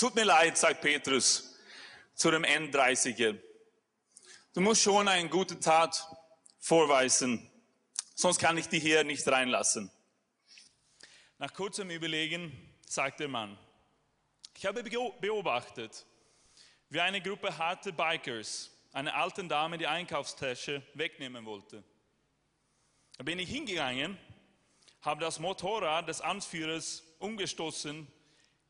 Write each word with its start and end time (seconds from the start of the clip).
Tut 0.00 0.14
mir 0.14 0.24
leid, 0.24 0.56
sagt 0.56 0.80
Petrus 0.80 1.58
zu 2.14 2.30
dem 2.30 2.42
N30er. 2.42 3.38
Du 4.54 4.62
musst 4.62 4.80
schon 4.80 5.06
eine 5.06 5.28
gute 5.28 5.60
Tat 5.60 6.02
vorweisen, 6.58 7.50
sonst 8.14 8.38
kann 8.38 8.56
ich 8.56 8.66
dich 8.66 8.82
hier 8.82 9.04
nicht 9.04 9.28
reinlassen. 9.28 9.90
Nach 11.36 11.52
kurzem 11.52 11.90
Überlegen 11.90 12.74
sagt 12.86 13.20
der 13.20 13.28
Mann, 13.28 13.58
ich 14.56 14.64
habe 14.64 14.82
beobachtet, 14.82 16.06
wie 16.88 17.00
eine 17.00 17.20
Gruppe 17.20 17.58
harte 17.58 17.92
Bikers 17.92 18.70
eine 18.94 19.12
alte 19.12 19.44
Dame 19.44 19.76
die 19.76 19.86
Einkaufstasche 19.86 20.82
wegnehmen 20.94 21.44
wollte. 21.44 21.84
Da 23.18 23.24
bin 23.24 23.38
ich 23.38 23.50
hingegangen, 23.50 24.16
habe 25.02 25.20
das 25.20 25.38
Motorrad 25.38 26.08
des 26.08 26.22
Anführers 26.22 27.02
umgestoßen, 27.18 28.10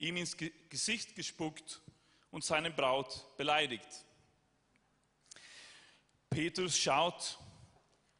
ihm 0.00 0.16
ins 0.16 0.36
Gesicht 0.68 1.14
gespuckt 1.14 1.80
und 2.30 2.42
seine 2.42 2.70
Braut 2.70 3.36
beleidigt. 3.36 3.86
Petrus 6.30 6.76
schaut 6.76 7.38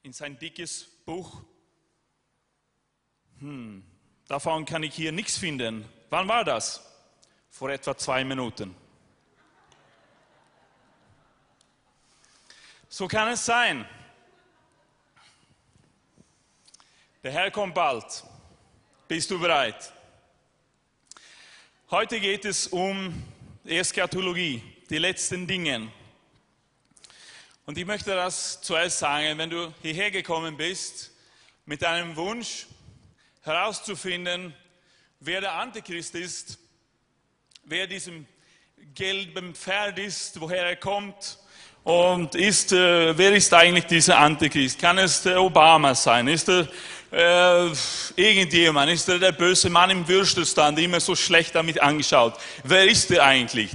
in 0.02 0.12
sein 0.12 0.38
dickes 0.38 0.84
Buch. 1.04 1.42
Hm, 3.38 3.84
davon 4.28 4.64
kann 4.64 4.82
ich 4.82 4.94
hier 4.94 5.10
nichts 5.10 5.38
finden. 5.38 5.88
Wann 6.10 6.28
war 6.28 6.44
das? 6.44 6.86
Vor 7.50 7.70
etwa 7.70 7.96
zwei 7.96 8.24
Minuten. 8.24 8.76
So 12.88 13.08
kann 13.08 13.28
es 13.28 13.44
sein. 13.44 13.88
Der 17.22 17.32
Herr 17.32 17.50
kommt 17.50 17.74
bald. 17.74 18.24
Bist 19.08 19.30
du 19.30 19.38
bereit? 19.38 19.92
Heute 21.92 22.20
geht 22.20 22.44
es 22.44 22.68
um 22.68 23.20
Eschatologie, 23.64 24.62
die 24.88 24.98
letzten 24.98 25.44
Dinge. 25.48 25.90
Und 27.66 27.78
ich 27.78 27.84
möchte 27.84 28.14
das 28.14 28.62
zuerst 28.62 29.00
sagen, 29.00 29.36
wenn 29.38 29.50
du 29.50 29.74
hierher 29.82 30.12
gekommen 30.12 30.56
bist 30.56 31.10
mit 31.66 31.82
einem 31.82 32.14
Wunsch 32.14 32.68
herauszufinden, 33.42 34.54
wer 35.18 35.40
der 35.40 35.54
Antichrist 35.54 36.14
ist, 36.14 36.60
wer 37.64 37.88
diesem 37.88 38.24
gelben 38.94 39.56
Pferd 39.56 39.98
ist, 39.98 40.40
woher 40.40 40.66
er 40.66 40.76
kommt, 40.76 41.40
und 41.84 42.34
ist, 42.34 42.72
äh, 42.72 43.16
wer 43.16 43.32
ist 43.32 43.52
eigentlich 43.54 43.86
dieser 43.86 44.18
Antichrist? 44.18 44.78
Kann 44.78 44.98
es 44.98 45.22
der 45.22 45.42
Obama 45.42 45.94
sein? 45.94 46.28
Ist 46.28 46.48
er 46.48 46.68
äh, 47.12 47.72
irgendjemand? 48.16 48.90
Ist 48.90 49.08
er 49.08 49.18
der 49.18 49.32
böse 49.32 49.70
Mann 49.70 49.90
im 49.90 50.06
Würstelstand, 50.06 50.78
immer 50.78 51.00
so 51.00 51.16
schlecht 51.16 51.54
damit 51.54 51.80
angeschaut? 51.80 52.34
Wer 52.64 52.86
ist 52.86 53.10
er 53.10 53.24
eigentlich? 53.24 53.70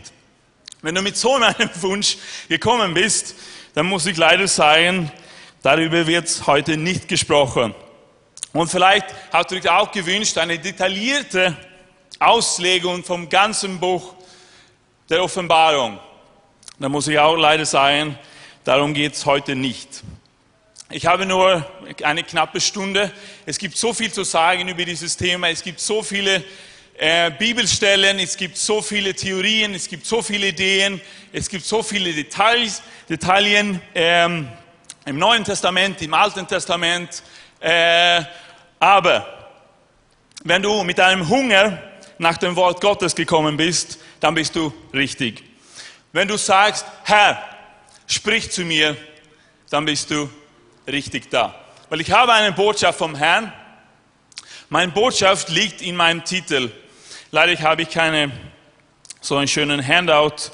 Wenn 0.81 0.95
du 0.95 1.01
mit 1.01 1.17
so 1.17 1.33
einem 1.33 1.69
Wunsch 1.81 2.17
gekommen 2.47 2.93
bist, 2.93 3.35
dann 3.73 3.87
muss 3.87 4.05
ich 4.05 4.17
leider 4.17 4.47
sagen, 4.47 5.11
darüber 5.63 6.05
wird 6.05 6.43
heute 6.45 6.77
nicht 6.77 7.07
gesprochen. 7.07 7.73
Und 8.53 8.69
vielleicht 8.69 9.07
hast 9.33 9.51
du 9.51 9.55
dich 9.55 9.69
auch 9.69 9.91
gewünscht, 9.91 10.37
eine 10.37 10.59
detaillierte 10.59 11.57
Auslegung 12.19 13.03
vom 13.03 13.27
ganzen 13.27 13.79
Buch 13.79 14.13
der 15.09 15.23
Offenbarung. 15.23 15.99
Da 16.77 16.89
muss 16.89 17.07
ich 17.07 17.17
auch 17.17 17.37
leider 17.37 17.65
sagen, 17.65 18.19
darum 18.65 18.93
geht 18.93 19.13
es 19.13 19.25
heute 19.25 19.55
nicht. 19.55 20.03
Ich 20.89 21.05
habe 21.05 21.25
nur 21.25 21.65
eine 22.03 22.21
knappe 22.21 22.59
Stunde. 22.59 23.13
Es 23.45 23.57
gibt 23.57 23.77
so 23.77 23.93
viel 23.93 24.11
zu 24.11 24.25
sagen 24.25 24.67
über 24.67 24.83
dieses 24.83 25.15
Thema. 25.15 25.47
Es 25.49 25.63
gibt 25.63 25.79
so 25.79 26.03
viele 26.03 26.43
äh, 26.97 27.31
Bibelstellen, 27.31 28.19
es 28.19 28.35
gibt 28.35 28.57
so 28.57 28.81
viele 28.81 29.13
Theorien, 29.13 29.73
es 29.73 29.87
gibt 29.87 30.05
so 30.05 30.21
viele 30.21 30.49
Ideen, 30.49 30.99
es 31.31 31.47
gibt 31.47 31.63
so 31.63 31.81
viele 31.81 32.11
Details, 32.11 32.81
Detailien 33.07 33.79
ähm, 33.93 34.49
im 35.05 35.17
Neuen 35.17 35.45
Testament, 35.45 36.01
im 36.01 36.13
Alten 36.13 36.45
Testament. 36.45 37.23
Äh, 37.61 38.21
aber 38.81 39.25
wenn 40.43 40.61
du 40.61 40.83
mit 40.83 40.99
einem 40.99 41.29
Hunger 41.29 41.81
nach 42.17 42.37
dem 42.37 42.53
Wort 42.57 42.81
Gottes 42.81 43.15
gekommen 43.15 43.55
bist, 43.55 43.97
dann 44.19 44.35
bist 44.35 44.57
du 44.57 44.73
richtig. 44.93 45.44
Wenn 46.15 46.29
du 46.29 46.37
sagst, 46.37 46.85
Herr, 47.03 47.43
sprich 48.07 48.49
zu 48.49 48.61
mir, 48.61 48.95
dann 49.69 49.83
bist 49.83 50.09
du 50.09 50.29
richtig 50.87 51.29
da. 51.29 51.53
Weil 51.89 51.99
ich 51.99 52.09
habe 52.09 52.31
eine 52.31 52.53
Botschaft 52.53 52.99
vom 52.99 53.15
Herrn. 53.15 53.51
Meine 54.69 54.93
Botschaft 54.93 55.49
liegt 55.49 55.81
in 55.81 55.97
meinem 55.97 56.23
Titel. 56.23 56.71
Leider 57.31 57.61
habe 57.61 57.81
ich 57.81 57.89
keine 57.89 58.31
so 59.19 59.35
einen 59.35 59.49
schönen 59.49 59.85
Handout 59.85 60.51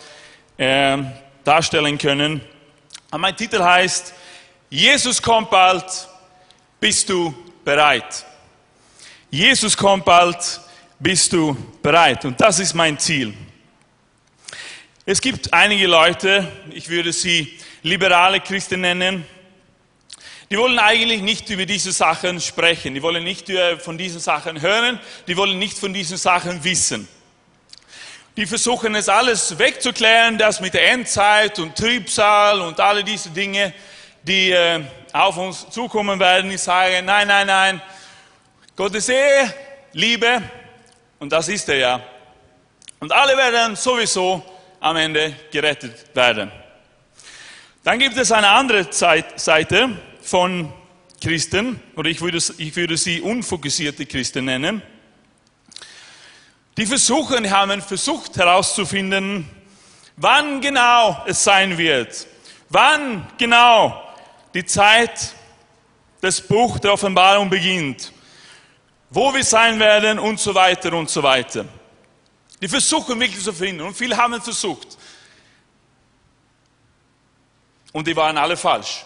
äh, 0.57 0.97
darstellen 1.43 1.99
können. 1.99 2.41
Aber 3.11 3.19
mein 3.19 3.35
Titel 3.35 3.61
heißt, 3.61 4.15
Jesus 4.67 5.21
kommt 5.21 5.51
bald, 5.51 5.85
bist 6.79 7.07
du 7.07 7.35
bereit? 7.63 8.25
Jesus 9.29 9.77
kommt 9.77 10.05
bald, 10.05 10.59
bist 10.97 11.31
du 11.31 11.55
bereit? 11.83 12.25
Und 12.25 12.41
das 12.41 12.57
ist 12.57 12.73
mein 12.73 12.97
Ziel. 12.97 13.31
Es 15.03 15.19
gibt 15.19 15.51
einige 15.51 15.87
Leute, 15.87 16.47
ich 16.69 16.87
würde 16.87 17.11
sie 17.11 17.57
liberale 17.81 18.39
Christen 18.39 18.81
nennen, 18.81 19.25
die 20.51 20.57
wollen 20.59 20.77
eigentlich 20.77 21.23
nicht 21.23 21.49
über 21.49 21.65
diese 21.65 21.91
Sachen 21.91 22.39
sprechen, 22.39 22.93
die 22.93 23.01
wollen 23.01 23.23
nicht 23.23 23.47
von 23.79 23.97
diesen 23.97 24.19
Sachen 24.19 24.61
hören, 24.61 24.99
die 25.25 25.35
wollen 25.35 25.57
nicht 25.57 25.79
von 25.79 25.91
diesen 25.91 26.17
Sachen 26.17 26.63
wissen. 26.63 27.07
Die 28.37 28.45
versuchen 28.45 28.93
es 28.93 29.09
alles 29.09 29.57
wegzuklären, 29.57 30.37
das 30.37 30.61
mit 30.61 30.75
der 30.75 30.91
Endzeit 30.91 31.57
und 31.57 31.75
Trübsal 31.75 32.61
und 32.61 32.79
alle 32.79 33.03
diese 33.03 33.31
Dinge, 33.31 33.73
die 34.21 34.51
äh, 34.51 34.83
auf 35.13 35.35
uns 35.35 35.67
zukommen 35.71 36.19
werden. 36.19 36.51
Ich 36.51 36.61
sage, 36.61 37.01
nein, 37.01 37.27
nein, 37.27 37.47
nein, 37.47 37.81
Gott 38.75 38.93
ist 38.93 39.09
Ehe, 39.09 39.51
Liebe 39.93 40.43
und 41.17 41.31
das 41.31 41.47
ist 41.47 41.67
er 41.69 41.77
ja. 41.77 42.03
Und 42.99 43.11
alle 43.11 43.35
werden 43.35 43.75
sowieso 43.75 44.45
am 44.81 44.97
Ende 44.97 45.33
gerettet 45.51 46.13
werden. 46.13 46.51
Dann 47.83 47.99
gibt 47.99 48.17
es 48.17 48.31
eine 48.31 48.49
andere 48.49 48.91
Seite 48.91 49.97
von 50.21 50.71
Christen, 51.23 51.79
oder 51.95 52.09
ich 52.09 52.19
würde, 52.19 52.39
ich 52.57 52.75
würde 52.75 52.97
sie 52.97 53.21
unfokussierte 53.21 54.05
Christen 54.05 54.45
nennen. 54.45 54.81
Die 56.77 56.85
versuchen, 56.85 57.43
die 57.43 57.51
haben 57.51 57.81
versucht 57.81 58.37
herauszufinden, 58.37 59.47
wann 60.17 60.61
genau 60.61 61.23
es 61.27 61.43
sein 61.43 61.77
wird, 61.77 62.27
wann 62.69 63.27
genau 63.37 64.01
die 64.53 64.65
Zeit 64.65 65.35
des 66.23 66.41
Buch 66.41 66.79
der 66.79 66.93
Offenbarung 66.93 67.49
beginnt, 67.49 68.11
wo 69.09 69.33
wir 69.33 69.43
sein 69.43 69.79
werden 69.79 70.17
und 70.17 70.39
so 70.39 70.55
weiter 70.55 70.93
und 70.93 71.09
so 71.09 71.21
weiter. 71.21 71.65
Die 72.61 72.67
versuchen 72.67 73.19
wirklich 73.19 73.43
zu 73.43 73.51
finden 73.51 73.81
und 73.81 73.95
viele 73.95 74.15
haben 74.15 74.39
versucht. 74.39 74.97
Und 77.91 78.07
die 78.07 78.15
waren 78.15 78.37
alle 78.37 78.55
falsch. 78.55 79.03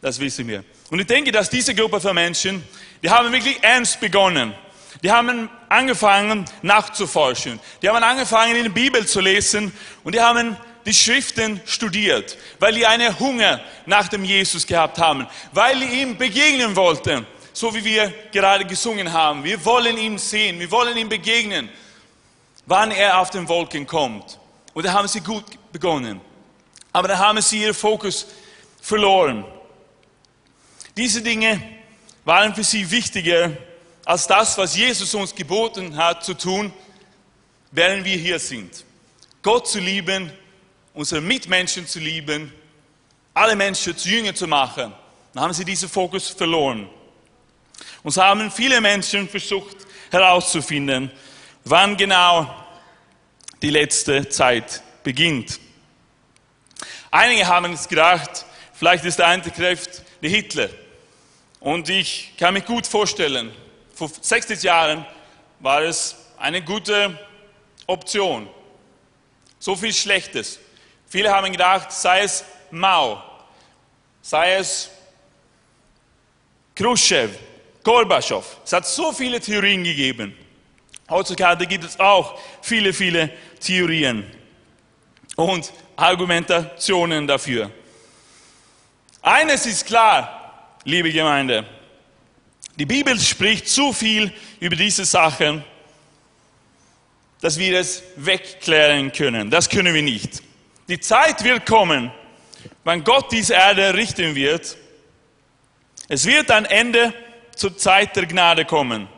Das 0.00 0.18
wissen 0.18 0.46
wir. 0.46 0.64
Und 0.90 0.98
ich 1.00 1.06
denke, 1.06 1.32
dass 1.32 1.48
diese 1.48 1.74
Gruppe 1.74 2.00
von 2.00 2.14
Menschen, 2.14 2.62
die 3.02 3.10
haben 3.10 3.32
wirklich 3.32 3.62
ernst 3.62 4.00
begonnen. 4.00 4.54
Die 5.02 5.10
haben 5.10 5.48
angefangen 5.68 6.44
nachzuforschen. 6.62 7.60
Die 7.80 7.88
haben 7.88 8.02
angefangen 8.02 8.56
in 8.56 8.64
die 8.64 8.70
Bibel 8.70 9.06
zu 9.06 9.20
lesen 9.20 9.72
und 10.02 10.14
die 10.14 10.20
haben 10.20 10.56
die 10.84 10.94
Schriften 10.94 11.60
studiert, 11.66 12.38
weil 12.58 12.74
die 12.74 12.86
einen 12.86 13.18
Hunger 13.18 13.60
nach 13.86 14.08
dem 14.08 14.24
Jesus 14.24 14.66
gehabt 14.66 14.98
haben, 14.98 15.26
weil 15.52 15.78
die 15.78 16.00
ihm 16.00 16.16
begegnen 16.16 16.74
wollten, 16.74 17.26
so 17.52 17.74
wie 17.74 17.84
wir 17.84 18.12
gerade 18.32 18.64
gesungen 18.64 19.12
haben. 19.12 19.44
Wir 19.44 19.62
wollen 19.64 19.98
ihn 19.98 20.18
sehen, 20.18 20.58
wir 20.58 20.70
wollen 20.70 20.96
ihm 20.96 21.08
begegnen 21.08 21.68
wann 22.68 22.90
er 22.90 23.18
auf 23.18 23.30
den 23.30 23.48
Wolken 23.48 23.86
kommt. 23.86 24.38
Und 24.74 24.84
da 24.84 24.92
haben 24.92 25.08
sie 25.08 25.20
gut 25.20 25.44
begonnen. 25.72 26.20
Aber 26.92 27.08
da 27.08 27.18
haben 27.18 27.40
sie 27.40 27.62
ihren 27.62 27.74
Fokus 27.74 28.26
verloren. 28.80 29.44
Diese 30.96 31.22
Dinge 31.22 31.60
waren 32.24 32.54
für 32.54 32.62
sie 32.62 32.88
wichtiger 32.90 33.56
als 34.04 34.26
das, 34.26 34.56
was 34.58 34.76
Jesus 34.76 35.14
uns 35.14 35.34
geboten 35.34 35.96
hat 35.96 36.24
zu 36.24 36.34
tun, 36.34 36.72
während 37.70 38.04
wir 38.04 38.16
hier 38.16 38.38
sind. 38.38 38.84
Gott 39.42 39.66
zu 39.66 39.80
lieben, 39.80 40.30
unsere 40.92 41.20
Mitmenschen 41.20 41.86
zu 41.86 41.98
lieben, 41.98 42.52
alle 43.32 43.56
Menschen 43.56 43.96
zu 43.96 44.08
Jünger 44.08 44.34
zu 44.34 44.46
machen. 44.46 44.92
Dann 45.32 45.42
haben 45.42 45.54
sie 45.54 45.64
diesen 45.64 45.88
Fokus 45.88 46.28
verloren. 46.28 46.88
Und 48.02 48.10
so 48.10 48.22
haben 48.22 48.50
viele 48.50 48.80
Menschen 48.80 49.28
versucht 49.28 49.76
herauszufinden, 50.10 51.10
wann 51.70 51.96
genau 51.96 52.54
die 53.60 53.70
letzte 53.70 54.28
Zeit 54.28 54.82
beginnt. 55.02 55.60
Einige 57.10 57.46
haben 57.46 57.72
es 57.72 57.88
gedacht, 57.88 58.46
vielleicht 58.72 59.04
ist 59.04 59.18
der 59.18 59.26
Antichrist 59.26 60.02
der 60.22 60.30
Hitler. 60.30 60.68
Und 61.60 61.88
ich 61.88 62.32
kann 62.38 62.54
mich 62.54 62.64
gut 62.64 62.86
vorstellen, 62.86 63.52
vor 63.94 64.08
60 64.08 64.62
Jahren 64.62 65.04
war 65.60 65.82
es 65.82 66.16
eine 66.38 66.62
gute 66.62 67.18
Option. 67.86 68.48
So 69.58 69.74
viel 69.74 69.92
Schlechtes. 69.92 70.60
Viele 71.06 71.32
haben 71.32 71.50
gedacht, 71.50 71.90
sei 71.90 72.20
es 72.20 72.44
Mao, 72.70 73.22
sei 74.22 74.54
es 74.54 74.90
Khrushchev, 76.76 77.36
Gorbatschow. 77.82 78.58
Es 78.64 78.72
hat 78.72 78.86
so 78.86 79.12
viele 79.12 79.40
Theorien 79.40 79.82
gegeben. 79.82 80.36
Heutzutage 81.08 81.66
gibt 81.66 81.84
es 81.84 81.98
auch 81.98 82.38
viele, 82.60 82.92
viele 82.92 83.30
Theorien 83.60 84.24
und 85.36 85.72
Argumentationen 85.96 87.26
dafür. 87.26 87.70
Eines 89.22 89.66
ist 89.66 89.86
klar, 89.86 90.74
liebe 90.84 91.10
Gemeinde. 91.10 91.66
Die 92.76 92.86
Bibel 92.86 93.18
spricht 93.18 93.68
zu 93.68 93.92
viel 93.92 94.32
über 94.60 94.76
diese 94.76 95.04
Sachen, 95.04 95.64
dass 97.40 97.58
wir 97.58 97.78
es 97.78 98.02
wegklären 98.16 99.10
können. 99.12 99.50
Das 99.50 99.68
können 99.68 99.94
wir 99.94 100.02
nicht. 100.02 100.42
Die 100.88 101.00
Zeit 101.00 101.42
wird 101.42 101.66
kommen, 101.66 102.12
wann 102.84 103.02
Gott 103.02 103.32
diese 103.32 103.54
Erde 103.54 103.94
richten 103.94 104.34
wird. 104.34 104.76
Es 106.08 106.24
wird 106.26 106.50
ein 106.50 106.64
Ende 106.66 107.12
zur 107.54 107.76
Zeit 107.76 108.14
der 108.16 108.26
Gnade 108.26 108.64
kommen. 108.64 109.08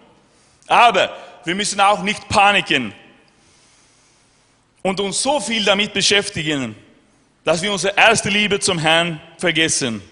Aber 0.67 1.17
wir 1.45 1.55
müssen 1.55 1.81
auch 1.81 2.03
nicht 2.03 2.29
paniken 2.29 2.95
und 4.83 5.01
uns 5.01 5.23
so 5.23 5.41
viel 5.41 5.65
damit 5.65 5.93
beschäftigen, 5.93 6.77
dass 7.45 7.63
wir 7.63 7.73
unsere 7.73 7.97
erste 7.97 8.29
Liebe 8.29 8.61
zum 8.61 8.79
Herrn 8.79 9.21
vergessen. 9.39 10.03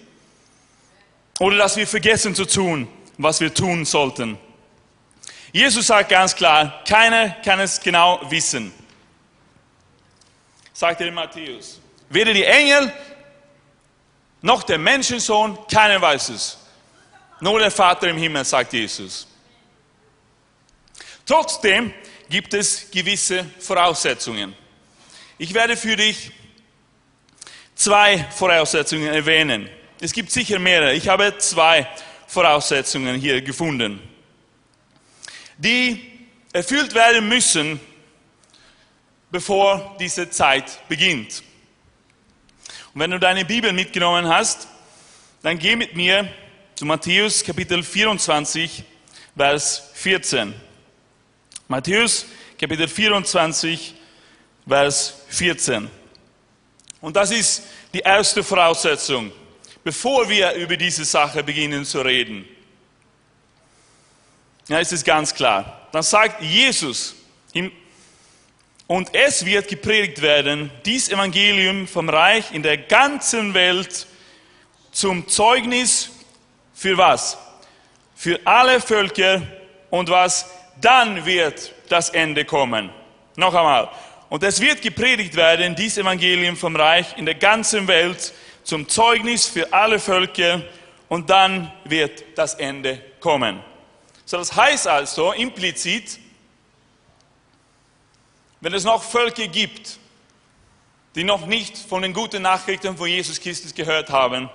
Oder 1.39 1.57
dass 1.57 1.77
wir 1.77 1.87
vergessen 1.87 2.35
zu 2.35 2.45
tun, 2.45 2.87
was 3.17 3.39
wir 3.39 3.53
tun 3.53 3.85
sollten. 3.85 4.37
Jesus 5.51 5.87
sagt 5.87 6.09
ganz 6.09 6.35
klar, 6.35 6.83
keiner 6.87 7.29
kann 7.43 7.59
es 7.59 7.79
genau 7.79 8.19
wissen. 8.29 8.71
Sagt 10.73 11.01
er 11.01 11.07
in 11.07 11.13
Matthäus. 11.13 11.79
Weder 12.09 12.33
die 12.33 12.43
Engel 12.43 12.91
noch 14.41 14.63
der 14.63 14.77
Menschensohn, 14.77 15.57
keiner 15.71 16.01
weiß 16.01 16.29
es. 16.29 16.57
Nur 17.39 17.59
der 17.59 17.71
Vater 17.71 18.07
im 18.09 18.17
Himmel, 18.17 18.45
sagt 18.45 18.73
Jesus. 18.73 19.28
Trotzdem 21.29 21.93
gibt 22.27 22.55
es 22.55 22.89
gewisse 22.89 23.45
Voraussetzungen. 23.59 24.55
Ich 25.37 25.53
werde 25.53 25.77
für 25.77 25.95
dich 25.95 26.31
zwei 27.75 28.25
Voraussetzungen 28.31 29.13
erwähnen. 29.13 29.69
Es 30.01 30.11
gibt 30.11 30.31
sicher 30.31 30.57
mehrere. 30.57 30.95
Ich 30.95 31.07
habe 31.07 31.37
zwei 31.37 31.87
Voraussetzungen 32.25 33.19
hier 33.19 33.43
gefunden, 33.43 34.01
die 35.59 36.01
erfüllt 36.51 36.95
werden 36.95 37.29
müssen, 37.29 37.79
bevor 39.29 39.97
diese 39.99 40.31
Zeit 40.31 40.81
beginnt. 40.89 41.43
Und 42.95 43.01
wenn 43.01 43.11
du 43.11 43.19
deine 43.19 43.45
Bibel 43.45 43.71
mitgenommen 43.71 44.27
hast, 44.27 44.67
dann 45.43 45.59
geh 45.59 45.75
mit 45.75 45.95
mir 45.95 46.27
zu 46.73 46.85
Matthäus 46.85 47.43
Kapitel 47.43 47.83
24, 47.83 48.83
Vers 49.37 49.91
14. 49.93 50.68
Matthäus 51.71 52.25
Kapitel 52.59 52.87
24, 52.87 53.93
Vers 54.67 55.21
14. 55.27 55.87
Und 56.99 57.15
das 57.15 57.29
ist 57.29 57.61
die 57.93 57.99
erste 57.99 58.43
Voraussetzung, 58.43 59.31
bevor 59.83 60.27
wir 60.27 60.53
über 60.53 60.75
diese 60.75 61.05
Sache 61.05 61.43
beginnen 61.43 61.85
zu 61.85 62.01
reden. 62.01 62.43
Ja, 64.67 64.79
es 64.79 64.91
ist 64.91 65.05
ganz 65.05 65.31
klar. 65.31 65.87
Dann 65.91 66.01
sagt 66.01 66.41
Jesus, 66.41 67.13
und 68.87 69.13
es 69.13 69.45
wird 69.45 69.67
gepredigt 69.67 70.23
werden, 70.23 70.71
dies 70.85 71.07
Evangelium 71.09 71.87
vom 71.87 72.09
Reich 72.09 72.51
in 72.51 72.63
der 72.63 72.79
ganzen 72.79 73.53
Welt 73.53 74.07
zum 74.91 75.27
Zeugnis 75.27 76.09
für 76.73 76.97
was? 76.97 77.37
Für 78.15 78.39
alle 78.43 78.81
Völker 78.81 79.43
und 79.91 80.09
was? 80.09 80.47
Dann 80.81 81.25
wird 81.25 81.73
das 81.89 82.09
Ende 82.09 82.45
kommen. 82.45 82.89
Noch 83.35 83.53
einmal. 83.53 83.89
Und 84.29 84.43
es 84.43 84.61
wird 84.61 84.81
gepredigt 84.81 85.35
werden, 85.35 85.75
dies 85.75 85.97
Evangelium 85.97 86.55
vom 86.55 86.75
Reich 86.75 87.17
in 87.17 87.25
der 87.25 87.35
ganzen 87.35 87.87
Welt 87.87 88.33
zum 88.63 88.87
Zeugnis 88.87 89.47
für 89.47 89.73
alle 89.73 89.99
Völker 89.99 90.61
und 91.07 91.29
dann 91.29 91.71
wird 91.85 92.23
das 92.35 92.53
Ende 92.53 93.01
kommen. 93.19 93.63
So, 94.25 94.37
das 94.37 94.55
heißt 94.55 94.87
also 94.87 95.31
implizit, 95.31 96.19
wenn 98.61 98.73
es 98.73 98.83
noch 98.83 99.01
Völker 99.01 99.47
gibt, 99.47 99.97
die 101.15 101.23
noch 101.23 101.47
nicht 101.47 101.77
von 101.77 102.03
den 102.03 102.13
guten 102.13 102.43
Nachrichten 102.43 102.95
von 102.95 103.07
Jesus 103.07 103.39
Christus 103.41 103.73
gehört 103.73 104.11
haben, 104.11 104.49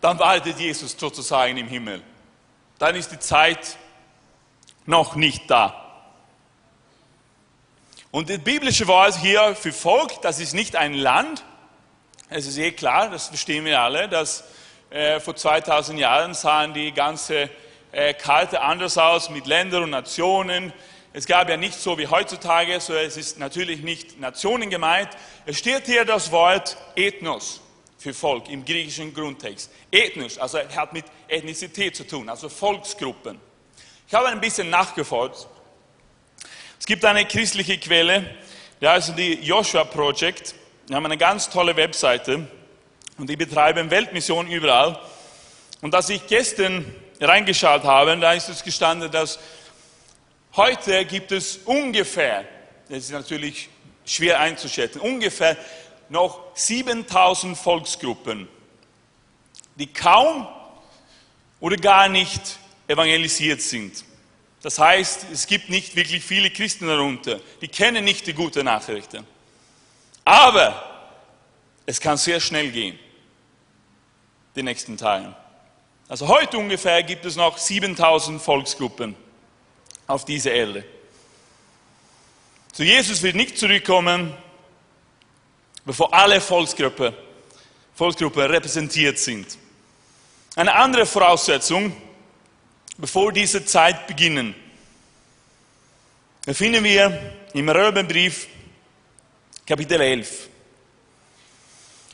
dann 0.00 0.18
wartet 0.18 0.58
Jesus 0.58 0.96
sozusagen 0.98 1.58
im 1.58 1.68
Himmel. 1.68 2.02
Dann 2.78 2.94
ist 2.94 3.12
die 3.12 3.18
Zeit 3.18 3.76
noch 4.90 5.14
nicht 5.14 5.50
da. 5.50 5.76
Und 8.10 8.28
das 8.28 8.40
biblische 8.40 8.88
Wort 8.88 9.16
hier 9.16 9.54
für 9.54 9.72
Volk, 9.72 10.20
das 10.22 10.40
ist 10.40 10.52
nicht 10.52 10.74
ein 10.74 10.94
Land. 10.94 11.44
Es 12.28 12.46
ist 12.46 12.58
eh 12.58 12.72
klar, 12.72 13.08
das 13.08 13.28
verstehen 13.28 13.64
wir 13.64 13.80
alle, 13.80 14.08
dass 14.08 14.44
äh, 14.90 15.20
vor 15.20 15.36
2000 15.36 15.98
Jahren 15.98 16.34
sahen 16.34 16.74
die 16.74 16.92
ganze 16.92 17.48
äh, 17.92 18.14
Karte 18.14 18.62
anders 18.62 18.98
aus 18.98 19.30
mit 19.30 19.46
Ländern 19.46 19.84
und 19.84 19.90
Nationen. 19.90 20.72
Es 21.12 21.26
gab 21.26 21.48
ja 21.48 21.56
nicht 21.56 21.74
so 21.74 21.96
wie 21.98 22.08
heutzutage, 22.08 22.80
so 22.80 22.94
es 22.94 23.16
ist 23.16 23.38
natürlich 23.38 23.82
nicht 23.82 24.18
Nationen 24.20 24.70
gemeint. 24.70 25.10
Es 25.46 25.58
steht 25.58 25.86
hier 25.86 26.04
das 26.04 26.32
Wort 26.32 26.76
Ethnos 26.96 27.60
für 27.96 28.12
Volk 28.12 28.48
im 28.48 28.64
griechischen 28.64 29.14
Grundtext. 29.14 29.70
Ethnos, 29.92 30.38
also 30.38 30.58
hat 30.58 30.92
mit 30.92 31.04
Ethnizität 31.28 31.94
zu 31.94 32.04
tun, 32.04 32.28
also 32.28 32.48
Volksgruppen. 32.48 33.49
Ich 34.10 34.14
habe 34.16 34.26
ein 34.26 34.40
bisschen 34.40 34.68
nachgefolgt 34.70 35.46
es 36.80 36.84
gibt 36.84 37.04
eine 37.04 37.24
christliche 37.26 37.78
Quelle, 37.78 38.28
die 38.80 38.88
heißt 38.88 39.16
die 39.16 39.34
Joshua 39.34 39.84
Project. 39.84 40.56
Die 40.88 40.94
haben 40.96 41.04
eine 41.04 41.16
ganz 41.16 41.48
tolle 41.48 41.76
Webseite 41.76 42.48
und 43.18 43.30
die 43.30 43.36
betreiben 43.36 43.88
Weltmission 43.88 44.48
überall. 44.48 44.98
Und 45.80 45.94
als 45.94 46.08
ich 46.08 46.26
gestern 46.26 46.92
reingeschaut 47.20 47.84
habe, 47.84 48.16
da 48.16 48.32
ist 48.32 48.48
es 48.48 48.64
gestanden, 48.64 49.12
dass 49.12 49.38
heute 50.56 51.04
gibt 51.04 51.30
es 51.30 51.58
ungefähr, 51.58 52.44
das 52.88 52.98
ist 52.98 53.12
natürlich 53.12 53.68
schwer 54.04 54.40
einzuschätzen, 54.40 55.00
ungefähr 55.02 55.56
noch 56.08 56.40
7000 56.54 57.56
Volksgruppen, 57.56 58.48
die 59.76 59.86
kaum 59.86 60.48
oder 61.60 61.76
gar 61.76 62.08
nicht 62.08 62.58
evangelisiert 62.90 63.62
sind. 63.62 64.04
Das 64.62 64.78
heißt, 64.78 65.26
es 65.32 65.46
gibt 65.46 65.70
nicht 65.70 65.94
wirklich 65.96 66.24
viele 66.24 66.50
Christen 66.50 66.86
darunter, 66.86 67.40
die 67.60 67.68
kennen 67.68 68.04
nicht 68.04 68.26
die 68.26 68.34
gute 68.34 68.62
Nachrichten. 68.64 69.26
Aber 70.24 71.14
es 71.86 72.00
kann 72.00 72.16
sehr 72.18 72.40
schnell 72.40 72.70
gehen, 72.70 72.98
die 74.54 74.62
nächsten 74.62 74.96
Tagen. 74.96 75.34
Also 76.08 76.26
heute 76.26 76.58
ungefähr 76.58 77.02
gibt 77.04 77.24
es 77.24 77.36
noch 77.36 77.56
7000 77.56 78.42
Volksgruppen 78.42 79.14
auf 80.08 80.24
dieser 80.24 80.50
Erde. 80.50 80.84
So 82.72 82.82
Jesus 82.82 83.22
wird 83.22 83.36
nicht 83.36 83.56
zurückkommen, 83.56 84.34
bevor 85.84 86.12
alle 86.12 86.40
Volksgruppen, 86.40 87.14
Volksgruppen 87.94 88.42
repräsentiert 88.42 89.18
sind. 89.18 89.56
Eine 90.56 90.74
andere 90.74 91.06
Voraussetzung 91.06 91.96
bevor 93.00 93.32
diese 93.32 93.64
Zeit 93.64 94.06
beginnen. 94.06 94.54
Da 96.44 96.52
finden 96.52 96.84
wir 96.84 97.34
im 97.54 97.68
Römerbrief 97.68 98.46
Kapitel 99.66 100.00
11. 100.00 100.48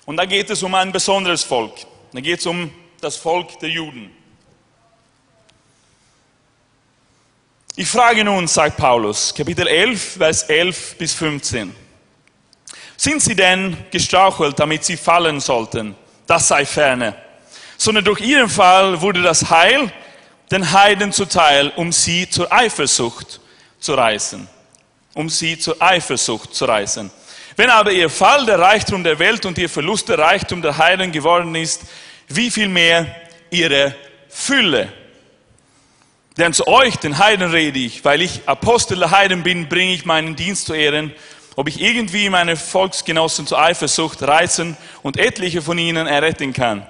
Und 0.05 0.17
da 0.17 0.25
geht 0.25 0.49
es 0.51 0.63
um 0.63 0.75
ein 0.75 0.93
besonderes 0.93 1.43
Volk. 1.43 1.75
Da 2.13 2.21
geht 2.21 2.41
es 2.41 2.47
um 2.47 2.71
das 3.01 3.17
Volk 3.17 3.59
der 3.59 3.71
Juden. 3.71 4.11
Ich 7.75 7.89
frage 7.89 8.25
nun, 8.25 8.47
sagt 8.47 8.79
Paulus, 8.79 9.35
Kapitel 9.35 9.67
11, 9.67 10.17
Vers 10.17 10.45
11 10.45 10.97
bis 10.97 11.13
15. 11.15 11.75
Sind 12.97 13.21
sie 13.21 13.35
denn 13.35 13.77
gestrauchelt, 13.91 14.59
damit 14.59 14.85
sie 14.85 14.97
fallen 14.97 15.41
sollten? 15.41 15.95
Das 16.27 16.49
sei 16.49 16.65
ferne. 16.65 17.15
Sondern 17.77 18.05
durch 18.05 18.21
ihren 18.21 18.49
Fall 18.49 19.01
wurde 19.03 19.21
das 19.21 19.51
Heil 19.51 19.93
den 20.51 20.73
Heiden 20.73 21.13
zuteil, 21.13 21.73
um 21.77 21.93
sie 21.93 22.29
zur 22.29 22.53
Eifersucht 22.53 23.41
zu 23.79 23.95
reißen. 23.95 24.49
Um 25.15 25.29
sie 25.29 25.59
zur 25.59 25.81
Eifersucht 25.81 26.55
zu 26.55 26.67
reißen. 26.67 27.11
Wenn 27.57 27.71
aber 27.71 27.91
ihr 27.91 28.11
Fall 28.11 28.45
der 28.45 28.59
Reichtum 28.59 29.03
der 29.03 29.19
Welt 29.19 29.47
und 29.47 29.57
ihr 29.59 29.69
Verlust 29.69 30.09
der 30.09 30.19
Reichtum 30.19 30.61
der 30.61 30.77
Heiden 30.77 31.11
geworden 31.11 31.55
ist, 31.55 31.83
wie 32.29 32.51
viel 32.51 32.69
mehr 32.69 33.07
ihre 33.51 33.95
Fülle. 34.29 34.93
Denn 36.37 36.53
zu 36.53 36.67
euch, 36.67 36.97
den 36.97 37.17
Heiden, 37.17 37.51
rede 37.51 37.79
ich, 37.79 38.05
weil 38.05 38.21
ich 38.21 38.43
Apostel 38.47 38.99
der 38.99 39.11
Heiden 39.11 39.43
bin, 39.43 39.69
bringe 39.69 39.95
ich 39.95 40.05
meinen 40.05 40.37
Dienst 40.37 40.67
zu 40.67 40.75
Ehren 40.75 41.15
ob 41.57 41.69
ich 41.69 41.81
irgendwie 41.81 42.29
meine 42.29 42.55
Volksgenossen 42.55 43.47
zur 43.47 43.59
Eifersucht 43.59 44.23
reizen 44.23 44.77
und 45.03 45.17
etliche 45.17 45.63
von 45.63 45.79
ihnen 45.79 46.07
erretten 46.07 46.53
kann. 46.53 46.87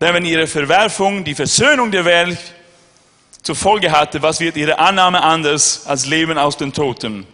Denn 0.00 0.14
wenn 0.14 0.24
ihre 0.24 0.46
Verwerfung 0.46 1.24
die 1.24 1.34
Versöhnung 1.34 1.90
der 1.90 2.04
Welt 2.04 2.38
zur 3.42 3.56
Folge 3.56 3.90
hatte, 3.90 4.20
was 4.20 4.40
wird 4.40 4.56
ihre 4.56 4.78
Annahme 4.78 5.22
anders 5.22 5.86
als 5.86 6.06
Leben 6.06 6.36
aus 6.36 6.56
den 6.56 6.72
Toten? 6.72 7.26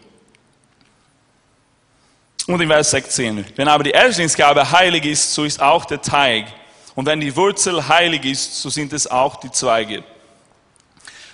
Und 2.46 2.60
in 2.60 2.68
Vers 2.68 2.90
16, 2.90 3.44
wenn 3.56 3.68
aber 3.68 3.84
die 3.84 3.90
Erstlingsgabe 3.90 4.70
heilig 4.70 5.04
ist, 5.04 5.34
so 5.34 5.44
ist 5.44 5.60
auch 5.60 5.84
der 5.84 6.02
Teig. 6.02 6.46
Und 6.94 7.06
wenn 7.06 7.20
die 7.20 7.34
Wurzel 7.34 7.88
heilig 7.88 8.24
ist, 8.24 8.60
so 8.60 8.68
sind 8.68 8.92
es 8.92 9.06
auch 9.06 9.36
die 9.36 9.50
Zweige. 9.50 10.04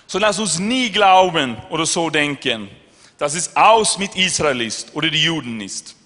So 0.06 0.18
lass 0.18 0.38
uns 0.38 0.58
nie 0.58 0.90
glauben 0.90 1.56
oder 1.70 1.84
so 1.84 2.08
denken, 2.08 2.70
dass 3.18 3.34
es 3.34 3.54
aus 3.56 3.98
mit 3.98 4.14
Israel 4.16 4.60
ist 4.60 4.94
oder 4.94 5.10
die 5.10 5.22
Juden 5.22 5.60
ist. 5.60 5.96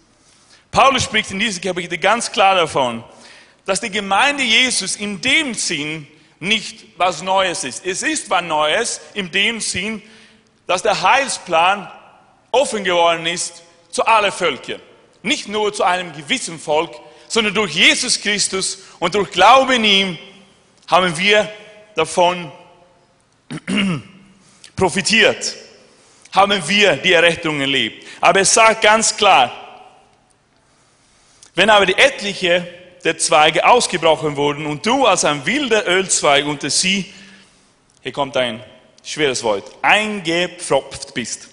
Paulus 0.71 1.05
spricht 1.05 1.31
in 1.31 1.39
diesem 1.39 1.63
Kapitel 1.63 1.99
ganz 1.99 2.33
klar 2.33 2.55
davon, 2.55 3.05
dass 3.65 3.81
die 3.81 3.91
Gemeinde 3.91 4.43
Jesus 4.43 4.97
in 4.97 5.21
dem 5.21 5.55
Sinn 5.55 6.07
nicht 6.41 6.85
was 6.97 7.23
Neues 7.23 7.63
ist. 7.65 7.87
Es 7.87 8.03
ist 8.03 8.29
was 8.29 8.43
Neues 8.43 9.01
in 9.15 9.31
dem 9.31 9.61
Sinn, 9.61 10.03
dass 10.67 10.83
der 10.83 11.01
Heilsplan 11.01 11.91
offen 12.51 12.83
geworden 12.85 13.27
ist 13.27 13.63
zu 13.91 14.05
allen 14.05 14.33
Völkern. 14.33 14.81
Nicht 15.23 15.49
nur 15.49 15.73
zu 15.73 15.85
einem 15.85 16.13
gewissen 16.13 16.59
Volk, 16.59 16.95
sondern 17.29 17.55
durch 17.55 17.73
Jesus 17.73 18.21
Christus 18.21 18.79
und 18.99 19.15
durch 19.15 19.31
Glauben 19.31 19.73
in 19.73 19.85
ihm 19.85 20.19
haben 20.89 21.17
wir 21.17 21.51
davon 21.95 22.51
profitiert, 24.77 25.55
haben 26.33 26.69
wir 26.69 26.97
die 26.97 27.13
Errettung 27.13 27.61
erlebt. 27.61 28.07
Aber 28.21 28.41
es 28.41 28.53
sagt 28.53 28.83
ganz 28.83 29.17
klar, 29.17 29.53
wenn 31.55 31.71
aber 31.71 31.87
die 31.87 31.97
etliche 31.97 32.82
der 33.05 33.19
Zweige 33.19 33.67
ausgebrochen 33.67 34.37
wurden 34.37 34.67
und 34.67 34.87
du 34.87 35.07
als 35.07 35.25
ein 35.25 35.45
wilder 35.45 35.87
Ölzweig 35.89 36.47
unter 36.47 36.71
sie, 36.71 37.13
hier 38.03 38.13
kommt 38.13 38.37
ein 38.37 38.63
schweres 39.03 39.43
Wort, 39.43 39.71
eingepfropft 39.83 41.15
bist. 41.15 41.49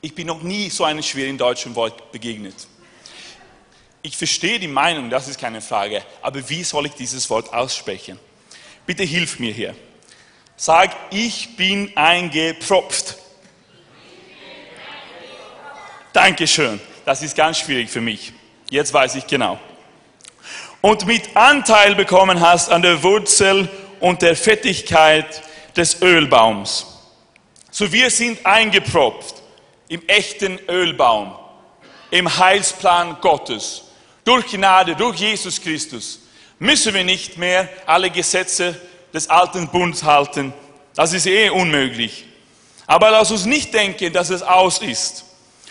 Ich 0.00 0.14
bin 0.14 0.28
noch 0.28 0.42
nie 0.42 0.70
so 0.70 0.84
einem 0.84 1.02
schwierigen 1.02 1.38
deutschen 1.38 1.74
Wort 1.74 2.12
begegnet. 2.12 2.54
Ich 4.02 4.16
verstehe 4.16 4.58
die 4.58 4.68
Meinung, 4.68 5.10
das 5.10 5.28
ist 5.28 5.38
keine 5.38 5.60
Frage, 5.60 6.02
aber 6.22 6.48
wie 6.48 6.64
soll 6.64 6.86
ich 6.86 6.94
dieses 6.94 7.28
Wort 7.28 7.52
aussprechen? 7.52 8.18
Bitte 8.86 9.02
hilf 9.02 9.38
mir 9.38 9.52
hier. 9.52 9.76
Sag, 10.56 10.96
ich 11.10 11.56
bin 11.56 11.96
eingepfropft. 11.96 13.16
Dankeschön. 16.12 16.80
Das 17.04 17.22
ist 17.22 17.36
ganz 17.36 17.58
schwierig 17.58 17.90
für 17.90 18.00
mich. 18.00 18.32
Jetzt 18.70 18.92
weiß 18.92 19.16
ich 19.16 19.26
genau 19.26 19.58
und 20.80 21.06
mit 21.06 21.36
Anteil 21.36 21.94
bekommen 21.94 22.40
hast 22.40 22.70
an 22.70 22.82
der 22.82 23.02
Wurzel 23.02 23.68
und 24.00 24.22
der 24.22 24.36
Fettigkeit 24.36 25.42
des 25.76 26.00
Ölbaums. 26.02 26.86
So 27.70 27.92
wir 27.92 28.10
sind 28.10 28.44
eingepropft 28.44 29.36
im 29.88 30.06
echten 30.08 30.58
Ölbaum, 30.68 31.34
im 32.10 32.38
Heilsplan 32.38 33.18
Gottes. 33.20 33.82
Durch 34.24 34.46
Gnade, 34.46 34.96
durch 34.96 35.18
Jesus 35.18 35.60
Christus 35.60 36.20
müssen 36.58 36.94
wir 36.94 37.04
nicht 37.04 37.38
mehr 37.38 37.68
alle 37.86 38.10
Gesetze 38.10 38.78
des 39.12 39.28
alten 39.28 39.68
Bundes 39.68 40.04
halten. 40.04 40.52
Das 40.94 41.12
ist 41.12 41.26
eh 41.26 41.50
unmöglich. 41.50 42.26
Aber 42.86 43.10
lass 43.10 43.30
uns 43.30 43.44
nicht 43.44 43.72
denken, 43.72 44.12
dass 44.12 44.30
es 44.30 44.42
aus 44.42 44.78
ist. 44.78 45.24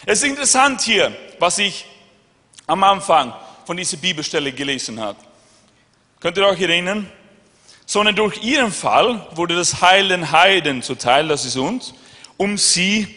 Es 0.06 0.20
ist 0.20 0.30
interessant 0.30 0.82
hier, 0.82 1.16
was 1.38 1.58
ich 1.58 1.86
am 2.66 2.84
Anfang 2.84 3.34
von 3.70 3.78
dieser 3.78 3.98
Bibelstelle 3.98 4.52
gelesen 4.52 5.00
hat. 5.00 5.16
Könnt 6.20 6.36
ihr 6.38 6.48
euch 6.48 6.60
erinnern? 6.60 7.08
Sondern 7.86 8.16
durch 8.16 8.44
ihren 8.44 8.72
Fall 8.72 9.28
wurde 9.36 9.56
das 9.56 9.80
Heil 9.80 10.08
den 10.08 10.32
Heiden 10.32 10.82
zuteil, 10.82 11.28
das 11.28 11.46
ist 11.46 11.56
uns, 11.56 11.94
um 12.36 12.58
sie 12.58 13.16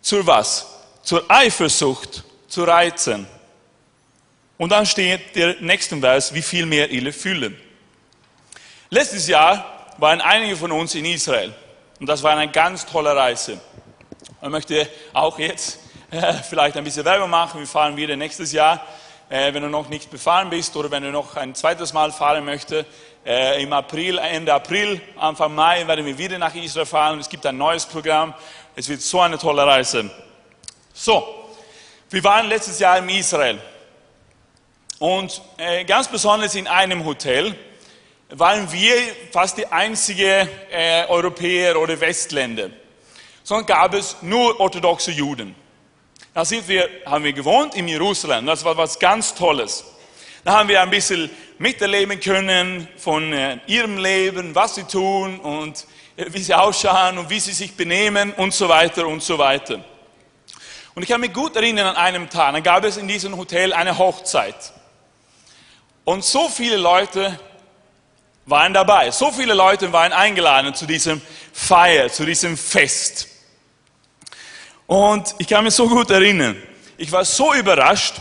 zur 0.00 0.26
was? 0.26 0.66
Zur 1.02 1.30
Eifersucht 1.30 2.24
zu 2.48 2.64
reizen. 2.64 3.26
Und 4.56 4.72
dann 4.72 4.86
steht 4.86 5.36
der 5.36 5.60
nächste 5.60 5.98
Vers, 5.98 6.32
wie 6.32 6.40
viel 6.40 6.64
mehr 6.64 6.90
ihre 6.90 7.12
fühlen. 7.12 7.54
Letztes 8.88 9.28
Jahr 9.28 9.92
waren 9.98 10.22
einige 10.22 10.56
von 10.56 10.72
uns 10.72 10.94
in 10.94 11.04
Israel. 11.04 11.52
Und 11.98 12.06
das 12.06 12.22
war 12.22 12.34
eine 12.34 12.50
ganz 12.50 12.86
tolle 12.86 13.14
Reise. 13.14 13.60
Ich 14.40 14.48
möchte 14.48 14.88
auch 15.12 15.38
jetzt 15.38 15.78
äh, 16.10 16.32
vielleicht 16.48 16.78
ein 16.78 16.84
bisschen 16.84 17.04
Werbung 17.04 17.28
machen. 17.28 17.60
Wir 17.60 17.66
fahren 17.66 17.98
wieder 17.98 18.16
nächstes 18.16 18.52
Jahr 18.52 18.82
äh, 19.30 19.54
wenn 19.54 19.62
du 19.62 19.68
noch 19.68 19.88
nicht 19.88 20.10
befahren 20.10 20.50
bist 20.50 20.76
oder 20.76 20.90
wenn 20.90 21.04
du 21.04 21.10
noch 21.10 21.36
ein 21.36 21.54
zweites 21.54 21.92
Mal 21.92 22.10
fahren 22.12 22.44
möchtest. 22.44 22.86
Äh, 23.24 23.62
Im 23.62 23.72
April, 23.72 24.18
Ende 24.18 24.52
April, 24.52 25.00
Anfang 25.16 25.54
Mai 25.54 25.86
werden 25.86 26.04
wir 26.04 26.18
wieder 26.18 26.36
nach 26.36 26.54
Israel 26.54 26.84
fahren. 26.84 27.20
Es 27.20 27.28
gibt 27.28 27.46
ein 27.46 27.56
neues 27.56 27.86
Programm. 27.86 28.34
Es 28.74 28.88
wird 28.88 29.00
so 29.00 29.20
eine 29.20 29.38
tolle 29.38 29.64
Reise. 29.64 30.10
So, 30.92 31.26
wir 32.10 32.24
waren 32.24 32.48
letztes 32.48 32.80
Jahr 32.80 32.98
in 32.98 33.08
Israel. 33.08 33.60
Und 34.98 35.40
äh, 35.58 35.84
ganz 35.84 36.08
besonders 36.08 36.56
in 36.56 36.66
einem 36.66 37.04
Hotel 37.04 37.54
waren 38.30 38.70
wir 38.72 38.96
fast 39.32 39.58
die 39.58 39.66
einzige 39.66 40.48
äh, 40.70 41.06
Europäer 41.06 41.80
oder 41.80 42.00
Westländer. 42.00 42.70
Sondern 43.44 43.66
gab 43.66 43.94
es 43.94 44.16
nur 44.22 44.58
orthodoxe 44.58 45.12
Juden. 45.12 45.54
Da 46.32 46.44
sind 46.44 46.68
wir, 46.68 46.88
haben 47.06 47.24
wir 47.24 47.32
gewohnt 47.32 47.74
in 47.74 47.88
Jerusalem. 47.88 48.46
Das 48.46 48.64
war 48.64 48.76
was 48.76 48.98
ganz 48.98 49.34
Tolles. 49.34 49.84
Da 50.44 50.52
haben 50.52 50.68
wir 50.68 50.80
ein 50.80 50.90
bisschen 50.90 51.28
miterleben 51.58 52.20
können 52.20 52.86
von 52.96 53.32
äh, 53.32 53.58
ihrem 53.66 53.98
Leben, 53.98 54.54
was 54.54 54.76
sie 54.76 54.84
tun 54.84 55.40
und 55.40 55.86
äh, 56.16 56.26
wie 56.28 56.38
sie 56.38 56.54
ausschauen 56.54 57.18
und 57.18 57.30
wie 57.30 57.40
sie 57.40 57.52
sich 57.52 57.76
benehmen 57.76 58.32
und 58.34 58.54
so 58.54 58.68
weiter 58.68 59.08
und 59.08 59.24
so 59.24 59.38
weiter. 59.38 59.84
Und 60.94 61.02
ich 61.02 61.08
kann 61.08 61.20
mich 61.20 61.32
gut 61.32 61.56
erinnern 61.56 61.88
an 61.88 61.96
einem 61.96 62.30
Tag, 62.30 62.54
da 62.54 62.60
gab 62.60 62.84
es 62.84 62.96
in 62.96 63.08
diesem 63.08 63.36
Hotel 63.36 63.72
eine 63.72 63.98
Hochzeit. 63.98 64.72
Und 66.04 66.24
so 66.24 66.48
viele 66.48 66.76
Leute 66.76 67.38
waren 68.46 68.72
dabei, 68.72 69.10
so 69.10 69.32
viele 69.32 69.54
Leute 69.54 69.92
waren 69.92 70.12
eingeladen 70.12 70.74
zu 70.74 70.86
diesem 70.86 71.20
Feier, 71.52 72.08
zu 72.08 72.24
diesem 72.24 72.56
Fest. 72.56 73.29
Und 74.90 75.36
ich 75.38 75.46
kann 75.46 75.62
mich 75.62 75.74
so 75.74 75.88
gut 75.88 76.10
erinnern, 76.10 76.60
ich 76.98 77.12
war 77.12 77.24
so 77.24 77.54
überrascht, 77.54 78.16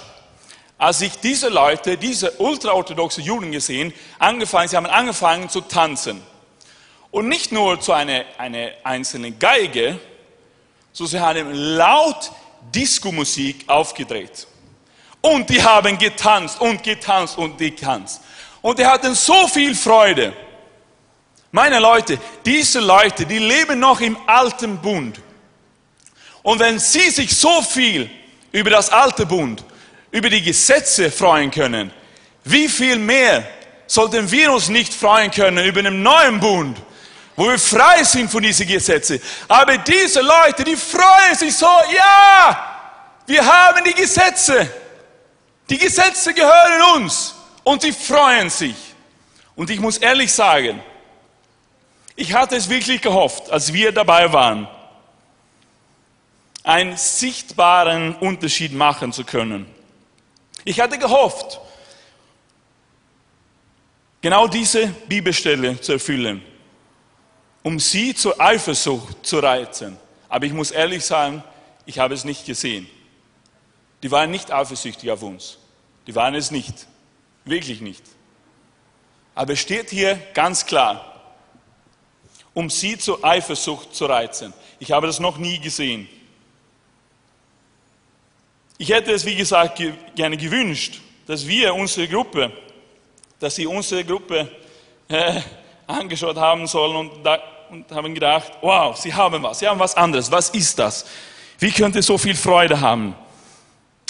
als 0.78 1.02
ich 1.02 1.20
diese 1.20 1.50
Leute, 1.50 1.98
diese 1.98 2.30
ultraorthodoxe 2.34 3.22
Juden 3.22 3.52
gesehen, 3.52 3.92
angefangen, 4.20 4.68
sie 4.68 4.78
haben 4.78 4.86
angefangen 4.86 5.50
zu 5.50 5.62
tanzen. 5.62 6.22
Und 7.10 7.28
nicht 7.28 7.52
nur 7.52 7.82
zu 7.82 7.92
einer 7.92 8.24
eine 8.38 8.74
einzelne 8.84 9.32
Geige, 9.32 10.00
sondern 10.94 11.12
sie 11.12 11.20
haben 11.20 11.54
laut 11.54 12.32
Diskomusik 12.76 13.68
aufgedreht. 13.68 14.46
Und 15.22 15.50
die 15.50 15.64
haben 15.64 15.98
getanzt 15.98 16.62
und 16.62 16.84
getanzt 16.84 17.36
und 17.40 17.58
getanzt. 17.58 18.22
Und 18.62 18.78
die 18.78 18.86
hatten 18.86 19.16
so 19.16 19.48
viel 19.48 19.74
Freude. 19.74 20.34
Meine 21.52 21.80
Leute, 21.80 22.20
diese 22.46 22.80
Leute, 22.80 23.26
die 23.26 23.40
leben 23.40 23.80
noch 23.80 24.02
im 24.02 24.16
alten 24.28 24.78
Bund. 24.78 25.20
Und 26.44 26.60
wenn 26.60 26.80
Sie 26.80 27.10
sich 27.10 27.36
so 27.36 27.62
viel 27.62 28.10
über 28.52 28.70
das 28.70 28.90
alte 28.90 29.26
Bund, 29.26 29.64
über 30.12 30.30
die 30.30 30.42
Gesetze 30.42 31.12
freuen 31.12 31.52
können, 31.52 31.92
wie 32.44 32.68
viel 32.68 32.98
mehr 32.98 33.48
sollten 33.88 34.30
wir 34.32 34.52
uns 34.54 34.70
nicht 34.70 34.94
freuen 34.94 35.32
können 35.32 35.66
über 35.66 35.82
den 35.82 36.02
neuen 36.02 36.40
Bund, 36.40 36.78
wo 37.36 37.48
wir 37.48 37.60
frei 37.60 38.04
sind 38.04 38.30
von 38.30 38.44
diesen 38.44 38.68
Gesetzen. 38.68 39.22
Aber 39.48 39.78
diese 39.78 40.22
Leute, 40.22 40.64
die 40.64 40.76
freuen 40.76 41.36
sich 41.36 41.56
so, 41.56 41.66
ja, 41.66 42.78
wir 43.26 43.46
haben 43.46 43.84
die 43.84 43.94
Gesetze. 43.94 44.70
Die 45.70 45.78
Gesetze 45.78 46.34
gehören 46.34 46.98
uns 46.98 47.36
und 47.64 47.82
sie 47.82 47.92
freuen 47.92 48.50
sich. 48.50 48.76
Und 49.56 49.70
ich 49.70 49.80
muss 49.80 49.98
ehrlich 49.98 50.34
sagen, 50.34 50.82
ich 52.16 52.34
hatte 52.34 52.56
es 52.56 52.70
wirklich 52.70 53.02
gehofft, 53.02 53.50
als 53.50 53.72
wir 53.72 53.92
dabei 53.92 54.32
waren, 54.34 54.68
einen 56.64 56.98
sichtbaren 56.98 58.16
Unterschied 58.16 58.74
machen 58.74 59.14
zu 59.14 59.24
können. 59.24 59.66
Ich 60.66 60.80
hatte 60.80 60.98
gehofft, 60.98 61.60
genau 64.22 64.48
diese 64.48 64.88
Bibelstelle 64.88 65.80
zu 65.80 65.94
erfüllen, 65.94 66.44
um 67.64 67.80
sie 67.80 68.14
zur 68.14 68.40
Eifersucht 68.40 69.26
zu 69.26 69.40
reizen. 69.40 69.98
Aber 70.28 70.46
ich 70.46 70.54
muss 70.54 70.72
ehrlich 70.72 71.04
sagen, 71.04 71.44
ich 71.86 72.00
habe 72.00 72.14
es 72.14 72.24
nicht 72.24 72.46
gesehen. 72.46 72.88
Die 74.04 74.12
waren 74.12 74.32
nicht 74.32 74.52
eifersüchtig 74.52 75.10
auf 75.12 75.24
uns. 75.24 75.58
Die 76.08 76.16
waren 76.16 76.36
es 76.36 76.52
nicht. 76.52 76.88
Wirklich 77.46 77.82
nicht. 77.82 78.04
Aber 79.36 79.54
es 79.54 79.60
steht 79.60 79.90
hier 79.90 80.16
ganz 80.34 80.66
klar, 80.66 81.34
um 82.54 82.70
sie 82.70 82.98
zur 82.98 83.24
Eifersucht 83.24 83.96
zu 83.96 84.06
reizen. 84.06 84.54
Ich 84.80 84.92
habe 84.92 85.08
das 85.08 85.20
noch 85.20 85.38
nie 85.38 85.60
gesehen. 85.60 86.08
Ich 88.82 88.90
hätte 88.90 89.12
es, 89.12 89.26
wie 89.26 89.36
gesagt, 89.36 89.82
gerne 90.16 90.38
gewünscht, 90.38 91.02
dass 91.28 91.46
wir 91.46 91.76
unsere 91.76 92.08
Gruppe, 92.08 92.50
dass 93.38 93.56
sie 93.56 93.68
unsere 93.68 94.06
Gruppe 94.06 94.50
äh, 95.10 95.42
angeschaut 95.86 96.38
haben 96.38 96.66
sollen 96.66 96.96
und, 96.96 97.24
da, 97.26 97.42
und 97.70 97.92
haben 97.92 98.14
gedacht, 98.14 98.54
wow, 98.62 98.96
sie 98.96 99.14
haben 99.14 99.44
was, 99.44 99.60
sie 99.60 99.68
haben 99.68 99.80
was 99.80 99.96
anderes. 99.98 100.32
Was 100.32 100.50
ist 100.52 100.80
das? 100.80 101.06
Wie 101.60 101.72
könnte 101.72 102.02
so 102.02 102.18
viel 102.18 102.36
Freude 102.36 102.80
haben? 102.80 103.16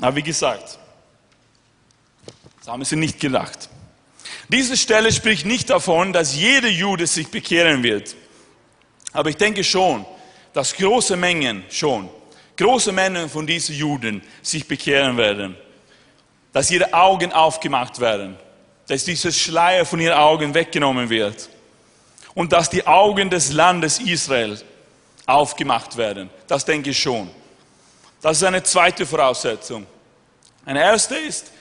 Aber 0.02 0.16
wie 0.16 0.24
gesagt, 0.24 0.78
das 2.60 2.68
haben 2.68 2.86
sie 2.86 2.96
nicht 2.96 3.20
gedacht. 3.20 3.70
Diese 4.50 4.78
Stelle 4.78 5.12
spricht 5.12 5.48
nicht 5.48 5.72
davon, 5.72 6.14
dass 6.14 6.36
jeder 6.36 6.70
Jude 6.70 7.08
sich 7.08 7.30
bekehren 7.30 7.82
wird. 7.82 8.16
Aber 9.14 9.32
ich 9.32 9.38
denke 9.38 9.64
schon, 9.64 10.06
dass 10.54 10.76
große 10.76 11.18
Mengen 11.18 11.64
schon, 11.72 12.08
große 12.60 12.92
Mengen 12.92 13.30
von 13.30 13.48
diesen 13.48 13.74
Juden 13.74 14.22
sich 14.42 14.68
bekehren 14.68 15.16
werden. 15.18 15.56
Dass 16.52 16.70
ihre 16.70 16.94
Augen 16.94 17.32
aufgemacht 17.32 18.00
werden. 18.00 18.36
Dass 18.88 19.06
dieses 19.06 19.38
Schleier 19.40 19.86
von 19.86 20.00
ihren 20.00 20.18
Augen 20.18 20.54
weggenommen 20.54 21.10
wird. 21.10 21.50
Und 22.34 22.52
dass 22.52 22.70
die 22.70 22.86
Augen 22.86 23.30
des 23.30 23.54
Landes 23.54 24.00
Israel 24.00 24.60
aufgemacht 25.26 25.96
werden. 25.96 26.30
Das 26.48 26.66
denke 26.66 26.90
ich 26.90 27.00
schon. 27.00 27.30
Das 28.22 28.38
ist 28.38 28.44
eine 28.44 28.62
zweite 28.62 29.06
Voraussetzung. 29.06 29.86
Eine 30.66 30.82
erste 30.82 31.16
ist, 31.16 31.52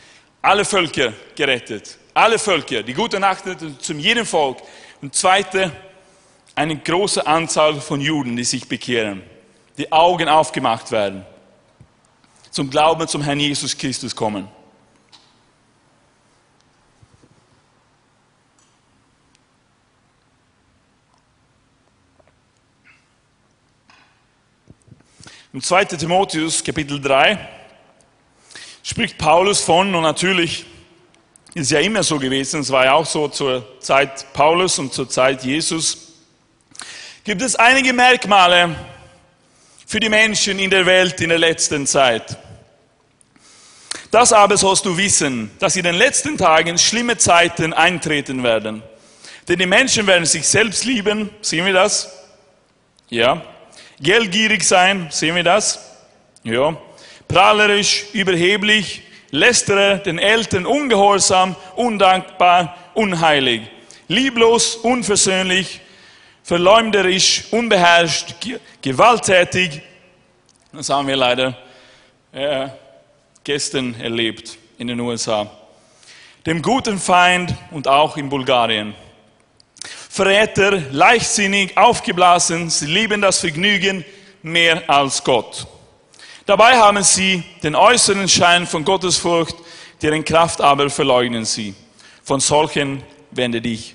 alle 0.42 0.64
Völker 0.64 1.12
gerettet. 1.36 1.96
Alle 2.12 2.38
Völker. 2.38 2.82
Die 2.82 2.94
gute 2.94 3.20
Nachricht 3.20 3.60
zu 3.80 3.92
jedem 3.92 4.26
Volk. 4.26 4.58
Und 5.00 5.14
zweite, 5.14 5.70
eine 6.56 6.76
große 6.76 7.24
Anzahl 7.24 7.80
von 7.80 8.00
Juden, 8.00 8.34
die 8.34 8.44
sich 8.44 8.66
bekehren. 8.66 9.22
Die 9.78 9.90
Augen 9.92 10.28
aufgemacht 10.28 10.90
werden. 10.90 11.24
Zum 12.50 12.68
Glauben 12.68 13.06
zum 13.06 13.22
Herrn 13.22 13.38
Jesus 13.38 13.78
Christus 13.78 14.14
kommen. 14.14 14.48
Im 25.52 25.62
2. 25.62 25.84
Timotheus 25.86 26.62
Kapitel 26.62 27.00
3 27.00 27.38
spricht 28.82 29.16
Paulus 29.16 29.60
von, 29.60 29.94
und 29.94 30.02
natürlich 30.02 30.66
ist 31.54 31.70
ja 31.70 31.80
immer 31.80 32.02
so 32.02 32.18
gewesen, 32.18 32.60
es 32.60 32.70
war 32.70 32.84
ja 32.84 32.94
auch 32.94 33.06
so 33.06 33.28
zur 33.28 33.80
Zeit 33.80 34.32
Paulus 34.32 34.78
und 34.78 34.92
zur 34.92 35.08
Zeit 35.08 35.44
Jesus, 35.44 36.14
gibt 37.24 37.42
es 37.42 37.56
einige 37.56 37.92
Merkmale 37.92 38.76
für 39.88 40.00
die 40.00 40.10
Menschen 40.10 40.58
in 40.58 40.68
der 40.68 40.84
Welt 40.84 41.18
in 41.22 41.30
der 41.30 41.38
letzten 41.38 41.86
Zeit. 41.86 42.36
Das 44.10 44.34
aber 44.34 44.58
sollst 44.58 44.84
du 44.84 44.98
wissen, 44.98 45.50
dass 45.60 45.76
in 45.76 45.84
den 45.84 45.94
letzten 45.94 46.36
Tagen 46.36 46.76
schlimme 46.76 47.16
Zeiten 47.16 47.72
eintreten 47.72 48.42
werden. 48.42 48.82
Denn 49.48 49.58
die 49.58 49.64
Menschen 49.64 50.06
werden 50.06 50.26
sich 50.26 50.46
selbst 50.46 50.84
lieben, 50.84 51.30
sehen 51.40 51.64
wir 51.64 51.72
das? 51.72 52.12
Ja. 53.08 53.42
Geldgierig 53.98 54.62
sein, 54.62 55.08
sehen 55.10 55.34
wir 55.34 55.42
das? 55.42 55.80
Ja. 56.42 56.76
Prahlerisch, 57.26 58.08
überheblich, 58.12 59.04
lästere 59.30 60.02
den 60.04 60.18
Eltern 60.18 60.66
ungehorsam, 60.66 61.56
undankbar, 61.76 62.76
unheilig, 62.92 63.62
lieblos, 64.06 64.76
unversöhnlich, 64.76 65.80
verleumderisch, 66.48 67.44
unbeherrscht, 67.50 68.34
gewalttätig. 68.80 69.82
Das 70.70 70.90
haben 70.90 71.08
wir 71.08 71.16
leider 71.16 71.56
äh, 72.30 72.68
gestern 73.42 73.98
erlebt 73.98 74.58
in 74.76 74.88
den 74.88 75.00
USA. 75.00 75.50
Dem 76.44 76.60
guten 76.60 76.98
Feind 76.98 77.54
und 77.70 77.88
auch 77.88 78.18
in 78.18 78.28
Bulgarien. 78.28 78.94
Verräter, 80.10 80.82
leichtsinnig, 80.90 81.78
aufgeblasen, 81.78 82.68
sie 82.68 82.84
lieben 82.84 83.22
das 83.22 83.40
Vergnügen 83.40 84.04
mehr 84.42 84.88
als 84.90 85.24
Gott. 85.24 85.66
Dabei 86.44 86.76
haben 86.76 87.02
sie 87.02 87.42
den 87.62 87.74
äußeren 87.74 88.28
Schein 88.28 88.66
von 88.66 88.84
Gottesfurcht, 88.84 89.56
deren 90.02 90.22
Kraft 90.22 90.60
aber 90.60 90.90
verleugnen 90.90 91.46
sie. 91.46 91.74
Von 92.22 92.40
solchen 92.40 93.02
wende 93.30 93.62
dich 93.62 93.94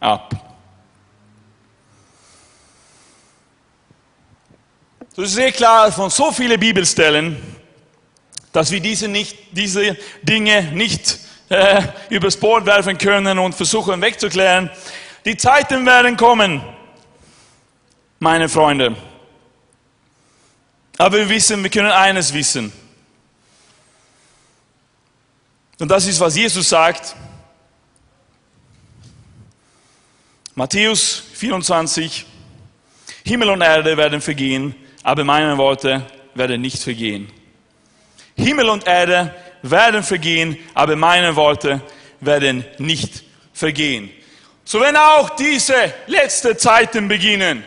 ab. 0.00 0.49
Das 5.16 5.26
ist 5.26 5.34
sehr 5.34 5.50
klar 5.50 5.90
von 5.90 6.08
so 6.08 6.30
vielen 6.30 6.58
Bibelstellen, 6.58 7.36
dass 8.52 8.70
wir 8.70 8.80
diese, 8.80 9.08
nicht, 9.08 9.36
diese 9.50 9.96
Dinge 10.22 10.62
nicht 10.72 11.18
äh, 11.48 11.82
übers 12.10 12.36
Bord 12.36 12.64
werfen 12.64 12.96
können 12.96 13.38
und 13.38 13.54
versuchen 13.54 14.00
wegzuklären. 14.00 14.70
Die 15.24 15.36
Zeiten 15.36 15.84
werden 15.84 16.16
kommen, 16.16 16.62
meine 18.20 18.48
Freunde. 18.48 18.96
Aber 20.96 21.16
wir 21.16 21.28
wissen, 21.28 21.62
wir 21.62 21.70
können 21.70 21.90
eines 21.90 22.32
wissen. 22.32 22.72
Und 25.80 25.88
das 25.88 26.06
ist, 26.06 26.20
was 26.20 26.36
Jesus 26.36 26.68
sagt. 26.68 27.16
Matthäus 30.54 31.22
24. 31.32 32.26
Himmel 33.24 33.50
und 33.50 33.62
Erde 33.62 33.96
werden 33.96 34.20
vergehen, 34.20 34.74
aber 35.02 35.24
meine 35.24 35.56
Worte 35.58 36.06
werden 36.34 36.60
nicht 36.60 36.82
vergehen. 36.82 37.30
Himmel 38.36 38.68
und 38.68 38.86
Erde 38.86 39.34
werden 39.62 40.02
vergehen, 40.02 40.58
aber 40.74 40.96
meine 40.96 41.34
Worte 41.36 41.80
werden 42.20 42.64
nicht 42.78 43.24
vergehen. 43.52 44.10
So 44.64 44.80
wenn 44.80 44.96
auch 44.96 45.30
diese 45.30 45.92
letzten 46.06 46.56
Zeiten 46.58 47.08
beginnen 47.08 47.64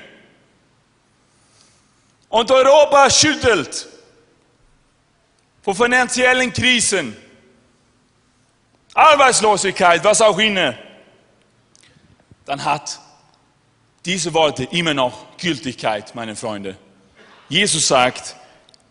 und 2.29 2.49
Europa 2.49 3.09
schüttelt 3.09 3.87
vor 5.61 5.75
finanziellen 5.75 6.51
Krisen, 6.53 7.15
Arbeitslosigkeit, 8.93 10.03
was 10.03 10.21
auch 10.21 10.37
immer, 10.37 10.75
dann 12.45 12.63
hat 12.63 12.99
diese 14.05 14.33
Worte 14.33 14.65
immer 14.65 14.93
noch 14.93 15.37
Gültigkeit, 15.37 16.13
meine 16.15 16.35
Freunde. 16.35 16.77
Jesus 17.49 17.87
sagt, 17.87 18.35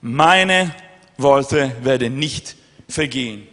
meine 0.01 0.75
Worte 1.17 1.77
werden 1.85 2.19
nicht 2.19 2.57
vergehen. 2.89 3.49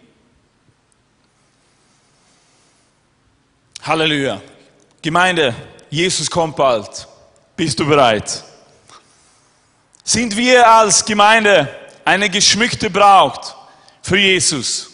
Halleluja. 3.81 4.41
Gemeinde, 5.01 5.55
Jesus 5.89 6.29
kommt 6.29 6.55
bald. 6.55 7.07
Bist 7.55 7.79
du 7.79 7.85
bereit? 7.85 8.43
Sind 10.03 10.35
wir 10.35 10.67
als 10.69 11.05
Gemeinde 11.05 11.73
eine 12.03 12.29
geschmückte 12.29 12.89
Braut 12.89 13.55
für 14.01 14.17
Jesus? 14.17 14.89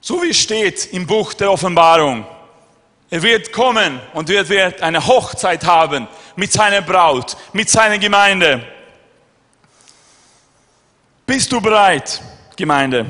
So 0.00 0.22
wie 0.22 0.30
es 0.30 0.38
steht 0.38 0.92
im 0.92 1.06
Buch 1.06 1.34
der 1.34 1.50
Offenbarung. 1.50 2.24
Er 3.10 3.22
wird 3.22 3.52
kommen 3.52 4.00
und 4.12 4.28
er 4.28 4.48
wird 4.48 4.82
eine 4.82 5.06
Hochzeit 5.06 5.64
haben 5.64 6.06
mit 6.36 6.52
seiner 6.52 6.82
Braut, 6.82 7.36
mit 7.54 7.70
seiner 7.70 7.98
Gemeinde. 7.98 8.66
Bist 11.24 11.50
du 11.50 11.60
bereit, 11.60 12.20
Gemeinde? 12.56 13.06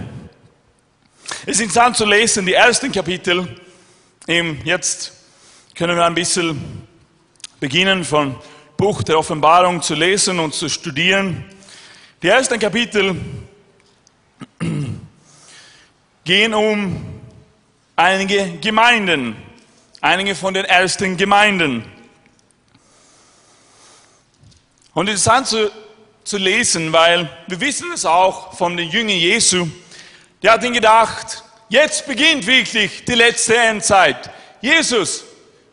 Es 1.46 1.56
ist 1.56 1.60
interessant 1.62 1.96
zu 1.96 2.04
lesen, 2.04 2.46
die 2.46 2.54
ersten 2.54 2.92
Kapitel. 2.92 3.56
Jetzt 4.64 5.12
können 5.74 5.96
wir 5.96 6.04
ein 6.04 6.14
bisschen 6.14 6.86
beginnen 7.58 8.04
von 8.04 8.36
Buch 8.76 9.02
der 9.02 9.18
Offenbarung 9.18 9.82
zu 9.82 9.94
lesen 9.94 10.38
und 10.38 10.54
zu 10.54 10.68
studieren. 10.68 11.44
Die 12.22 12.28
ersten 12.28 12.58
Kapitel 12.60 13.16
gehen 16.24 16.54
um 16.54 17.20
einige 17.96 18.58
Gemeinden, 18.60 19.36
einige 20.00 20.34
von 20.34 20.54
den 20.54 20.64
ersten 20.64 21.16
Gemeinden. 21.16 21.84
Und 24.94 25.08
interessant 25.08 25.46
zu, 25.46 25.70
zu 26.24 26.38
lesen, 26.38 26.92
weil 26.92 27.28
wir 27.46 27.60
wissen 27.60 27.92
es 27.92 28.04
auch 28.04 28.54
von 28.54 28.76
den 28.76 28.90
Jüngern 28.90 29.16
Jesu, 29.16 29.68
die 30.42 30.50
hatten 30.50 30.72
gedacht, 30.72 31.42
jetzt 31.68 32.06
beginnt 32.06 32.46
wirklich 32.46 33.04
die 33.04 33.14
letzte 33.14 33.56
Endzeit. 33.56 34.30
Jesus, 34.60 35.24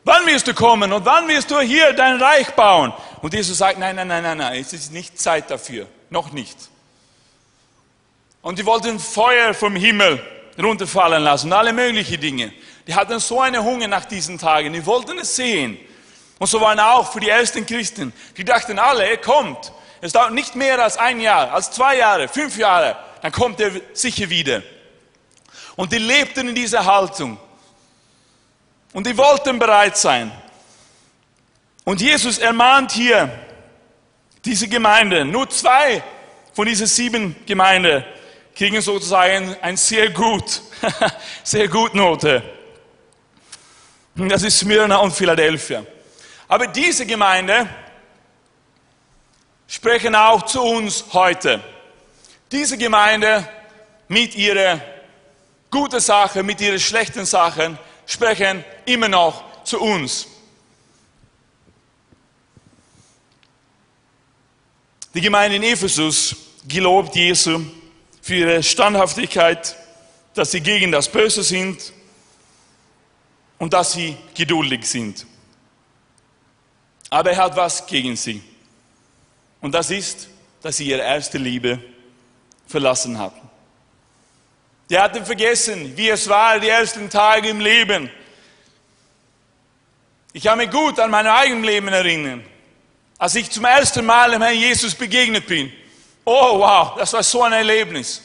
wann 0.04 0.26
wirst 0.28 0.48
du 0.48 0.54
kommen 0.54 0.92
und 0.92 1.06
wann 1.06 1.28
wirst 1.28 1.52
du 1.52 1.60
hier 1.60 1.94
dein 1.94 2.22
Reich 2.22 2.52
bauen? 2.52 2.94
Und 3.22 3.34
Jesus 3.34 3.58
sagt, 3.58 3.80
nein, 3.80 3.96
nein, 3.96 4.08
nein, 4.08 4.24
nein, 4.24 4.38
nein, 4.38 4.60
es 4.60 4.74
ist 4.74 4.92
nicht 4.92 5.20
Zeit 5.20 5.50
dafür, 5.50 5.88
noch 6.10 6.32
nicht. 6.32 6.58
Und 8.42 8.60
die 8.60 8.66
wollten 8.66 9.00
Feuer 9.00 9.56
vom 9.56 9.76
Himmel 9.76 10.22
runterfallen 10.62 11.24
lassen 11.24 11.48
und 11.48 11.54
alle 11.54 11.74
möglichen 11.74 12.22
Dinge. 12.22 12.54
Die 12.88 12.94
hatten 12.94 13.20
so 13.20 13.42
eine 13.42 13.64
Hunger 13.64 13.88
nach 13.88 14.06
diesen 14.06 14.38
Tagen, 14.38 14.74
die 14.74 14.86
wollten 14.86 15.18
es 15.18 15.36
sehen. 15.36 15.78
Und 16.38 16.48
so 16.48 16.60
waren 16.62 16.80
auch 16.80 17.12
für 17.12 17.20
die 17.20 17.30
ersten 17.30 17.66
Christen, 17.66 18.14
die 18.38 18.44
dachten 18.44 18.78
alle, 18.78 19.08
er 19.08 19.18
kommt, 19.18 19.72
Es 20.02 20.12
dauert 20.12 20.34
nicht 20.34 20.56
mehr 20.56 20.84
als 20.84 20.98
ein 20.98 21.20
Jahr, 21.20 21.52
als 21.52 21.72
zwei 21.72 21.98
Jahre, 21.98 22.28
fünf 22.28 22.58
Jahre, 22.58 22.96
dann 23.22 23.32
kommt 23.32 23.60
er 23.60 23.72
sicher 23.94 24.30
wieder. 24.30 24.62
Und 25.76 25.92
die 25.92 25.98
lebten 25.98 26.50
in 26.50 26.56
dieser 26.56 26.86
Haltung. 26.86 27.40
Und 28.94 29.08
die 29.08 29.18
wollten 29.18 29.58
bereit 29.58 29.98
sein. 29.98 30.32
Und 31.84 32.02
Jesus 32.02 32.38
ermahnt 32.38 32.92
hier 32.92 33.30
diese 34.44 34.68
Gemeinde. 34.68 35.26
Nur 35.26 35.50
zwei 35.50 36.04
von 36.54 36.68
diesen 36.68 36.88
sieben 36.88 37.36
Gemeinden 37.46 38.04
kriegen 38.56 38.82
sozusagen 38.82 39.56
ein 39.62 39.76
sehr 39.76 40.12
gut, 40.12 40.62
sehr 41.44 41.68
gut 41.68 41.94
Note. 41.94 42.44
Das 44.18 44.44
ist 44.44 44.60
Smyrna 44.60 44.98
und 44.98 45.12
Philadelphia. 45.12 45.86
Aber 46.48 46.68
diese 46.68 47.06
Gemeinde 47.06 47.68
sprechen 49.68 50.16
auch 50.16 50.44
zu 50.44 50.62
uns 50.62 51.04
heute. 51.12 51.62
Diese 52.50 52.78
Gemeinde 52.78 53.46
mit 54.08 54.36
ihren 54.36 54.82
guten 55.70 56.00
Sachen, 56.00 56.46
mit 56.46 56.62
ihren 56.62 56.80
schlechten 56.80 57.26
Sachen 57.26 57.78
sprechen 58.06 58.64
immer 58.86 59.10
noch 59.10 59.64
zu 59.66 59.82
uns. 59.82 60.28
Die 65.14 65.22
Gemeinde 65.22 65.58
in 65.58 65.64
Ephesus 65.64 66.38
gelobt 66.66 67.16
Jesu 67.18 67.60
für 68.22 68.36
ihre 68.36 68.64
Standhaftigkeit, 68.64 69.76
dass 70.36 70.52
sie 70.52 70.62
gegen 70.62 70.94
das 70.94 71.10
Böse 71.10 71.44
sind 71.44 71.92
und 73.58 73.74
dass 73.74 73.94
sie 73.94 74.18
geduldig 74.34 74.86
sind. 74.86 75.26
Aber 77.10 77.32
er 77.32 77.38
hat 77.38 77.56
was 77.56 77.86
gegen 77.86 78.16
sie. 78.16 78.44
Und 79.62 79.72
das 79.72 79.90
ist, 79.90 80.28
dass 80.62 80.78
sie 80.78 80.88
ihre 80.88 81.02
erste 81.02 81.38
Liebe 81.38 81.80
verlassen 82.68 83.18
haben. 83.18 83.40
Die 84.90 85.00
hatten 85.00 85.26
vergessen, 85.26 85.96
wie 85.98 86.10
es 86.10 86.28
war, 86.28 86.60
die 86.60 86.70
ersten 86.70 87.10
Tage 87.10 87.50
im 87.50 87.60
Leben. 87.60 88.10
Ich 90.34 90.44
kann 90.44 90.58
mich 90.58 90.70
gut 90.70 91.00
an 91.00 91.10
mein 91.10 91.26
eigenes 91.26 91.66
Leben 91.66 91.88
erinnern, 91.88 92.46
als 93.18 93.36
ich 93.36 93.50
zum 93.50 93.66
ersten 93.66 94.06
Mal 94.06 94.32
dem 94.32 94.42
Herrn 94.42 94.58
Jesus 94.58 94.94
begegnet 94.94 95.48
bin. 95.48 95.72
Oh 96.26 96.60
wow, 96.60 96.96
das 96.98 97.14
war 97.14 97.24
so 97.24 97.44
ein 97.44 97.54
Erlebnis. 97.54 98.22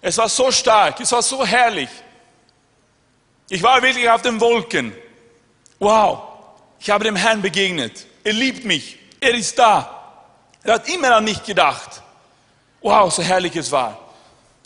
Es 0.00 0.18
war 0.18 0.28
so 0.28 0.50
stark, 0.50 1.00
es 1.00 1.10
war 1.10 1.22
so 1.22 1.44
herrlich. 1.44 1.88
Ich 3.48 3.62
war 3.62 3.82
wirklich 3.82 4.08
auf 4.08 4.22
den 4.22 4.40
Wolken. 4.40 4.92
Wow, 5.78 6.22
ich 6.80 6.90
habe 6.90 7.04
dem 7.04 7.16
Herrn 7.16 7.40
begegnet. 7.40 8.06
Er 8.24 8.32
liebt 8.32 8.64
mich, 8.64 8.98
er 9.20 9.34
ist 9.34 9.58
da. 9.58 9.94
Er 10.62 10.74
hat 10.74 10.88
immer 10.88 11.16
an 11.16 11.24
mich 11.24 11.42
gedacht. 11.42 12.02
Wow, 12.80 13.12
so 13.12 13.22
herrlich 13.22 13.56
es 13.56 13.70
war 13.70 13.98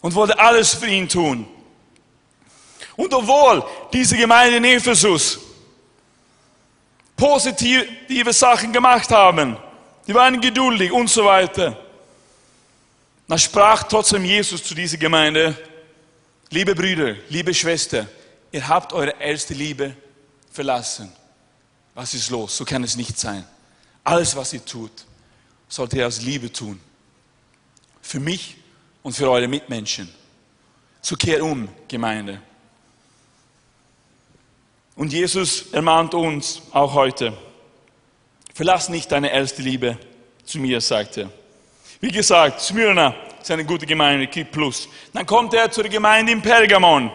und 0.03 0.15
wollte 0.15 0.39
alles 0.39 0.75
für 0.75 0.87
ihn 0.87 1.09
tun. 1.09 1.47
Und 2.97 3.15
obwohl 3.15 3.65
diese 3.93 4.17
Gemeinde 4.17 4.59
in 4.59 4.65
Ephesus 4.65 5.39
positive 7.17 8.33
Sachen 8.33 8.73
gemacht 8.73 9.11
haben, 9.11 9.57
die 10.07 10.15
waren 10.15 10.41
geduldig 10.41 10.93
und 10.93 11.09
so 11.09 11.25
weiter, 11.25 11.79
dann 13.29 13.39
sprach 13.39 13.85
trotzdem 13.85 14.25
Jesus 14.25 14.63
zu 14.63 14.75
dieser 14.75 14.99
Gemeinde, 14.99 15.57
liebe 16.51 16.75
Brüder, 16.75 17.15
liebe 17.29 17.55
Schwester, 17.55 18.07
ihr 18.53 18.69
habt 18.69 18.93
eure 18.93 19.19
erste 19.19 19.55
Liebe 19.55 19.97
verlassen. 20.51 21.11
Was 21.95 22.15
ist 22.15 22.31
los? 22.31 22.57
So 22.57 22.65
kann 22.65 22.85
es 22.85 22.97
nicht 22.97 23.19
sein. 23.19 23.45
Alles, 24.05 24.37
was 24.37 24.53
ihr 24.53 24.65
tut, 24.65 24.93
sollt 25.69 25.93
ihr 25.95 26.07
aus 26.07 26.21
Liebe 26.23 26.53
tun. 26.53 26.81
Für 28.01 28.21
mich 28.21 28.57
und 29.03 29.15
für 29.15 29.31
eure 29.31 29.49
Mitmenschen. 29.49 30.09
So 31.01 31.17
kehrt 31.17 31.41
um, 31.41 31.69
Gemeinde. 31.89 32.41
Und 34.95 35.13
Jesus 35.13 35.73
ermahnt 35.73 36.15
uns 36.15 36.63
auch 36.71 36.93
heute, 36.93 37.37
verlass 38.55 38.89
nicht 38.89 39.11
deine 39.11 39.33
erste 39.33 39.63
Liebe 39.63 39.99
zu 40.45 40.59
mir, 40.59 40.81
sagt 40.81 41.17
er. 41.17 41.31
Wie 42.01 42.11
gesagt, 42.11 42.61
Smyrna 42.61 43.15
ist 43.41 43.51
eine 43.51 43.65
gute 43.65 43.87
Gemeinde, 43.87 44.27
Kip 44.27 44.51
Plus. 44.53 44.89
Dann 45.13 45.25
kommt 45.25 45.55
er 45.55 45.71
zur 45.71 45.85
Gemeinde 45.85 46.33
in 46.33 46.43
Pergamon. 46.43 47.11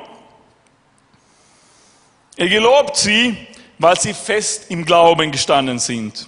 Er 2.37 2.47
gelobt 2.47 2.95
sie, 2.95 3.35
weil 3.79 3.99
sie 3.99 4.13
fest 4.13 4.69
im 4.69 4.85
Glauben 4.85 5.31
gestanden 5.31 5.79
sind. 5.79 6.27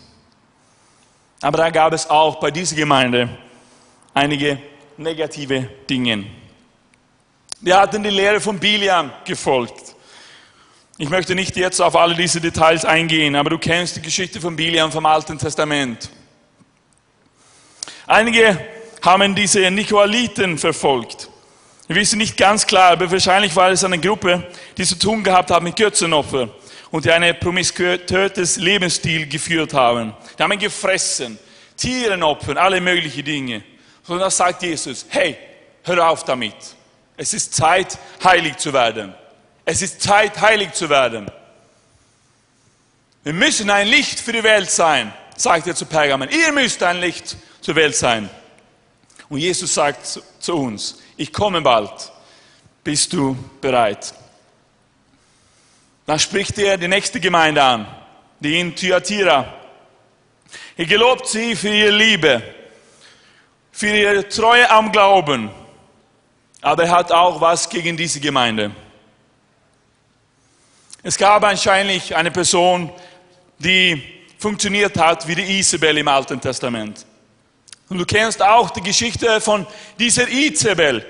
Aber 1.39 1.59
da 1.59 1.69
gab 1.69 1.93
es 1.93 2.09
auch 2.09 2.39
bei 2.39 2.51
dieser 2.51 2.75
Gemeinde 2.75 3.29
einige 4.13 4.59
negative 4.97 5.69
Dingen. 5.87 6.27
Wir 7.61 7.79
hatten 7.79 8.01
die 8.01 8.09
Lehre 8.09 8.41
von 8.41 8.59
Biliam 8.59 9.11
gefolgt. 9.23 9.95
Ich 10.97 11.09
möchte 11.09 11.35
nicht 11.35 11.55
jetzt 11.55 11.79
auf 11.79 11.95
alle 11.95 12.15
diese 12.15 12.41
Details 12.41 12.85
eingehen, 12.85 13.35
aber 13.35 13.51
du 13.51 13.57
kennst 13.57 13.95
die 13.95 14.01
Geschichte 14.01 14.41
von 14.41 14.55
Biliam 14.55 14.91
vom 14.91 15.05
Alten 15.05 15.37
Testament. 15.37 16.09
Einige 18.07 18.59
haben 19.01 19.35
diese 19.35 19.69
Nikolaiten 19.71 20.57
verfolgt. 20.57 21.28
Wir 21.89 21.95
wissen 21.95 22.19
nicht 22.19 22.37
ganz 22.37 22.67
klar, 22.67 22.91
aber 22.91 23.09
wahrscheinlich 23.09 23.55
war 23.55 23.71
es 23.71 23.83
eine 23.83 23.97
Gruppe, 23.97 24.47
die 24.77 24.85
zu 24.85 24.99
tun 24.99 25.23
gehabt 25.23 25.49
hat 25.49 25.63
mit 25.63 25.75
Götzenopfer 25.75 26.49
und 26.91 27.03
die 27.03 27.11
einen 27.11 27.39
promiskuötes 27.39 28.57
Lebensstil 28.57 29.27
geführt 29.27 29.73
haben. 29.73 30.13
Die 30.37 30.43
haben 30.43 30.59
gefressen, 30.59 31.39
Tieren 31.75 32.21
opfern, 32.21 32.59
alle 32.59 32.79
möglichen 32.79 33.25
Dinge. 33.25 33.63
Und 34.07 34.19
dann 34.19 34.29
sagt 34.29 34.61
Jesus, 34.61 35.07
hey, 35.09 35.35
hör 35.83 36.09
auf 36.09 36.23
damit. 36.25 36.53
Es 37.17 37.33
ist 37.33 37.55
Zeit, 37.55 37.97
heilig 38.23 38.57
zu 38.57 38.71
werden. 38.71 39.15
Es 39.65 39.81
ist 39.81 39.99
Zeit, 39.99 40.39
heilig 40.39 40.73
zu 40.73 40.89
werden. 40.89 41.25
Wir 43.23 43.33
müssen 43.33 43.67
ein 43.71 43.87
Licht 43.87 44.19
für 44.19 44.33
die 44.33 44.43
Welt 44.43 44.69
sein, 44.69 45.11
sagt 45.35 45.65
er 45.65 45.73
zu 45.73 45.87
Pergamon. 45.87 46.29
Ihr 46.29 46.51
müsst 46.51 46.83
ein 46.83 46.99
Licht 46.99 47.35
zur 47.61 47.73
Welt 47.73 47.95
sein. 47.95 48.29
Und 49.27 49.39
Jesus 49.39 49.73
sagt 49.73 50.21
zu 50.39 50.55
uns, 50.55 50.99
ich 51.19 51.33
komme 51.33 51.61
bald. 51.61 52.11
Bist 52.83 53.13
du 53.13 53.37
bereit? 53.61 54.13
Dann 56.05 56.17
spricht 56.17 56.57
er 56.57 56.77
die 56.77 56.87
nächste 56.87 57.19
Gemeinde 57.19 57.61
an, 57.61 57.87
die 58.39 58.59
in 58.59 58.75
Thyatira. 58.75 59.53
Er 60.75 60.85
gelobt 60.85 61.27
sie 61.27 61.55
für 61.55 61.69
ihre 61.69 61.91
Liebe 61.91 62.41
für 63.79 63.87
ihre 63.87 64.27
Treue 64.27 64.69
am 64.69 64.91
Glauben. 64.91 65.49
Aber 66.61 66.83
er 66.83 66.91
hat 66.91 67.13
auch 67.13 67.39
was 67.39 67.69
gegen 67.69 67.95
diese 67.95 68.19
Gemeinde. 68.19 68.71
Es 71.01 71.17
gab 71.17 71.41
wahrscheinlich 71.43 72.13
eine 72.13 72.29
Person, 72.29 72.91
die 73.57 74.03
funktioniert 74.37 74.97
hat 74.97 75.25
wie 75.29 75.35
die 75.35 75.59
Isabel 75.59 75.97
im 75.97 76.09
Alten 76.09 76.41
Testament. 76.41 77.05
Und 77.89 77.97
du 77.97 78.05
kennst 78.05 78.41
auch 78.41 78.69
die 78.69 78.81
Geschichte 78.81 79.41
von 79.41 79.65
dieser 79.97 80.27
Isabel, 80.29 81.05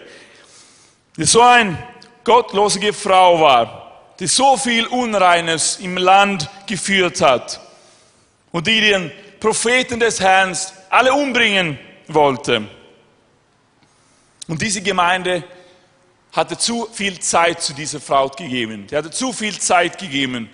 die 1.17 1.25
so 1.25 1.41
eine 1.41 1.77
gottlose 2.23 2.93
Frau 2.93 3.41
war, 3.41 4.13
die 4.19 4.27
so 4.27 4.55
viel 4.55 4.87
Unreines 4.87 5.79
im 5.81 5.97
Land 5.97 6.49
geführt 6.67 7.21
hat 7.21 7.59
und 8.51 8.65
die 8.65 8.79
den 8.79 9.11
Propheten 9.39 9.99
des 9.99 10.21
Herrn 10.21 10.55
alle 10.89 11.13
umbringen 11.13 11.77
wollte. 12.07 12.67
Und 14.47 14.61
diese 14.61 14.81
Gemeinde 14.81 15.43
hatte 16.31 16.57
zu 16.57 16.87
viel 16.91 17.19
Zeit 17.19 17.61
zu 17.61 17.73
dieser 17.73 17.99
Frau 17.99 18.29
gegeben. 18.29 18.87
Die 18.87 18.95
hatte 18.95 19.11
zu 19.11 19.33
viel 19.33 19.57
Zeit 19.59 19.97
gegeben. 19.97 20.49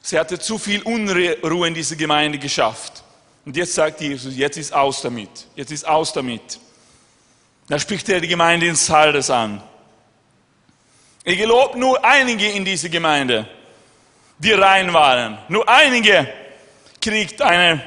Sie 0.00 0.18
hatte 0.18 0.38
zu 0.38 0.58
viel 0.58 0.82
Unruhe 0.82 1.68
in 1.68 1.74
dieser 1.74 1.96
Gemeinde 1.96 2.38
geschafft. 2.38 3.04
Und 3.50 3.56
jetzt 3.56 3.74
sagt 3.74 4.00
Jesus, 4.00 4.36
jetzt 4.36 4.58
ist 4.58 4.72
aus 4.72 5.02
damit. 5.02 5.48
Jetzt 5.56 5.72
ist 5.72 5.84
aus 5.84 6.12
damit. 6.12 6.60
Da 7.66 7.80
spricht 7.80 8.08
er 8.08 8.20
die 8.20 8.28
Gemeinde 8.28 8.68
in 8.68 8.76
Sardes 8.76 9.28
an. 9.28 9.60
Er 11.24 11.34
gelobt 11.34 11.74
nur 11.74 12.04
einige 12.04 12.48
in 12.48 12.64
dieser 12.64 12.88
Gemeinde, 12.88 13.48
die 14.38 14.52
rein 14.52 14.92
waren. 14.92 15.36
Nur 15.48 15.68
einige 15.68 16.32
kriegt 17.00 17.42
eine 17.42 17.82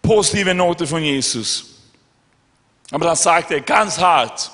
positive 0.00 0.54
Note 0.54 0.86
von 0.86 1.02
Jesus. 1.02 1.64
Aber 2.92 3.06
dann 3.06 3.16
sagt 3.16 3.50
er 3.50 3.62
ganz 3.62 3.98
hart, 3.98 4.48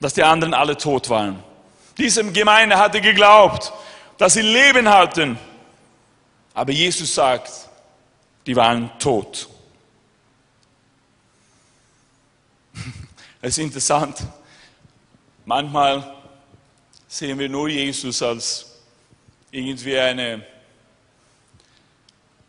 dass 0.00 0.12
die 0.12 0.22
anderen 0.22 0.52
alle 0.52 0.76
tot 0.76 1.08
waren. 1.08 1.42
Diese 1.96 2.22
Gemeinde 2.30 2.76
hatte 2.76 3.00
geglaubt, 3.00 3.72
dass 4.18 4.34
sie 4.34 4.42
Leben 4.42 4.86
hatten. 4.86 5.38
Aber 6.52 6.72
Jesus 6.72 7.14
sagt, 7.14 7.65
die 8.46 8.56
waren 8.56 8.90
tot. 8.98 9.48
Es 13.42 13.58
ist 13.58 13.64
interessant. 13.64 14.16
Manchmal 15.44 16.16
sehen 17.06 17.38
wir 17.38 17.48
nur 17.48 17.68
Jesus 17.68 18.20
als 18.22 18.66
irgendwie 19.50 19.96
eine 19.96 20.44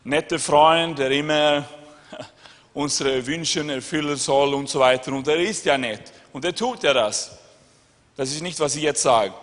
nette 0.03 0.39
Freund, 0.39 0.97
der 0.97 1.11
immer 1.11 1.67
unsere 2.73 3.23
Wünsche 3.27 3.71
erfüllen 3.71 4.15
soll 4.15 4.53
und 4.55 4.69
so 4.69 4.79
weiter. 4.79 5.11
Und 5.11 5.27
er 5.27 5.37
ist 5.37 5.65
ja 5.65 5.77
nett. 5.77 6.11
Und 6.33 6.43
er 6.45 6.55
tut 6.55 6.81
ja 6.81 6.93
das. 6.93 7.37
Das 8.15 8.31
ist 8.31 8.41
nicht, 8.41 8.59
was 8.59 8.75
ich 8.75 8.83
jetzt 8.83 9.03
sage. 9.03 9.33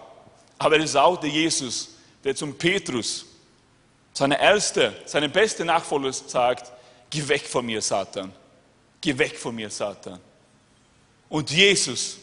Aber 0.58 0.76
es 0.78 0.86
ist 0.86 0.96
auch 0.96 1.18
der 1.18 1.30
Jesus, 1.30 1.90
der 2.24 2.34
zum 2.34 2.56
Petrus, 2.56 3.26
seine 4.14 4.40
erste, 4.40 4.94
seine 5.04 5.28
beste 5.28 5.64
Nachfolger 5.64 6.12
sagt, 6.12 6.72
geh 7.10 7.26
weg 7.28 7.46
von 7.46 7.66
mir, 7.66 7.82
Satan. 7.82 8.32
Geh 9.00 9.18
weg 9.18 9.36
von 9.36 9.54
mir, 9.54 9.68
Satan. 9.68 10.20
Und 11.28 11.50
Jesus 11.50 12.18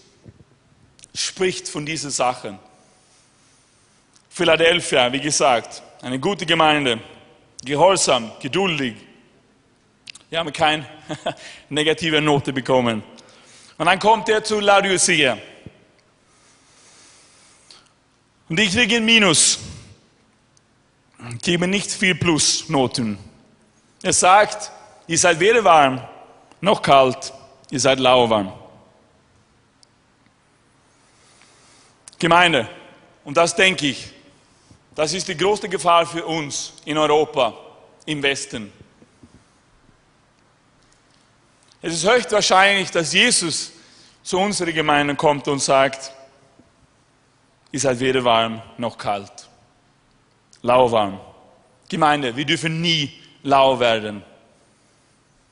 spricht 1.14 1.68
von 1.68 1.86
diesen 1.86 2.10
Sachen. 2.10 2.58
Philadelphia, 4.30 5.12
wie 5.12 5.20
gesagt, 5.20 5.84
eine 6.02 6.18
gute 6.18 6.46
Gemeinde, 6.46 7.02
gehorsam, 7.64 8.32
geduldig. 8.40 8.96
Wir 10.30 10.40
haben 10.40 10.54
keine 10.54 10.86
negative 11.70 12.22
Note 12.22 12.54
bekommen. 12.54 13.04
Und 13.78 13.86
dann 13.86 14.00
kommt 14.00 14.30
er 14.30 14.42
zu 14.42 14.62
Laodicea. 14.62 15.38
Und 18.48 18.60
ich 18.60 18.72
kriege 18.72 18.96
ein 18.96 19.06
Minus. 19.06 19.60
Ich 21.30 21.42
gebe 21.42 21.68
nicht 21.68 21.92
viel 21.92 22.16
Plusnoten. 22.16 23.18
Er 24.02 24.14
sagt, 24.14 24.72
ihr 25.08 25.18
seid 25.18 25.40
weder 25.40 25.64
warm 25.64 26.02
noch 26.60 26.82
kalt, 26.82 27.34
ihr 27.70 27.80
seid 27.80 28.00
lauwarm. 28.00 28.52
Gemeinde, 32.18 32.70
und 33.24 33.36
das 33.38 33.56
denke 33.56 33.88
ich, 33.88 34.12
das 34.96 35.14
ist 35.14 35.28
die 35.28 35.38
größte 35.38 35.70
Gefahr 35.70 36.06
für 36.06 36.26
uns 36.26 36.74
in 36.86 36.98
Europa, 36.98 37.54
im 38.06 38.22
Westen. 38.22 38.72
Es 41.82 41.94
ist 41.94 42.08
höchstwahrscheinlich, 42.08 42.92
dass 42.92 43.14
Jesus 43.14 43.72
zu 44.22 44.38
unserer 44.38 44.72
Gemeinde 44.72 45.16
kommt 45.16 45.48
und 45.48 45.60
sagt, 45.60 46.12
ihr 47.72 47.80
seid 47.80 48.00
weder 48.00 48.24
warm 48.24 48.62
noch 48.78 48.98
kalt. 48.98 49.50
Lauwarm. 50.62 51.20
Gemeinde, 51.90 52.36
wir 52.36 52.46
dürfen 52.46 52.82
nie 52.82 53.12
lau 53.44 53.80
werden, 53.80 54.24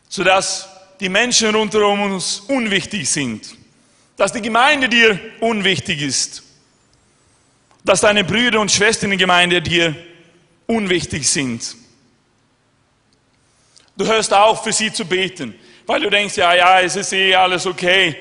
sodass 0.08 0.70
die 1.00 1.10
Menschen 1.10 1.54
rund 1.56 1.74
um 1.76 2.02
uns 2.02 2.42
unwichtig 2.42 3.10
sind, 3.10 3.56
dass 4.16 4.34
die 4.34 4.42
Gemeinde 4.42 4.90
dir 4.90 5.20
unwichtig 5.40 6.02
ist, 6.02 6.44
dass 7.84 8.02
deine 8.02 8.24
Brüder 8.24 8.60
und 8.60 8.72
Schwestern 8.72 9.12
in 9.12 9.18
der 9.18 9.26
Gemeinde 9.26 9.62
dir 9.62 9.96
unwichtig 10.68 11.28
sind. 11.28 11.76
Du 13.98 14.06
hörst 14.06 14.34
auf, 14.34 14.64
für 14.64 14.72
sie 14.72 14.94
zu 14.94 15.06
beten, 15.06 15.56
weil 15.86 16.02
du 16.02 16.10
denkst, 16.10 16.38
ja, 16.38 16.54
ja, 16.54 16.82
es 16.82 16.96
ist 16.96 17.12
eh 17.14 17.34
alles 17.36 17.66
okay. 17.66 18.16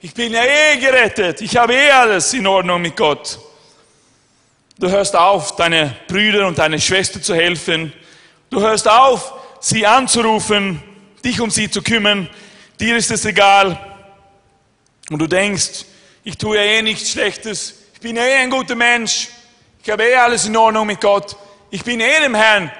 Ich 0.00 0.12
bin 0.12 0.32
ja 0.32 0.42
eh 0.44 0.76
gerettet. 0.78 1.40
Ich 1.40 1.56
habe 1.56 1.74
eh 1.74 1.90
alles 1.90 2.34
in 2.34 2.46
Ordnung 2.46 2.82
mit 2.82 2.96
Gott. 2.96 3.38
Du 4.78 4.88
hörst 4.88 5.14
auf, 5.16 5.56
deine 5.56 5.94
Brüder 6.08 6.46
und 6.46 6.58
deine 6.58 6.80
Schwester 6.80 7.22
zu 7.22 7.34
helfen. 7.34 7.92
Du 8.50 8.60
hörst 8.60 8.88
auf, 8.88 9.34
sie 9.60 9.86
anzurufen, 9.86 10.82
dich 11.24 11.40
um 11.40 11.50
sie 11.50 11.70
zu 11.70 11.82
kümmern. 11.82 12.28
Dir 12.80 12.96
ist 12.96 13.10
es 13.10 13.24
egal. 13.24 13.78
Und 15.10 15.18
du 15.18 15.26
denkst, 15.26 15.84
ich 16.24 16.38
tue 16.38 16.58
eh 16.58 16.82
nichts 16.82 17.10
Schlechtes 17.10 17.82
bin 18.02 18.16
eh 18.16 18.34
ein 18.34 18.50
guter 18.50 18.74
Mensch. 18.74 19.28
Ich 19.82 19.88
habe 19.88 20.02
eh 20.04 20.16
alles 20.16 20.44
in 20.44 20.56
Ordnung 20.56 20.86
mit 20.86 21.00
Gott. 21.00 21.36
Ich 21.70 21.82
bin 21.84 22.00
eh 22.00 22.20
dem 22.20 22.34
Herrn 22.34 22.70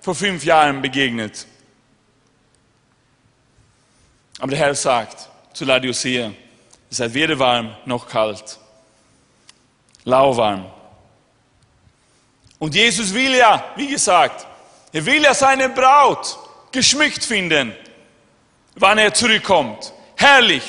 vor 0.00 0.14
fünf 0.14 0.44
Jahren 0.44 0.82
begegnet. 0.82 1.46
Aber 4.38 4.50
der 4.50 4.58
Herr 4.58 4.74
sagt 4.74 5.28
zu 5.52 5.64
Laodicea, 5.64 6.32
seid 6.90 7.14
weder 7.14 7.38
warm 7.38 7.74
noch 7.86 8.08
kalt. 8.08 8.58
Lauwarm. 10.04 10.66
Und 12.58 12.74
Jesus 12.74 13.12
will 13.12 13.34
ja, 13.34 13.72
wie 13.76 13.88
gesagt, 13.88 14.46
er 14.92 15.04
will 15.04 15.22
ja 15.22 15.34
seine 15.34 15.68
Braut 15.68 16.38
geschmückt 16.70 17.24
finden, 17.24 17.74
wann 18.76 18.98
er 18.98 19.12
zurückkommt. 19.12 19.92
Herrlich, 20.16 20.64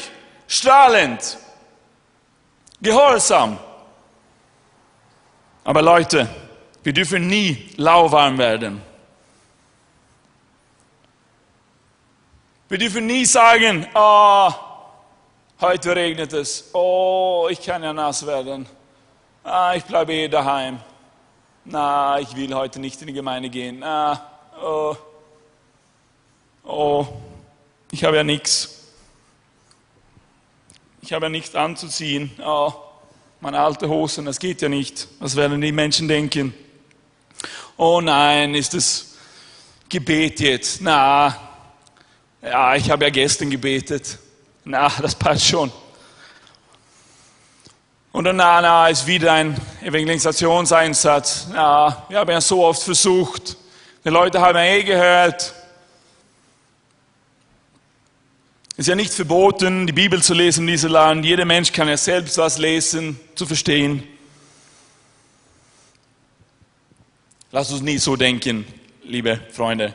strahlend, 0.48 1.38
gehorsam. 2.82 3.60
Aber 5.64 5.82
Leute, 5.82 6.28
wir 6.84 6.94
dürfen 6.94 7.28
nie 7.28 7.70
lauwarm 7.78 8.38
werden. 8.38 8.82
Wir 12.68 12.80
dürfen 12.80 13.06
nie 13.06 13.26
sagen, 13.26 13.88
oh, 13.94 14.52
heute 15.62 15.96
regnet 15.96 16.34
es, 16.34 16.70
oh, 16.74 17.48
ich 17.50 17.62
kann 17.62 17.84
ja 17.84 17.94
nass 17.94 18.26
werden, 18.26 18.68
ah, 19.44 19.74
ich 19.76 19.84
bleibe 19.84 20.14
eh 20.14 20.28
daheim, 20.28 20.80
na, 21.66 22.20
ich 22.20 22.36
will 22.36 22.54
heute 22.54 22.80
nicht 22.80 23.02
in 23.02 23.08
die 23.08 23.14
Gemeinde 23.14 23.50
gehen, 23.50 23.84
ah, 23.84 24.22
oh, 24.62 24.96
oh, 26.64 27.08
ich 27.92 28.04
habe 28.04 28.18
ja 28.18 28.24
nichts, 28.24 28.94
ich 31.02 31.12
habe 31.14 31.26
ja 31.26 31.30
nichts 31.30 31.56
anzuziehen, 31.56 32.32
oh, 32.44 32.72
meine 33.42 33.60
alte 33.60 33.90
Hosen, 33.90 34.26
das 34.26 34.40
geht 34.40 34.62
ja 34.62 34.70
nicht. 34.70 35.08
Was 35.20 35.36
werden 35.36 35.62
die 35.62 35.72
Menschen 35.72 36.08
denken? 36.08 36.54
Oh 37.78 38.02
nein, 38.02 38.56
ist 38.56 38.74
das 38.74 39.16
Gebet 39.90 40.40
jetzt? 40.40 40.82
Na, 40.82 41.36
ja, 42.42 42.76
ich 42.76 42.90
habe 42.90 43.06
ja 43.06 43.10
gestern 43.10 43.50
gebetet. 43.50 44.18
Na, 44.64 44.92
das 45.02 45.14
passt 45.14 45.46
schon. 45.46 45.72
Und 48.16 48.24
dann, 48.24 48.38
na, 48.38 48.62
na, 48.62 48.88
ist 48.88 49.08
wieder 49.08 49.34
ein 49.34 49.60
Evangelisationseinsatz. 49.82 51.50
Ja, 51.54 52.06
wir 52.08 52.20
haben 52.20 52.32
ja 52.32 52.40
so 52.40 52.64
oft 52.64 52.82
versucht. 52.82 53.58
Die 54.06 54.10
Leute 54.10 54.40
haben 54.40 54.56
ja 54.56 54.64
eh 54.64 54.84
gehört. 54.84 55.54
Es 58.72 58.78
ist 58.78 58.88
ja 58.88 58.96
nicht 58.96 59.14
verboten, 59.14 59.86
die 59.86 59.92
Bibel 59.92 60.24
zu 60.24 60.34
lesen 60.34 60.62
in 60.62 60.68
diesem 60.68 60.94
Land. 60.94 61.26
Jeder 61.26 61.44
Mensch 61.44 61.74
kann 61.74 61.90
ja 61.90 61.98
selbst 61.98 62.38
was 62.38 62.58
lesen, 62.58 63.20
zu 63.36 63.46
verstehen. 63.46 64.08
Lass 67.52 67.70
uns 67.70 67.82
nie 67.82 67.98
so 67.98 68.16
denken, 68.16 68.66
liebe 69.04 69.42
Freunde. 69.52 69.94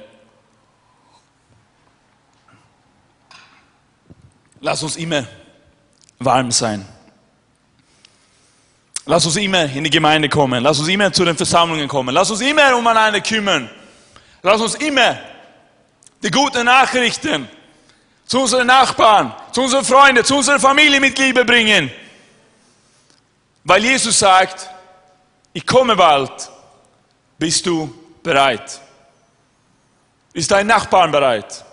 Lass 4.61 4.83
uns 4.83 4.97
immer 4.97 5.27
warm 6.19 6.51
sein. 6.51 6.85
Lass 9.07 9.27
uns 9.27 9.37
immer 9.37 9.65
in 9.65 9.85
die 9.85 9.91
Gemeinde 9.91 10.29
kommen. 10.29 10.63
Lass 10.63 10.79
uns 10.79 10.89
immer 10.89 11.13
zu 11.13 11.25
den 11.25 11.37
Versammlungen 11.37 11.89
kommen. 11.89 12.15
Lass 12.15 12.31
uns 12.31 12.41
immer 12.41 12.77
umeinander 12.77 13.21
kümmern. 13.21 13.71
Lass 14.43 14.61
uns 14.61 14.75
immer 14.77 15.19
die 16.23 16.31
guten 16.31 16.65
Nachrichten 16.65 17.49
zu 18.27 18.43
unseren 18.43 18.67
Nachbarn, 18.67 19.35
zu 19.53 19.63
unseren 19.63 19.85
Freunden, 19.85 20.25
zu 20.25 20.37
unseren 20.37 20.61
Familienmitgliedern 20.61 21.47
bringen. 21.47 21.91
Weil 23.65 23.83
Jesus 23.83 24.19
sagt, 24.19 24.69
ich 25.53 25.67
komme 25.67 25.97
bald. 25.97 26.49
Bist 27.39 27.65
du 27.67 27.93
bereit? 28.23 28.81
Ist 30.33 30.51
dein 30.51 30.67
Nachbarn 30.67 31.11
bereit? 31.11 31.65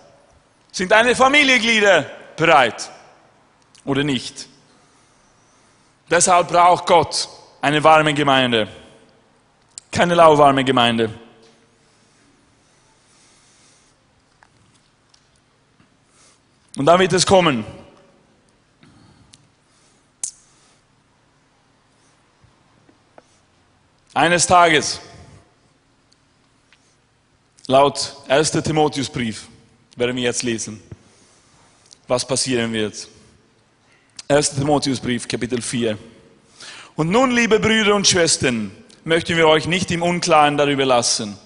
Sind 0.72 0.90
deine 0.90 1.14
Familienglieder 1.14 2.06
bereit 2.36 2.90
oder 3.84 4.02
nicht? 4.02 4.47
Deshalb 6.10 6.48
braucht 6.48 6.86
Gott 6.86 7.28
eine 7.60 7.82
warme 7.84 8.14
Gemeinde, 8.14 8.68
keine 9.90 10.14
lauwarme 10.14 10.64
Gemeinde. 10.64 11.12
Und 16.76 16.86
dann 16.86 16.98
wird 17.00 17.12
es 17.12 17.26
kommen. 17.26 17.64
Eines 24.14 24.46
Tages, 24.46 25.00
laut 27.66 28.16
1. 28.28 28.50
Timotheusbrief, 28.52 29.46
werden 29.96 30.16
wir 30.16 30.22
jetzt 30.22 30.42
lesen, 30.42 30.82
was 32.06 32.26
passieren 32.26 32.72
wird. 32.72 33.08
1. 34.28 34.56
Timotheusbrief, 34.56 35.26
Kapitel 35.26 35.62
4. 35.62 35.96
Und 36.96 37.10
nun, 37.10 37.30
liebe 37.30 37.58
Brüder 37.58 37.94
und 37.94 38.06
Schwestern, 38.06 38.70
möchten 39.04 39.36
wir 39.36 39.48
euch 39.48 39.66
nicht 39.66 39.90
im 39.90 40.02
Unklaren 40.02 40.56
darüber 40.56 40.84
lassen, 40.84 41.38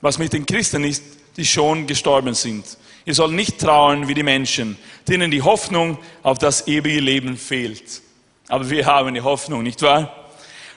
was 0.00 0.18
mit 0.18 0.32
den 0.32 0.44
Christen 0.44 0.84
ist, 0.84 1.02
die 1.36 1.46
schon 1.46 1.86
gestorben 1.86 2.34
sind 2.34 2.64
Ihr 3.06 3.14
sollt 3.14 3.32
nicht 3.32 3.60
trauen 3.60 4.08
wie 4.08 4.14
die 4.14 4.24
Menschen, 4.24 4.76
denen 5.06 5.30
die 5.30 5.40
Hoffnung 5.40 5.96
auf 6.24 6.38
das 6.38 6.66
ewige 6.66 6.98
Leben 6.98 7.38
fehlt. 7.38 8.02
Aber 8.48 8.68
wir 8.68 8.84
haben 8.84 9.14
die 9.14 9.20
Hoffnung, 9.20 9.62
nicht 9.62 9.80
wahr? 9.80 10.12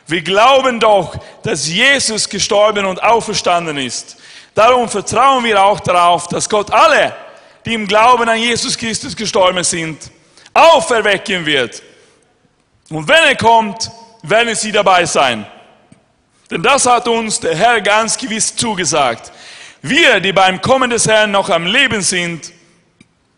Wir 0.06 0.22
glauben 0.22 0.80
doch, 0.80 1.18
dass 1.42 1.68
Jesus 1.68 2.30
gestorben 2.30 2.86
und 2.86 3.02
auferstanden 3.02 3.78
ist. 3.78 4.18
Darum 4.54 4.88
vertrauen 4.88 5.44
wir 5.44 5.64
auch 5.64 5.80
darauf, 5.80 6.28
dass 6.28 6.48
Gott 6.48 6.72
alle, 6.72 7.16
die 7.66 7.74
im 7.74 7.88
Glauben 7.88 8.30
an 8.30 8.40
Jesus 8.40 8.78
Christus 8.78 9.16
gestorben 9.16 9.64
sind, 9.64 10.12
auferwecken 10.54 11.46
wird. 11.46 11.82
Und 12.90 13.08
wenn 13.08 13.24
er 13.24 13.36
kommt, 13.36 13.92
werden 14.24 14.56
sie 14.56 14.72
dabei 14.72 15.06
sein. 15.06 15.46
Denn 16.50 16.64
das 16.64 16.86
hat 16.86 17.08
uns 17.08 17.40
der 17.40 17.56
Herr 17.56 17.82
ganz 17.82 18.18
gewiss 18.18 18.56
zugesagt. 18.56 19.32
Wir, 19.82 20.20
die 20.20 20.34
beim 20.34 20.62
Kommen 20.62 20.90
des 20.90 21.08
Herrn 21.08 21.32
noch 21.32 21.50
am 21.50 21.66
Leben 21.66 22.02
sind, 22.02 22.52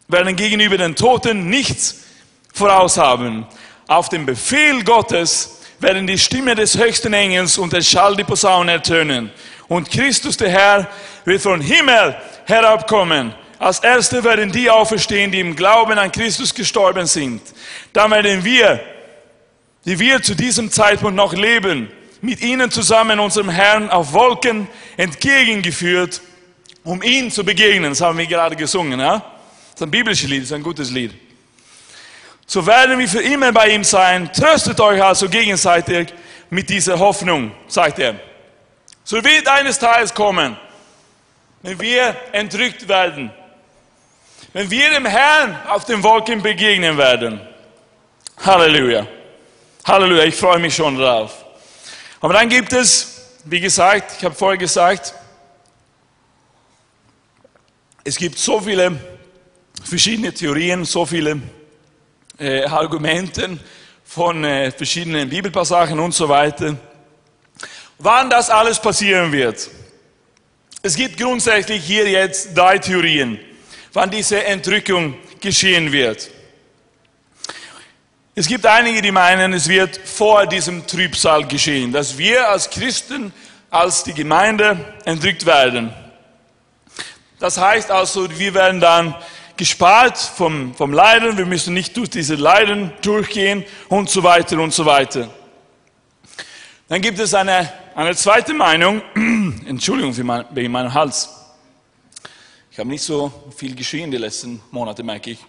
werden 0.07 0.35
gegenüber 0.35 0.77
den 0.77 0.95
Toten 0.95 1.49
nichts 1.49 2.03
voraushaben. 2.53 3.45
Auf 3.87 4.09
den 4.09 4.25
Befehl 4.25 4.83
Gottes 4.83 5.59
werden 5.79 6.07
die 6.07 6.17
Stimme 6.17 6.55
des 6.55 6.77
höchsten 6.77 7.13
Engels 7.13 7.57
und 7.57 7.73
der 7.73 7.81
Schall 7.81 8.15
die 8.15 8.23
Posaune 8.23 8.73
ertönen. 8.73 9.31
Und 9.67 9.89
Christus, 9.89 10.37
der 10.37 10.49
Herr, 10.49 10.87
wird 11.25 11.41
von 11.41 11.61
Himmel 11.61 12.15
herabkommen. 12.45 13.33
Als 13.61 13.79
Erste 13.79 14.23
werden 14.23 14.51
die 14.51 14.69
auferstehen, 14.69 15.31
die 15.31 15.39
im 15.39 15.55
Glauben 15.55 15.97
an 15.99 16.11
Christus 16.11 16.53
gestorben 16.53 17.05
sind. 17.05 17.41
Dann 17.93 18.09
werden 18.09 18.43
wir, 18.43 18.79
die 19.85 19.99
wir 19.99 20.21
zu 20.21 20.35
diesem 20.35 20.71
Zeitpunkt 20.71 21.15
noch 21.15 21.33
leben, 21.33 21.91
mit 22.21 22.41
ihnen 22.41 22.71
zusammen 22.71 23.19
unserem 23.19 23.49
Herrn 23.49 23.89
auf 23.89 24.13
Wolken 24.13 24.67
entgegengeführt, 24.97 26.21
um 26.83 27.03
ihn 27.03 27.29
zu 27.29 27.43
begegnen. 27.43 27.91
Das 27.91 28.01
haben 28.01 28.17
wir 28.17 28.25
gerade 28.25 28.55
gesungen. 28.55 28.99
Ja? 28.99 29.19
Das 29.19 29.75
ist 29.75 29.83
ein 29.83 29.91
biblisches 29.91 30.29
Lied, 30.29 30.41
das 30.41 30.49
ist 30.49 30.53
ein 30.53 30.63
gutes 30.63 30.89
Lied 30.89 31.13
so 32.51 32.67
werden 32.67 32.99
wir 32.99 33.07
für 33.07 33.21
immer 33.21 33.53
bei 33.53 33.69
ihm 33.69 33.85
sein. 33.85 34.29
Tröstet 34.33 34.77
euch 34.81 35.01
also 35.01 35.29
gegenseitig 35.29 36.13
mit 36.49 36.69
dieser 36.69 36.99
Hoffnung, 36.99 37.53
sagt 37.69 37.97
er. 37.99 38.15
So 39.05 39.23
wird 39.23 39.47
eines 39.47 39.79
Tages 39.79 40.13
kommen, 40.13 40.57
wenn 41.61 41.79
wir 41.79 42.13
entrückt 42.33 42.89
werden, 42.89 43.31
wenn 44.53 44.69
wir 44.69 44.89
dem 44.91 45.05
Herrn 45.05 45.59
auf 45.67 45.85
den 45.85 46.03
Wolken 46.03 46.41
begegnen 46.41 46.97
werden. 46.97 47.39
Halleluja. 48.37 49.07
Halleluja, 49.85 50.23
ich 50.23 50.35
freue 50.35 50.59
mich 50.59 50.75
schon 50.75 50.97
drauf. 50.97 51.45
Aber 52.19 52.33
dann 52.33 52.49
gibt 52.49 52.73
es, 52.73 53.39
wie 53.45 53.59
gesagt, 53.59 54.17
ich 54.17 54.25
habe 54.25 54.35
vorher 54.35 54.57
gesagt, 54.57 55.13
es 58.03 58.15
gibt 58.15 58.37
so 58.37 58.59
viele 58.59 58.99
verschiedene 59.83 60.33
Theorien, 60.33 60.85
so 60.85 61.05
viele 61.05 61.41
äh, 62.37 62.63
Argumenten 62.65 63.59
von 64.03 64.43
äh, 64.43 64.71
verschiedenen 64.71 65.29
Bibelpassagen 65.29 65.99
und 65.99 66.13
so 66.13 66.27
weiter, 66.27 66.75
wann 67.97 68.29
das 68.29 68.49
alles 68.49 68.79
passieren 68.79 69.31
wird. 69.31 69.69
Es 70.83 70.95
gibt 70.95 71.17
grundsätzlich 71.17 71.83
hier 71.83 72.09
jetzt 72.09 72.57
drei 72.57 72.79
Theorien, 72.79 73.39
wann 73.93 74.09
diese 74.09 74.43
Entrückung 74.43 75.15
geschehen 75.39 75.91
wird. 75.91 76.29
Es 78.33 78.47
gibt 78.47 78.65
einige, 78.65 79.01
die 79.01 79.11
meinen, 79.11 79.53
es 79.53 79.67
wird 79.67 79.97
vor 79.97 80.47
diesem 80.47 80.87
Trübsal 80.87 81.45
geschehen, 81.47 81.91
dass 81.91 82.17
wir 82.17 82.49
als 82.49 82.69
Christen, 82.69 83.33
als 83.69 84.03
die 84.03 84.13
Gemeinde 84.13 84.95
entrückt 85.03 85.45
werden. 85.45 85.93
Das 87.39 87.57
heißt 87.57 87.91
also, 87.91 88.29
wir 88.39 88.53
werden 88.53 88.79
dann 88.79 89.15
gespart 89.57 90.17
vom, 90.17 90.73
vom 90.75 90.93
Leiden, 90.93 91.37
wir 91.37 91.45
müssen 91.45 91.73
nicht 91.73 91.97
durch 91.97 92.09
diese 92.09 92.35
Leiden 92.35 92.93
durchgehen 93.01 93.65
und 93.89 94.09
so 94.09 94.23
weiter 94.23 94.59
und 94.59 94.73
so 94.73 94.85
weiter. 94.85 95.29
Dann 96.87 97.01
gibt 97.01 97.19
es 97.19 97.33
eine, 97.33 97.71
eine 97.95 98.15
zweite 98.15 98.53
Meinung, 98.53 99.01
Entschuldigung 99.65 100.13
für 100.13 100.23
mein, 100.23 100.45
wegen 100.51 100.71
meinem 100.71 100.93
Hals. 100.93 101.40
Habe 102.81 102.89
nicht 102.89 103.03
so 103.03 103.31
viel 103.55 103.75
geschrien 103.75 104.09
die 104.09 104.17
letzten 104.17 104.59
Monate, 104.71 105.03
merke 105.03 105.29
ich. 105.29 105.39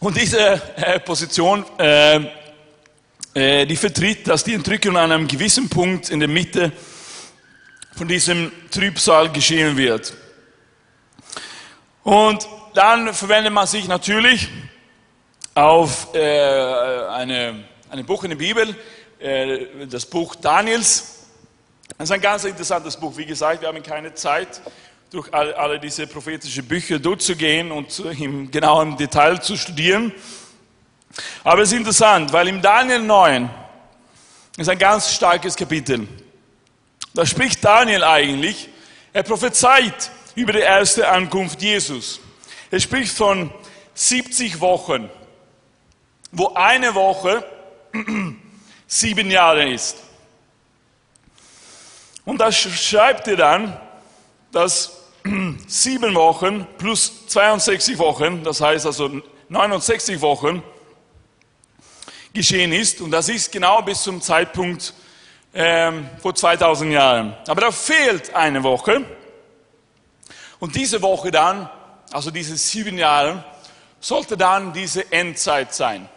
Und 0.00 0.20
diese 0.20 0.60
äh, 0.76 1.00
Position, 1.00 1.64
äh, 1.78 2.20
äh, 3.32 3.64
die 3.64 3.74
vertritt, 3.74 4.28
dass 4.28 4.44
die 4.44 4.52
Entrückung 4.52 4.98
an 4.98 5.10
einem 5.10 5.26
gewissen 5.26 5.70
Punkt 5.70 6.10
in 6.10 6.20
der 6.20 6.28
Mitte 6.28 6.72
von 7.96 8.06
diesem 8.06 8.52
Trübsal 8.70 9.32
geschehen 9.32 9.78
wird. 9.78 10.12
Und 12.02 12.46
dann 12.74 13.14
verwendet 13.14 13.54
man 13.54 13.66
sich 13.66 13.88
natürlich 13.88 14.46
auf 15.54 16.12
eine, 16.12 17.64
eine 17.88 18.04
Buch 18.04 18.24
in 18.24 18.30
der 18.30 18.36
Bibel, 18.36 18.76
das 19.88 20.04
Buch 20.04 20.34
Daniels. 20.34 21.19
Das 22.00 22.08
ist 22.08 22.14
ein 22.14 22.22
ganz 22.22 22.44
interessantes 22.44 22.96
Buch. 22.96 23.14
Wie 23.18 23.26
gesagt, 23.26 23.60
wir 23.60 23.68
haben 23.68 23.82
keine 23.82 24.14
Zeit, 24.14 24.62
durch 25.10 25.34
alle, 25.34 25.54
alle 25.58 25.78
diese 25.78 26.06
prophetischen 26.06 26.64
Bücher 26.64 26.98
durchzugehen 26.98 27.70
und 27.70 27.98
im 28.18 28.50
genauen 28.50 28.96
Detail 28.96 29.42
zu 29.42 29.54
studieren. 29.54 30.10
Aber 31.44 31.60
es 31.60 31.72
ist 31.72 31.76
interessant, 31.76 32.32
weil 32.32 32.48
im 32.48 32.62
Daniel 32.62 33.00
9 33.00 33.50
ist 34.56 34.70
ein 34.70 34.78
ganz 34.78 35.12
starkes 35.12 35.54
Kapitel. 35.54 36.08
Da 37.12 37.26
spricht 37.26 37.62
Daniel 37.62 38.02
eigentlich. 38.02 38.70
Er 39.12 39.22
prophezeit 39.22 40.10
über 40.34 40.54
die 40.54 40.60
erste 40.60 41.06
Ankunft 41.06 41.60
Jesus. 41.60 42.18
Er 42.70 42.80
spricht 42.80 43.14
von 43.14 43.52
70 43.92 44.58
Wochen, 44.60 45.10
wo 46.32 46.54
eine 46.54 46.94
Woche 46.94 47.44
sieben 48.86 49.30
Jahre 49.30 49.68
ist. 49.68 49.98
Und 52.30 52.38
da 52.38 52.52
schreibt 52.52 53.26
er 53.26 53.34
dann, 53.34 53.76
dass 54.52 55.00
sieben 55.66 56.14
Wochen 56.14 56.64
plus 56.78 57.26
62 57.26 57.98
Wochen, 57.98 58.44
das 58.44 58.60
heißt 58.60 58.86
also 58.86 59.20
69 59.48 60.20
Wochen, 60.20 60.62
geschehen 62.32 62.72
ist. 62.72 63.00
Und 63.00 63.10
das 63.10 63.28
ist 63.28 63.50
genau 63.50 63.82
bis 63.82 64.04
zum 64.04 64.20
Zeitpunkt 64.20 64.94
ähm, 65.52 66.08
vor 66.22 66.32
2000 66.32 66.92
Jahren. 66.92 67.36
Aber 67.48 67.62
da 67.62 67.72
fehlt 67.72 68.32
eine 68.32 68.62
Woche. 68.62 69.04
Und 70.60 70.76
diese 70.76 71.02
Woche 71.02 71.32
dann, 71.32 71.68
also 72.12 72.30
diese 72.30 72.56
sieben 72.56 72.96
Jahre, 72.96 73.44
sollte 73.98 74.36
dann 74.36 74.72
diese 74.72 75.10
Endzeit 75.10 75.74
sein. 75.74 76.08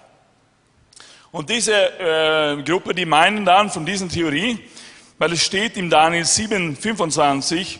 Und 1.31 1.49
diese 1.49 1.73
äh, 1.73 2.61
Gruppe, 2.61 2.93
die 2.93 3.07
meinen 3.07 3.45
dann 3.45 3.71
von 3.71 3.83
dieser 3.83 4.07
Theorie, 4.07 4.63
weil 5.17 5.33
es 5.33 5.43
steht 5.43 5.77
im 5.77 5.89
Daniel 5.89 6.25
7, 6.25 6.75
25, 6.75 7.79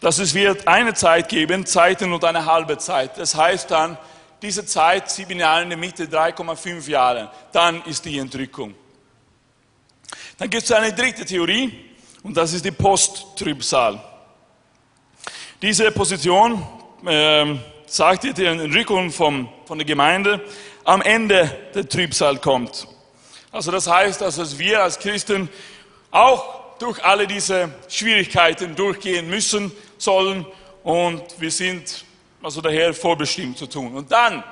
dass 0.00 0.18
es 0.18 0.34
wird 0.34 0.68
eine 0.68 0.94
Zeit 0.94 1.28
geben, 1.28 1.66
Zeiten 1.66 2.12
und 2.12 2.24
eine 2.24 2.46
halbe 2.46 2.78
Zeit. 2.78 3.18
Das 3.18 3.34
heißt 3.34 3.70
dann, 3.70 3.98
diese 4.40 4.64
Zeit, 4.64 5.10
sieben 5.10 5.40
Jahre 5.40 5.62
in 5.62 5.70
der 5.70 5.78
Mitte, 5.78 6.04
3,5 6.04 6.88
Jahre, 6.88 7.30
dann 7.52 7.82
ist 7.84 8.04
die 8.04 8.18
Entrückung. 8.18 8.74
Dann 10.38 10.48
gibt 10.48 10.62
es 10.62 10.72
eine 10.72 10.92
dritte 10.92 11.24
Theorie 11.24 11.90
und 12.22 12.36
das 12.36 12.52
ist 12.52 12.64
die 12.64 12.70
Post-Trübsal. 12.70 14.00
Diese 15.60 15.90
Position 15.90 16.64
äh, 17.04 17.56
sagt 17.86 18.38
die 18.38 18.44
Entrückung 18.44 19.10
vom, 19.10 19.48
von 19.66 19.78
der 19.78 19.86
Gemeinde 19.86 20.40
am 20.84 21.02
Ende 21.02 21.50
der 21.74 21.88
Trübsal 21.88 22.38
kommt. 22.38 22.86
Also 23.50 23.72
das 23.72 23.88
heißt, 23.88 24.20
dass 24.20 24.58
wir 24.58 24.82
als 24.82 24.98
Christen 25.00 25.48
auch 26.10 26.78
durch 26.78 27.04
alle 27.04 27.26
diese 27.26 27.70
Schwierigkeiten 27.88 28.74
durchgehen 28.76 29.28
müssen, 29.28 29.72
sollen 29.98 30.46
und 30.82 31.22
wir 31.38 31.50
sind 31.50 32.04
also 32.42 32.60
daher 32.60 32.94
vorbestimmt 32.94 33.58
zu 33.58 33.66
tun. 33.66 33.94
Und 33.94 34.10
dann, 34.10 34.44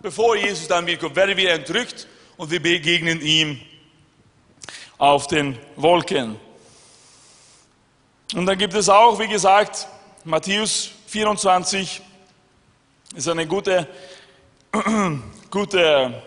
bevor 0.00 0.36
Jesus 0.36 0.66
dann 0.66 0.86
wiederkommt, 0.86 1.16
werden 1.16 1.36
wir 1.36 1.52
entrückt 1.52 2.06
und 2.36 2.50
wir 2.50 2.60
begegnen 2.60 3.20
ihm 3.20 3.60
auf 4.98 5.26
den 5.26 5.58
Wolken. 5.76 6.36
Und 8.34 8.46
dann 8.46 8.58
gibt 8.58 8.74
es 8.74 8.88
auch, 8.88 9.18
wie 9.18 9.28
gesagt, 9.28 9.86
Matthäus 10.24 10.90
24 11.06 12.00
ist 13.14 13.28
eine 13.28 13.46
gute, 13.46 13.86
gute 15.50 16.22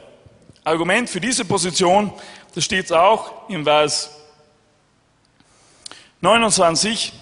Argument 0.63 1.09
für 1.09 1.19
diese 1.19 1.43
Position. 1.43 2.13
Da 2.53 2.61
steht 2.61 2.93
auch 2.93 3.49
im 3.49 3.63
Vers 3.63 4.16
29. 6.19 7.13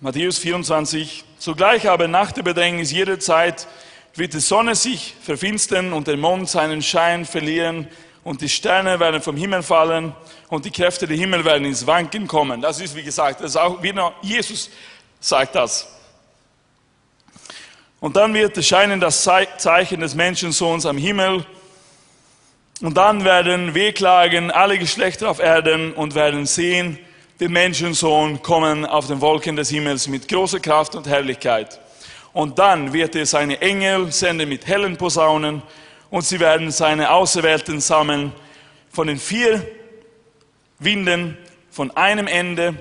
Matthäus 0.00 0.38
24. 0.38 1.24
Zugleich 1.38 1.88
aber 1.88 2.08
nach 2.08 2.32
der 2.32 2.42
Bedrängnis 2.42 2.90
jeder 2.90 3.20
Zeit 3.20 3.68
wird 4.16 4.34
die 4.34 4.40
Sonne 4.40 4.74
sich 4.74 5.14
verfinstern 5.22 5.92
und 5.92 6.08
der 6.08 6.16
Mond 6.16 6.48
seinen 6.48 6.82
Schein 6.82 7.24
verlieren 7.24 7.86
und 8.24 8.40
die 8.40 8.48
Sterne 8.48 8.98
werden 8.98 9.22
vom 9.22 9.36
Himmel 9.36 9.62
fallen 9.62 10.12
und 10.48 10.64
die 10.64 10.72
Kräfte 10.72 11.06
der 11.06 11.16
Himmel 11.16 11.44
werden 11.44 11.64
ins 11.64 11.86
Wanken 11.86 12.26
kommen. 12.26 12.60
Das 12.60 12.80
ist, 12.80 12.96
wie 12.96 13.04
gesagt, 13.04 13.40
das 13.40 13.56
auch, 13.56 13.80
wie 13.80 13.94
Jesus 14.22 14.70
sagt 15.20 15.54
das. 15.54 15.86
Und 18.00 18.16
dann 18.16 18.34
wird 18.34 18.56
erscheinen 18.56 18.98
das 18.98 19.22
Zeichen 19.22 20.00
des 20.00 20.16
Menschensohns 20.16 20.84
am 20.84 20.98
Himmel 20.98 21.46
Und 22.82 22.96
dann 22.96 23.24
werden 23.24 23.74
wehklagen 23.74 24.50
alle 24.50 24.76
Geschlechter 24.76 25.30
auf 25.30 25.38
Erden 25.38 25.94
und 25.94 26.16
werden 26.16 26.46
sehen, 26.46 26.98
den 27.38 27.52
Menschensohn 27.52 28.42
kommen 28.42 28.84
auf 28.84 29.06
den 29.06 29.20
Wolken 29.20 29.54
des 29.54 29.70
Himmels 29.70 30.08
mit 30.08 30.26
großer 30.26 30.58
Kraft 30.58 30.96
und 30.96 31.06
Herrlichkeit. 31.06 31.78
Und 32.32 32.58
dann 32.58 32.92
wird 32.92 33.14
er 33.14 33.24
seine 33.24 33.60
Engel 33.60 34.10
senden 34.10 34.48
mit 34.48 34.66
hellen 34.66 34.96
Posaunen 34.96 35.62
und 36.10 36.24
sie 36.24 36.40
werden 36.40 36.72
seine 36.72 37.12
Auserwählten 37.12 37.80
sammeln 37.80 38.32
von 38.90 39.06
den 39.06 39.18
vier 39.18 39.64
Winden, 40.80 41.38
von 41.70 41.92
einem 41.92 42.26
Ende 42.26 42.74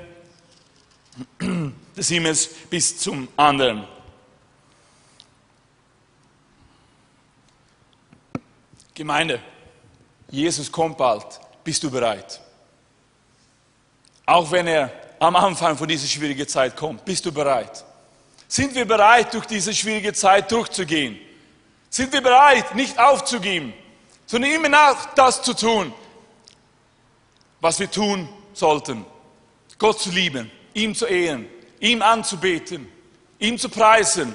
des 1.95 2.09
Himmels 2.09 2.47
bis 2.71 2.97
zum 2.97 3.27
anderen. 3.37 3.83
Gemeinde, 8.95 9.39
Jesus 10.31 10.71
kommt 10.71 10.97
bald. 10.97 11.25
Bist 11.63 11.83
du 11.83 11.91
bereit? 11.91 12.39
Auch 14.25 14.49
wenn 14.49 14.65
er 14.65 14.91
am 15.19 15.35
Anfang 15.35 15.77
von 15.77 15.87
dieser 15.87 16.07
schwierigen 16.07 16.47
Zeit 16.47 16.75
kommt, 16.75 17.05
bist 17.05 17.25
du 17.25 17.31
bereit? 17.31 17.83
Sind 18.47 18.73
wir 18.73 18.85
bereit, 18.85 19.33
durch 19.33 19.45
diese 19.45 19.73
schwierige 19.73 20.13
Zeit 20.13 20.51
durchzugehen? 20.51 21.19
Sind 21.89 22.11
wir 22.13 22.21
bereit, 22.21 22.73
nicht 22.73 22.97
aufzugeben, 22.97 23.73
sondern 24.25 24.51
immer 24.51 24.69
nach 24.69 25.13
das 25.13 25.41
zu 25.41 25.53
tun, 25.53 25.93
was 27.59 27.79
wir 27.79 27.91
tun 27.91 28.27
sollten? 28.53 29.05
Gott 29.77 29.99
zu 29.99 30.09
lieben, 30.09 30.49
ihm 30.73 30.95
zu 30.95 31.05
ehren, 31.05 31.47
ihm 31.79 32.01
anzubeten, 32.01 32.87
ihm 33.39 33.57
zu 33.57 33.67
preisen 33.67 34.33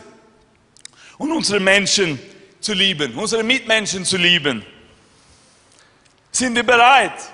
und 1.19 1.33
unsere 1.33 1.61
Menschen 1.61 2.19
zu 2.61 2.75
lieben, 2.75 3.15
unsere 3.17 3.43
Mitmenschen 3.43 4.05
zu 4.05 4.17
lieben. 4.17 4.65
Sind 6.37 6.55
wir 6.55 6.65
bereit? 6.65 7.31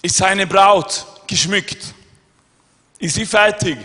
Ist 0.00 0.18
seine 0.18 0.46
Braut 0.46 1.04
geschmückt? 1.26 1.92
Ist 3.00 3.16
sie 3.16 3.26
fertig? 3.26 3.76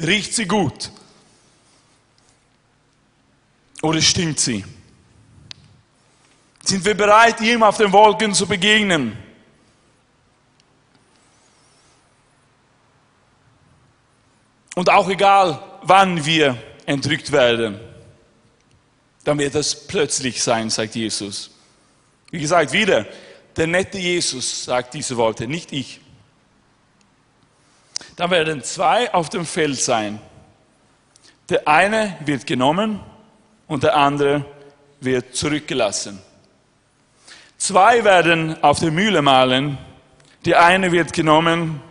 Riecht 0.00 0.34
sie 0.34 0.44
gut? 0.44 0.90
Oder 3.80 4.02
stinkt 4.02 4.40
sie? 4.40 4.64
Sind 6.64 6.84
wir 6.84 6.96
bereit, 6.96 7.40
ihm 7.40 7.62
auf 7.62 7.76
den 7.76 7.92
Wolken 7.92 8.34
zu 8.34 8.48
begegnen? 8.48 9.16
Und 14.74 14.90
auch 14.90 15.08
egal, 15.08 15.62
wann 15.82 16.24
wir 16.24 16.60
entrückt 16.86 17.30
werden, 17.30 17.89
dann 19.24 19.38
wird 19.38 19.54
das 19.54 19.86
plötzlich 19.86 20.42
sein, 20.42 20.70
sagt 20.70 20.94
Jesus. 20.94 21.50
Wie 22.30 22.40
gesagt, 22.40 22.72
wieder, 22.72 23.06
der 23.56 23.66
nette 23.66 23.98
Jesus 23.98 24.64
sagt 24.64 24.94
diese 24.94 25.16
Worte, 25.16 25.46
nicht 25.46 25.72
ich. 25.72 26.00
Da 28.16 28.30
werden 28.30 28.62
zwei 28.62 29.12
auf 29.12 29.28
dem 29.28 29.44
Feld 29.44 29.78
sein. 29.78 30.20
Der 31.48 31.66
eine 31.66 32.16
wird 32.24 32.46
genommen 32.46 33.00
und 33.66 33.82
der 33.82 33.96
andere 33.96 34.44
wird 35.00 35.34
zurückgelassen. 35.34 36.20
Zwei 37.58 38.04
werden 38.04 38.62
auf 38.62 38.80
der 38.80 38.90
Mühle 38.90 39.20
malen. 39.20 39.76
Der 40.44 40.64
eine 40.64 40.92
wird 40.92 41.12
genommen 41.12 41.82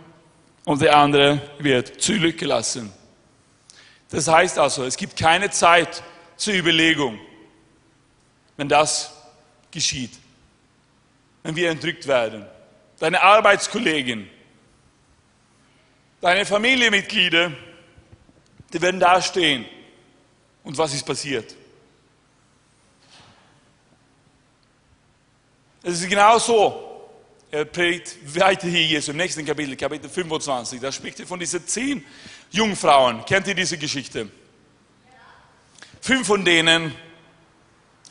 und 0.64 0.82
der 0.82 0.96
andere 0.96 1.40
wird 1.58 2.02
zurückgelassen. 2.02 2.92
Das 4.10 4.26
heißt 4.26 4.58
also, 4.58 4.84
es 4.84 4.96
gibt 4.96 5.16
keine 5.16 5.50
Zeit 5.50 6.02
zur 6.40 6.54
Überlegung, 6.54 7.18
wenn 8.56 8.68
das 8.68 9.12
geschieht 9.70 10.12
wenn 11.42 11.56
wir 11.56 11.70
entrückt 11.70 12.06
werden. 12.06 12.46
Deine 12.98 13.22
Arbeitskollegin, 13.22 14.28
deine 16.20 16.44
Familienmitglieder, 16.44 17.52
die 18.72 18.82
werden 18.82 19.00
dastehen. 19.00 19.64
Und 20.62 20.76
was 20.76 20.92
ist 20.92 21.04
passiert? 21.04 21.54
Es 25.82 26.02
ist 26.02 26.08
genau 26.08 26.38
so. 26.38 26.86
Er 27.50 27.64
predigt 27.64 28.38
weiter 28.38 28.68
hier 28.68 28.86
Jesus 28.86 29.08
im 29.08 29.16
nächsten 29.16 29.44
Kapitel, 29.44 29.74
Kapitel 29.74 30.08
25. 30.08 30.78
Da 30.78 30.92
spricht 30.92 31.18
er 31.20 31.26
von 31.26 31.40
diesen 31.40 31.66
zehn 31.66 32.04
Jungfrauen. 32.50 33.24
Kennt 33.24 33.48
ihr 33.48 33.54
diese 33.54 33.78
Geschichte? 33.78 34.30
Fünf 36.10 36.26
von 36.26 36.44
denen 36.44 36.92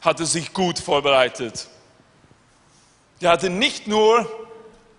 hatte 0.01 0.25
sich 0.25 0.53
gut 0.53 0.79
vorbereitet. 0.79 1.67
Die 3.19 3.27
hatten 3.27 3.59
nicht 3.59 3.87
nur 3.87 4.25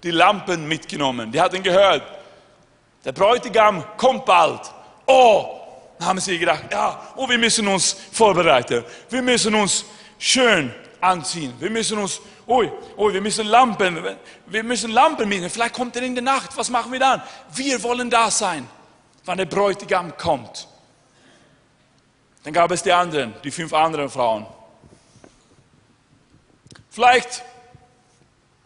die 0.02 0.10
Lampen 0.10 0.68
mitgenommen, 0.68 1.32
die 1.32 1.40
hatten 1.40 1.62
gehört, 1.62 2.02
der 3.02 3.12
Bräutigam 3.12 3.82
kommt 3.96 4.26
bald. 4.26 4.60
Oh, 5.06 5.46
dann 5.98 6.08
haben 6.08 6.20
sie 6.20 6.38
gedacht, 6.38 6.64
ja, 6.70 7.00
oh, 7.16 7.26
wir 7.26 7.38
müssen 7.38 7.66
uns 7.68 7.96
vorbereiten. 8.12 8.84
Wir 9.08 9.22
müssen 9.22 9.54
uns 9.54 9.86
schön 10.18 10.70
anziehen. 11.00 11.54
Wir 11.58 11.70
müssen 11.70 11.96
uns, 11.96 12.20
oh, 12.46 12.64
oh, 12.98 13.10
wir 13.10 13.22
müssen 13.22 13.46
Lampen, 13.46 13.98
wir 14.44 14.62
müssen 14.62 14.90
Lampen 14.90 15.26
mitnehmen. 15.26 15.48
Vielleicht 15.48 15.72
kommt 15.72 15.96
er 15.96 16.02
in 16.02 16.14
der 16.14 16.24
Nacht. 16.24 16.54
Was 16.54 16.68
machen 16.68 16.92
wir 16.92 17.00
dann? 17.00 17.22
Wir 17.54 17.82
wollen 17.82 18.10
da 18.10 18.30
sein, 18.30 18.68
wann 19.24 19.38
der 19.38 19.46
Bräutigam 19.46 20.14
kommt. 20.18 20.68
Dann 22.42 22.52
gab 22.52 22.70
es 22.70 22.82
die 22.82 22.92
anderen, 22.92 23.34
die 23.44 23.50
fünf 23.50 23.72
anderen 23.72 24.08
Frauen. 24.08 24.46
Vielleicht 26.90 27.42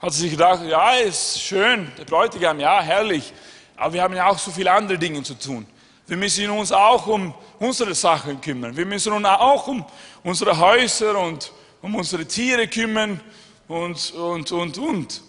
hat 0.01 0.13
sie 0.13 0.23
sich 0.23 0.31
gedacht, 0.31 0.63
ja, 0.65 0.93
ist 0.93 1.41
schön, 1.41 1.91
der 1.99 2.05
Bräutigam, 2.05 2.61
ja, 2.61 2.81
herrlich, 2.81 3.33
aber 3.77 3.95
wir 3.95 4.03
haben 4.03 4.15
ja 4.15 4.29
auch 4.29 4.39
so 4.39 4.51
viele 4.51 4.71
andere 4.71 4.99
Dinge 4.99 5.23
zu 5.23 5.35
tun. 5.35 5.67
Wir 6.07 6.17
müssen 6.17 6.51
uns 6.51 6.71
auch 6.71 7.07
um 7.07 7.35
unsere 7.59 7.95
Sachen 7.95 8.41
kümmern. 8.41 8.77
Wir 8.77 8.85
müssen 8.85 9.13
uns 9.13 9.27
auch 9.27 9.67
um 9.67 9.85
unsere 10.23 10.59
Häuser 10.59 11.19
und 11.19 11.51
um 11.81 11.95
unsere 11.95 12.27
Tiere 12.27 12.69
kümmern 12.69 13.21
und, 13.69 14.13
und, 14.13 14.53
und, 14.53 14.79
und. 14.79 15.23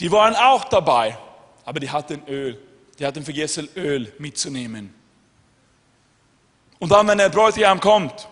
Die 0.00 0.10
waren 0.10 0.34
auch 0.34 0.64
dabei, 0.64 1.16
aber 1.64 1.80
die 1.80 1.90
hatten 1.90 2.22
Öl. 2.28 2.58
Die 2.98 3.06
hatten 3.06 3.24
vergessen, 3.24 3.68
Öl 3.76 4.12
mitzunehmen. 4.18 4.97
Und 6.78 6.90
dann, 6.90 7.06
wenn 7.08 7.18
der 7.18 7.28
Bräutigam 7.28 7.80
kommt, 7.80 8.28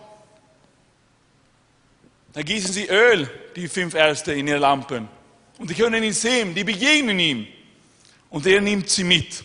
dann 2.33 2.45
gießen 2.45 2.71
sie 2.71 2.87
Öl, 2.87 3.29
die 3.55 3.67
fünf 3.67 3.93
Erste, 3.93 4.33
in 4.33 4.47
ihre 4.47 4.59
Lampen. 4.59 5.09
Und 5.57 5.69
die 5.69 5.73
können 5.73 6.03
ihn 6.03 6.13
sehen, 6.13 6.53
die 6.53 6.63
begegnen 6.63 7.19
ihm. 7.19 7.47
Und 8.29 8.45
er 8.45 8.61
nimmt 8.61 8.89
sie 8.89 9.03
mit 9.03 9.43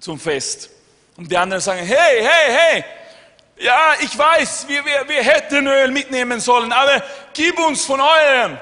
zum 0.00 0.18
Fest. 0.18 0.70
Und 1.16 1.30
die 1.30 1.36
anderen 1.36 1.60
sagen, 1.60 1.84
hey, 1.84 2.22
hey, 2.22 2.56
hey, 2.56 2.84
ja, 3.58 3.94
ich 4.00 4.16
weiß, 4.16 4.68
wir, 4.68 4.84
wir, 4.84 5.08
wir 5.08 5.22
hätten 5.22 5.66
Öl 5.66 5.90
mitnehmen 5.90 6.40
sollen, 6.40 6.72
aber 6.72 7.02
gib 7.34 7.58
uns 7.58 7.84
von 7.84 8.00
eurem, 8.00 8.56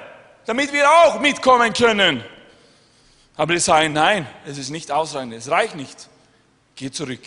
damit 0.47 0.73
wir 0.73 0.91
auch 0.91 1.21
mitkommen 1.21 1.73
können. 1.73 2.25
Aber 3.37 3.53
die 3.53 3.61
sagen, 3.61 3.93
nein, 3.93 4.27
es 4.47 4.57
ist 4.57 4.71
nicht 4.71 4.91
ausreichend, 4.91 5.35
es 5.35 5.51
reicht 5.51 5.75
nicht. 5.75 6.09
Geh 6.75 6.91
zurück. 6.91 7.21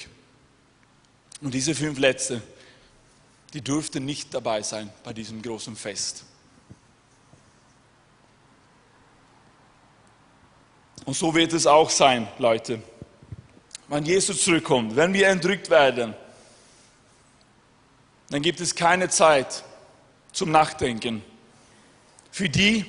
Und 1.42 1.54
diese 1.54 1.74
fünf 1.74 1.98
Letzte, 2.00 2.42
die 3.54 3.62
durften 3.62 4.06
nicht 4.06 4.34
dabei 4.34 4.62
sein 4.62 4.92
bei 5.04 5.14
diesem 5.14 5.42
großen 5.42 5.76
Fest. 5.76 6.26
Und 11.06 11.16
so 11.16 11.34
wird 11.34 11.54
es 11.54 11.66
auch 11.66 11.90
sein, 11.90 12.28
Leute. 12.38 12.82
Wenn 13.88 14.06
Jesus 14.06 14.44
zurückkommt, 14.44 14.96
wenn 14.96 15.14
wir 15.14 15.28
entrückt 15.28 15.70
werden, 15.70 16.14
dann 18.30 18.42
gibt 18.44 18.60
es 18.60 18.76
keine 18.76 19.10
Zeit 19.10 19.64
zum 20.32 20.52
Nachdenken. 20.52 21.24
Für 22.32 22.48
die, 22.48 22.86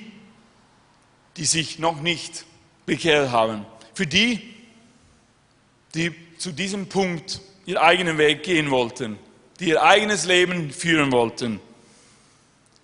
die 1.38 1.46
sich 1.46 1.78
noch 1.78 2.00
nicht 2.02 2.44
bekehrt 2.84 3.30
haben. 3.30 3.64
Für 3.94 4.06
die, 4.06 4.54
die 5.94 6.14
zu 6.36 6.52
diesem 6.52 6.88
Punkt 6.88 7.40
ihren 7.70 7.82
eigenen 7.82 8.18
Weg 8.18 8.42
gehen 8.42 8.70
wollten 8.70 9.18
die 9.60 9.68
ihr 9.68 9.82
eigenes 9.82 10.24
Leben 10.24 10.70
führen 10.72 11.12
wollten. 11.12 11.60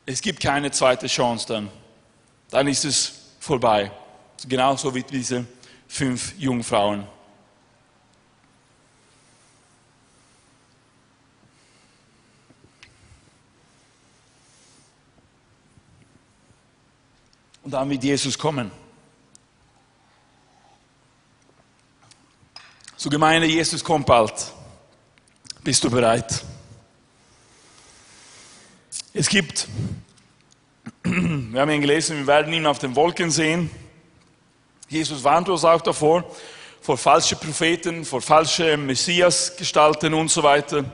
Es 0.05 0.21
gibt 0.21 0.41
keine 0.41 0.71
zweite 0.71 1.07
Chance 1.07 1.49
dann. 1.49 1.71
Dann 2.51 2.69
ist 2.69 2.85
es 2.85 3.13
vorbei. 3.41 3.91
Genauso 4.47 4.95
wie 4.95 5.03
diese 5.03 5.47
fünf 5.89 6.35
Jungfrauen. 6.39 7.07
Und 17.63 17.73
dann 17.73 17.91
wird 17.91 18.05
Jesus 18.05 18.39
kommen. 18.39 18.71
So 22.97 23.11
Gemeinde, 23.11 23.49
Jesus 23.49 23.83
kommt 23.83 24.07
bald. 24.07 24.53
Bist 25.67 25.83
du 25.83 25.91
bereit? 25.91 26.45
Es 29.13 29.29
gibt, 29.29 29.67
wir 31.03 31.61
haben 31.61 31.71
ihn 31.73 31.81
gelesen, 31.81 32.19
wir 32.19 32.27
werden 32.29 32.53
ihn 32.53 32.67
auf 32.67 32.79
den 32.79 32.95
Wolken 32.95 33.33
sehen. 33.33 33.69
Jesus 34.89 35.25
warnt 35.25 35.49
uns 35.49 35.65
auch 35.65 35.81
davor, 35.81 36.25
vor 36.81 36.97
falschen 36.97 37.37
Propheten, 37.41 38.05
vor 38.05 38.23
falschen 38.23 38.87
Messiasgestalten 38.87 40.15
und 40.15 40.31
so 40.31 40.45
weiter. 40.45 40.85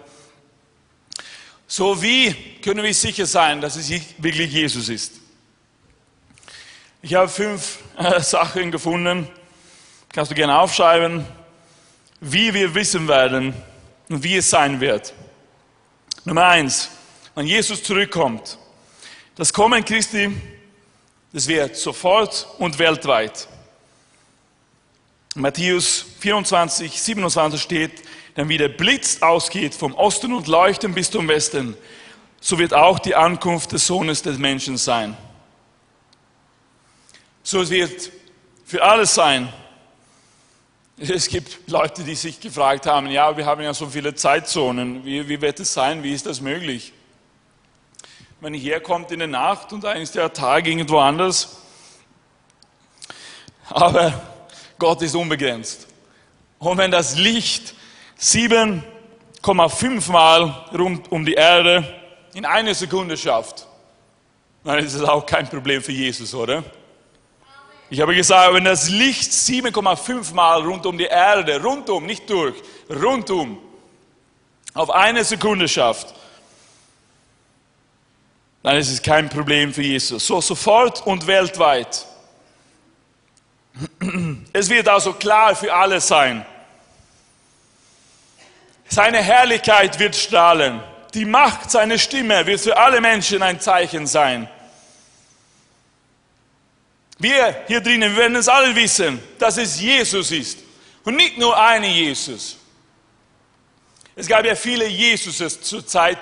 So 1.67 2.01
wie 2.01 2.35
können 2.63 2.83
wir 2.83 2.95
sicher 2.95 3.27
sein, 3.27 3.61
dass 3.61 3.77
es 3.77 3.91
wirklich 4.17 4.51
Jesus 4.51 4.89
ist? 4.89 5.21
Ich 7.03 7.13
habe 7.13 7.29
fünf 7.29 7.81
äh, 7.99 8.21
Sachen 8.23 8.71
gefunden, 8.71 9.29
kannst 10.15 10.31
du 10.31 10.35
gerne 10.35 10.59
aufschreiben, 10.59 11.27
wie 12.23 12.55
wir 12.55 12.75
wissen 12.75 13.07
werden 13.07 13.53
und 14.13 14.23
wie 14.23 14.37
es 14.37 14.51
sein 14.51 14.81
wird. 14.81 15.15
Nummer 16.25 16.47
eins, 16.47 16.91
wenn 17.35 17.47
Jesus 17.47 17.83
zurückkommt, 17.83 18.59
das 19.37 19.53
Kommen 19.53 19.85
Christi, 19.85 20.31
das 21.33 21.49
wird 21.49 21.77
sofort 21.77 22.47
und 22.59 22.79
weltweit. 22.79 23.49
Matthäus 25.35 26.05
24, 26.21 27.01
27 27.01 27.63
steht, 27.63 28.03
denn 28.37 28.51
wie 28.51 28.59
der 28.59 28.69
Blitz 28.69 29.23
ausgeht 29.23 29.75
vom 29.75 29.95
Osten 29.95 30.35
und 30.35 30.47
leuchten 30.47 30.93
bis 30.93 31.11
zum 31.11 31.27
Westen, 31.27 31.75
so 32.39 32.59
wird 32.59 32.75
auch 32.75 32.99
die 32.99 33.15
Ankunft 33.15 33.73
des 33.73 33.87
Sohnes 33.87 34.21
des 34.21 34.37
Menschen 34.37 34.77
sein. 34.77 35.17
So 37.43 37.69
wird 37.71 38.11
für 38.67 38.83
alles 38.83 39.15
sein. 39.15 39.51
Es 40.99 41.29
gibt 41.29 41.69
Leute, 41.69 42.05
die 42.05 42.15
sich 42.15 42.39
gefragt 42.39 42.87
haben, 42.87 43.09
ja, 43.09 43.37
wir 43.37 43.47
haben 43.47 43.63
ja 43.63 43.73
so 43.73 43.87
viele 43.87 44.15
Zeitzonen, 44.15 45.05
wie, 45.05 45.27
wie 45.29 45.41
wird 45.41 45.59
es 45.61 45.73
sein, 45.73 46.03
wie 46.03 46.13
ist 46.13 46.27
das 46.27 46.41
möglich? 46.41 46.93
Wenn 48.41 48.55
ihr 48.55 48.61
herkommt 48.61 49.11
in 49.11 49.21
der 49.21 49.29
Nacht 49.29 49.73
und 49.73 49.85
ist 49.85 50.15
der 50.15 50.33
Tag 50.33 50.67
irgendwo 50.67 50.99
anders. 50.99 51.59
Aber 53.71 54.21
Gott 54.79 55.01
ist 55.03 55.15
unbegrenzt. 55.15 55.87
Und 56.59 56.77
wenn 56.79 56.91
das 56.91 57.17
Licht 57.17 57.75
7,5 58.21 60.11
Mal 60.13 60.43
rund 60.73 61.11
um 61.11 61.25
die 61.25 61.35
Erde 61.35 61.89
in 62.35 62.45
einer 62.45 62.75
Sekunde 62.75 63.17
schafft, 63.17 63.67
dann 64.65 64.79
ist 64.79 64.95
es 64.95 65.03
auch 65.03 65.25
kein 65.25 65.49
Problem 65.49 65.83
für 65.83 65.93
Jesus, 65.93 66.35
oder? 66.35 66.63
Ich 67.93 68.01
habe 68.01 68.15
gesagt, 68.15 68.55
wenn 68.55 68.65
das 68.65 68.89
Licht 68.89 69.33
7,5 69.33 70.33
Mal 70.33 70.63
rund 70.63 70.87
um 70.87 70.97
die 70.97 71.05
Erde, 71.05 71.63
rundum, 71.63 72.07
nicht 72.07 72.31
durch, 72.31 72.55
rundum, 72.89 73.59
auf 74.73 74.89
eine 74.89 75.23
Sekunde 75.25 75.69
schafft, 75.69 76.15
dann 78.63 78.79
ist 78.79 78.91
es 78.91 79.03
kein 79.03 79.29
Problem 79.29 79.75
für 79.75 79.83
Jesus. 79.83 80.27
So 80.27 80.41
sofort 80.41 81.07
und 81.07 81.27
weltweit. 81.27 82.07
Es 84.55 84.71
wird 84.71 84.89
also 84.89 85.13
klar 85.13 85.55
für 85.55 85.75
alle 85.75 86.01
sein. 86.01 86.47
Seine 88.89 89.19
Herrlichkeit 89.19 89.99
wird 89.99 90.17
strahlen. 90.17 90.81
Die 91.13 91.27
Macht 91.27 91.71
seiner 91.71 91.99
Stimme 91.99 92.47
wird 92.47 92.63
für 92.63 92.75
alle 92.75 93.03
Menschen 93.03 93.43
ein 93.43 93.61
Zeichen 93.61 94.07
sein. 94.07 94.49
Wir 97.23 97.63
hier 97.69 97.81
drinnen 97.81 98.17
werden 98.17 98.35
es 98.35 98.49
alle 98.49 98.75
wissen, 98.75 99.23
dass 99.39 99.57
es 99.57 99.81
Jesus 99.81 100.33
ist. 100.33 100.59
Und 101.05 101.15
nicht 101.15 101.39
nur 101.39 101.57
eine 101.57 101.87
Jesus. 101.87 102.57
Es 104.17 104.27
gab 104.27 104.45
ja 104.45 104.57
viele 104.57 104.89
Jesuses 104.89 105.61
zur 105.61 105.87
Zeit 105.87 106.19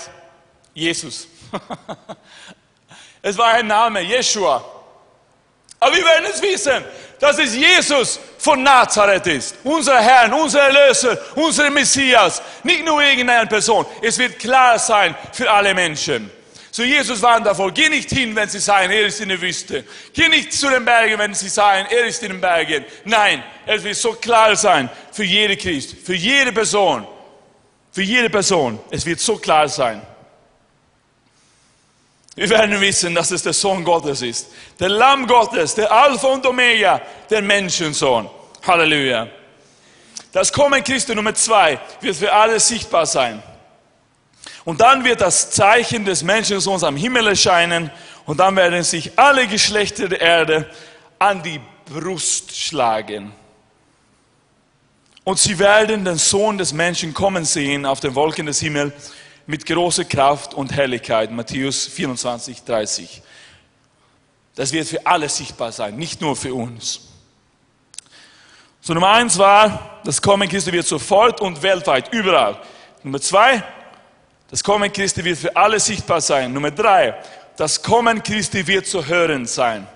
Jesus. 0.74 1.26
es 3.22 3.38
war 3.38 3.54
ein 3.54 3.66
Name, 3.66 4.02
Jeshua. 4.02 4.62
Aber 5.80 5.96
wir 5.96 6.04
werden 6.04 6.26
es 6.30 6.42
wissen, 6.42 6.84
dass 7.18 7.38
es 7.38 7.54
Jesus 7.56 8.20
von 8.36 8.62
Nazareth 8.62 9.26
ist. 9.26 9.56
Unser 9.64 9.98
Herr, 9.98 10.30
unser 10.34 10.60
Erlöser, 10.60 11.16
unser 11.34 11.70
Messias. 11.70 12.42
Nicht 12.62 12.84
nur 12.84 13.02
irgendeine 13.02 13.46
Person. 13.46 13.86
Es 14.02 14.18
wird 14.18 14.38
klar 14.38 14.78
sein 14.78 15.16
für 15.32 15.50
alle 15.50 15.72
Menschen. 15.72 16.30
So 16.80 16.86
Jesus 16.86 17.20
warnt 17.20 17.44
davor, 17.44 17.72
geh 17.72 17.90
nicht 17.90 18.08
hin, 18.08 18.34
wenn 18.34 18.48
sie 18.48 18.58
sagen, 18.58 18.90
er 18.90 19.04
ist 19.04 19.20
in 19.20 19.28
der 19.28 19.38
Wüste. 19.38 19.84
Geh 20.14 20.28
nicht 20.30 20.50
zu 20.50 20.70
den 20.70 20.82
Bergen, 20.82 21.18
wenn 21.18 21.34
sie 21.34 21.50
sagen, 21.50 21.86
er 21.90 22.06
ist 22.06 22.22
in 22.22 22.30
den 22.32 22.40
Bergen. 22.40 22.86
Nein, 23.04 23.44
es 23.66 23.84
wird 23.84 23.96
so 23.96 24.14
klar 24.14 24.56
sein 24.56 24.88
für 25.12 25.24
jede 25.24 25.58
Christ, 25.58 25.94
für 26.02 26.14
jede 26.14 26.52
Person. 26.52 27.06
Für 27.92 28.00
jede 28.00 28.30
Person. 28.30 28.80
Es 28.90 29.04
wird 29.04 29.20
so 29.20 29.36
klar 29.36 29.68
sein. 29.68 30.00
Wir 32.34 32.48
werden 32.48 32.80
wissen, 32.80 33.14
dass 33.14 33.30
es 33.30 33.42
der 33.42 33.52
Sohn 33.52 33.84
Gottes 33.84 34.22
ist. 34.22 34.48
Der 34.78 34.88
Lamm 34.88 35.26
Gottes, 35.26 35.74
der 35.74 35.92
Alpha 35.92 36.28
und 36.28 36.46
Omega, 36.46 37.02
der 37.28 37.42
Menschensohn. 37.42 38.26
Halleluja. 38.66 39.28
Das 40.32 40.50
Kommen 40.50 40.82
Christi 40.82 41.14
Nummer 41.14 41.34
zwei 41.34 41.78
wird 42.00 42.16
für 42.16 42.32
alle 42.32 42.58
sichtbar 42.58 43.04
sein. 43.04 43.42
Und 44.64 44.80
dann 44.80 45.04
wird 45.04 45.20
das 45.20 45.50
Zeichen 45.50 46.04
des 46.04 46.22
Menschensohns 46.22 46.84
am 46.84 46.96
Himmel 46.96 47.28
erscheinen 47.28 47.90
und 48.26 48.38
dann 48.38 48.54
werden 48.56 48.82
sich 48.82 49.18
alle 49.18 49.46
Geschlechter 49.46 50.08
der 50.08 50.20
Erde 50.20 50.70
an 51.18 51.42
die 51.42 51.60
Brust 51.86 52.56
schlagen. 52.56 53.32
Und 55.24 55.38
sie 55.38 55.58
werden 55.58 56.04
den 56.04 56.16
Sohn 56.16 56.58
des 56.58 56.72
Menschen 56.72 57.14
kommen 57.14 57.44
sehen 57.44 57.86
auf 57.86 58.00
den 58.00 58.14
Wolken 58.14 58.46
des 58.46 58.60
Himmels 58.60 59.12
mit 59.46 59.66
großer 59.66 60.04
Kraft 60.04 60.54
und 60.54 60.72
Herrlichkeit. 60.72 61.30
Matthäus 61.30 61.86
24, 61.86 62.62
30. 62.64 63.22
Das 64.54 64.72
wird 64.72 64.88
für 64.88 65.06
alle 65.06 65.28
sichtbar 65.28 65.72
sein, 65.72 65.96
nicht 65.96 66.20
nur 66.20 66.36
für 66.36 66.54
uns. 66.54 67.08
So 68.80 68.94
Nummer 68.94 69.10
eins 69.10 69.36
war, 69.38 70.00
das 70.04 70.22
Kommen 70.22 70.48
Christi 70.48 70.72
wird 70.72 70.86
sofort 70.86 71.40
und 71.40 71.62
weltweit, 71.62 72.12
überall. 72.12 72.60
Nummer 73.02 73.20
zwei, 73.20 73.62
das 74.50 74.64
Kommen 74.64 74.92
Christi 74.92 75.24
wird 75.24 75.38
für 75.38 75.54
alle 75.56 75.78
sichtbar 75.78 76.20
sein. 76.20 76.52
Nummer 76.52 76.70
drei, 76.70 77.14
das 77.56 77.82
Kommen 77.82 78.22
Christi 78.22 78.66
wird 78.66 78.86
zu 78.86 79.06
hören 79.06 79.46
sein. 79.46 79.86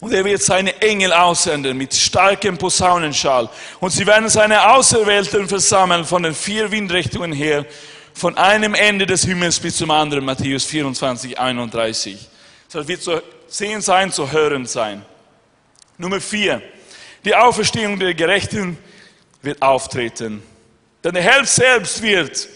Und 0.00 0.12
er 0.14 0.24
wird 0.24 0.42
seine 0.42 0.80
Engel 0.80 1.12
aussenden 1.12 1.76
mit 1.76 1.94
starkem 1.94 2.56
Posaunenschall. 2.56 3.48
Und 3.80 3.90
sie 3.90 4.06
werden 4.06 4.28
seine 4.28 4.72
Auserwählten 4.72 5.46
versammeln 5.46 6.04
von 6.04 6.22
den 6.22 6.34
vier 6.34 6.70
Windrichtungen 6.70 7.32
her 7.32 7.66
von 8.14 8.36
einem 8.36 8.74
Ende 8.74 9.06
des 9.06 9.24
Himmels 9.24 9.60
bis 9.60 9.76
zum 9.76 9.90
anderen, 9.90 10.24
Matthäus 10.24 10.64
24, 10.64 11.38
31. 11.38 12.28
Das 12.72 12.88
wird 12.88 13.02
zu 13.02 13.22
sehen 13.46 13.80
sein, 13.80 14.10
zu 14.12 14.30
hören 14.30 14.66
sein. 14.66 15.04
Nummer 15.98 16.20
vier, 16.20 16.62
die 17.24 17.34
Auferstehung 17.34 17.98
der 17.98 18.14
Gerechten 18.14 18.78
wird 19.42 19.60
auftreten. 19.60 20.42
Denn 21.04 21.14
der 21.14 21.22
Herr 21.22 21.44
selbst 21.44 22.02
wird, 22.02 22.48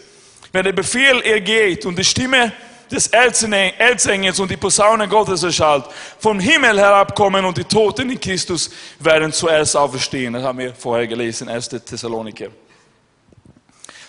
wenn 0.55 0.63
der 0.63 0.73
Befehl 0.73 1.21
ergeht 1.23 1.85
und 1.85 1.99
die 1.99 2.05
Stimme 2.05 2.53
des 2.89 3.09
Erzengels 3.09 4.39
und 4.39 4.49
die 4.49 4.57
Posaune 4.57 5.09
Gottes 5.09 5.43
erschallt, 5.43 5.87
vom 6.21 6.39
Himmel 6.39 6.79
herabkommen 6.79 7.45
und 7.45 7.59
die 7.59 7.65
Toten 7.65 8.09
in 8.09 8.21
Christus 8.21 8.71
werden 9.01 9.33
zuerst 9.33 9.77
auferstehen. 9.77 10.33
Das 10.33 10.45
haben 10.45 10.61
wir 10.61 10.73
vorher 10.73 11.09
gelesen, 11.09 11.49
1. 11.49 11.71
Thessaloniker. 11.85 12.51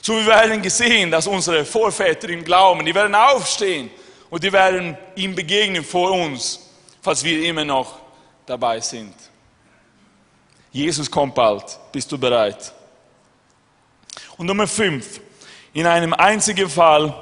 So 0.04 0.14
wir 0.14 0.28
werden 0.28 0.62
gesehen, 0.62 1.10
dass 1.10 1.26
unsere 1.26 1.66
Vorväter 1.66 2.30
im 2.30 2.44
Glauben, 2.44 2.86
die 2.86 2.94
werden 2.94 3.16
aufstehen 3.16 3.90
und 4.30 4.44
die 4.44 4.54
werden 4.54 4.96
ihm 5.16 5.34
begegnen 5.34 5.84
vor 5.84 6.12
uns, 6.12 6.60
falls 7.02 7.24
wir 7.24 7.44
immer 7.44 7.66
noch 7.66 7.98
dabei 8.46 8.80
sind. 8.82 9.16
Jesus 10.72 11.10
kommt 11.10 11.34
bald. 11.34 11.64
Bist 11.92 12.12
du 12.12 12.20
bereit? 12.20 12.72
Und 14.38 14.46
Nummer 14.46 14.68
fünf. 14.68 15.22
In 15.76 15.86
einem 15.88 16.14
einzigen 16.14 16.70
Fall 16.70 17.14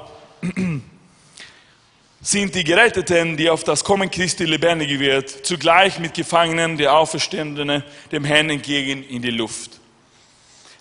sind 2.20 2.54
die 2.54 2.62
Geretteten, 2.62 3.36
die 3.36 3.50
auf 3.50 3.64
das 3.64 3.82
Kommen 3.82 4.08
Christi 4.08 4.44
lebendig 4.44 5.00
wird, 5.00 5.28
zugleich 5.44 5.98
mit 5.98 6.14
Gefangenen, 6.14 6.76
der 6.76 6.96
Auferstandene, 6.96 7.82
dem 8.12 8.24
Herrn 8.24 8.50
entgegen 8.50 9.02
in 9.02 9.22
die 9.22 9.32
Luft. 9.32 9.80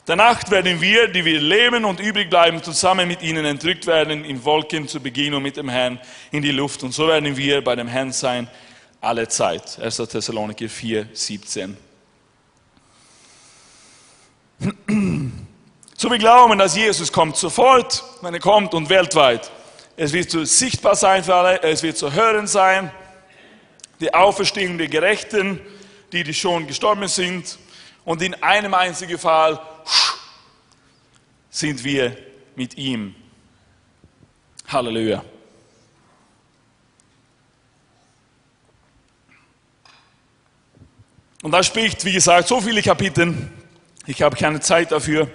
Danach 0.05 0.51
werden 0.51 0.82
wir, 0.82 1.07
die 1.07 1.26
wir 1.26 1.41
leben 1.41 1.84
und 1.84 1.99
übrig 1.99 2.30
bleiben, 2.30 2.61
zusammen 2.61 3.07
mit 3.07 3.24
ihnen 3.24 3.43
entrückt 3.43 3.88
werden 3.88 4.24
in 4.24 4.45
Wolken 4.45 4.88
zur 4.88 5.01
Begegnung 5.01 5.41
mit 5.41 5.57
dem 5.57 5.69
Herrn 5.69 5.99
in 6.30 6.43
die 6.43 6.51
Luft. 6.51 6.84
Und 6.84 6.91
so 6.91 7.07
werden 7.07 7.36
wir 7.36 7.63
bei 7.63 7.76
dem 7.76 7.88
Herrn 7.88 8.11
sein 8.11 8.47
alle 9.01 9.28
Zeit. 9.28 9.80
1. 9.80 9.97
Thessaloniker 9.97 10.69
4, 10.69 11.07
17. 11.11 11.76
So 16.04 16.12
wir 16.12 16.18
glauben, 16.18 16.60
dass 16.60 16.76
Jesus 16.76 17.14
kommt 17.14 17.38
sofort, 17.38 18.04
wenn 18.20 18.34
er 18.34 18.41
kommt 18.41 18.74
und 18.74 18.89
weltweit. 18.89 19.49
Es 19.95 20.12
wird 20.12 20.30
zu 20.30 20.45
sichtbar 20.45 20.95
sein 20.97 21.24
für 21.24 21.34
alle, 21.34 21.64
es 21.64 21.82
wird 21.82 21.97
zu 21.97 22.12
hören 22.12 22.45
sein. 22.45 22.91
Die 24.01 24.14
Auferstehung 24.14 24.78
der 24.78 24.89
Gerechten, 24.89 25.62
die, 26.12 26.26
die 26.26 26.34
schon 26.34 26.68
gestorben 26.68 27.08
sind. 27.08 27.58
Und 28.04 28.22
in 28.22 28.34
einem 28.43 28.74
einzigen 28.74 29.18
Fall 29.18 29.62
sind 31.49 31.82
wir 31.86 32.18
mit 32.58 32.78
ihm. 32.78 33.16
Halleluja. 34.68 35.24
Und 41.41 41.51
da 41.51 41.64
spricht, 41.64 42.04
wie 42.04 42.12
gesagt, 42.12 42.49
so 42.49 42.60
viele 42.60 42.82
Kapitel. 42.82 43.49
Ich 44.06 44.22
habe 44.22 44.36
keine 44.36 44.60
Zeit 44.60 44.91
dafür. 44.91 45.32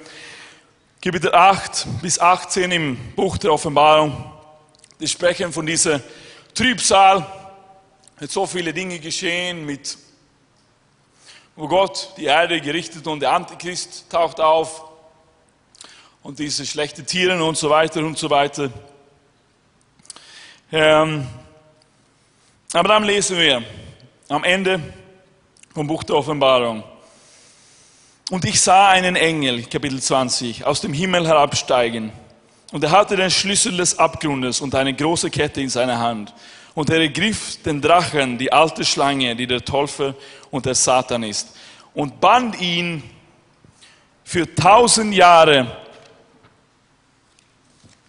Kapitel 1.01 1.33
8 1.33 1.87
bis 2.03 2.19
18 2.19 2.73
im 2.73 2.97
Buch 3.15 3.39
der 3.39 3.53
Offenbarung. 3.53 4.33
Die 4.99 5.07
sprechen 5.07 5.53
von 5.53 5.65
dieser 5.65 6.01
Trübsal. 6.53 7.25
Mit 8.19 8.33
so 8.33 8.47
viele 8.47 8.75
Dinge 8.75 8.99
geschehen, 8.99 9.65
mit, 9.65 9.97
wo 11.55 11.69
Gott 11.69 12.15
die 12.17 12.25
Erde 12.25 12.61
gerichtet 12.61 13.07
und 13.07 13.21
der 13.21 13.31
Antichrist 13.31 14.11
taucht 14.11 14.41
auf. 14.41 14.87
Und 16.25 16.41
diese 16.41 16.67
schlechten 16.67 17.07
Tiere 17.07 17.45
und 17.45 17.57
so 17.57 17.71
weiter 17.71 18.01
und 18.01 18.19
so 18.19 18.29
weiter. 18.29 18.69
Ähm, 20.73 21.29
aber 22.73 22.89
dann 22.89 23.05
lesen 23.05 23.39
wir 23.39 23.63
am 24.29 24.43
Ende 24.43 24.81
vom 25.73 25.87
Buch 25.87 26.03
der 26.03 26.17
Offenbarung. 26.17 26.83
Und 28.31 28.45
ich 28.45 28.61
sah 28.61 28.89
einen 28.89 29.17
Engel, 29.17 29.63
Kapitel 29.63 30.03
20, 30.03 30.67
aus 30.67 30.83
dem 30.83 30.93
Himmel 30.93 31.27
herabsteigen. 31.27 32.13
Und 32.73 32.85
er 32.85 32.91
hatte 32.91 33.17
den 33.17 33.31
Schlüssel 33.31 33.75
des 33.79 33.99
Abgrundes 33.99 34.61
und 34.61 34.75
eine 34.75 34.93
große 34.93 35.31
Kette 35.31 35.63
in 35.63 35.71
seiner 35.71 35.99
Hand. 35.99 36.35
Und 36.75 36.91
er 36.91 37.01
ergriff 37.01 37.63
den 37.63 37.81
Drachen, 37.81 38.37
die 38.37 38.53
alte 38.53 38.85
Schlange, 38.85 39.35
die 39.35 39.47
der 39.47 39.65
Teufel 39.65 40.15
und 40.51 40.67
der 40.67 40.75
Satan 40.75 41.23
ist, 41.23 41.57
und 41.95 42.21
band 42.21 42.61
ihn 42.61 43.03
für 44.25 44.55
tausend 44.55 45.15
Jahre 45.15 45.88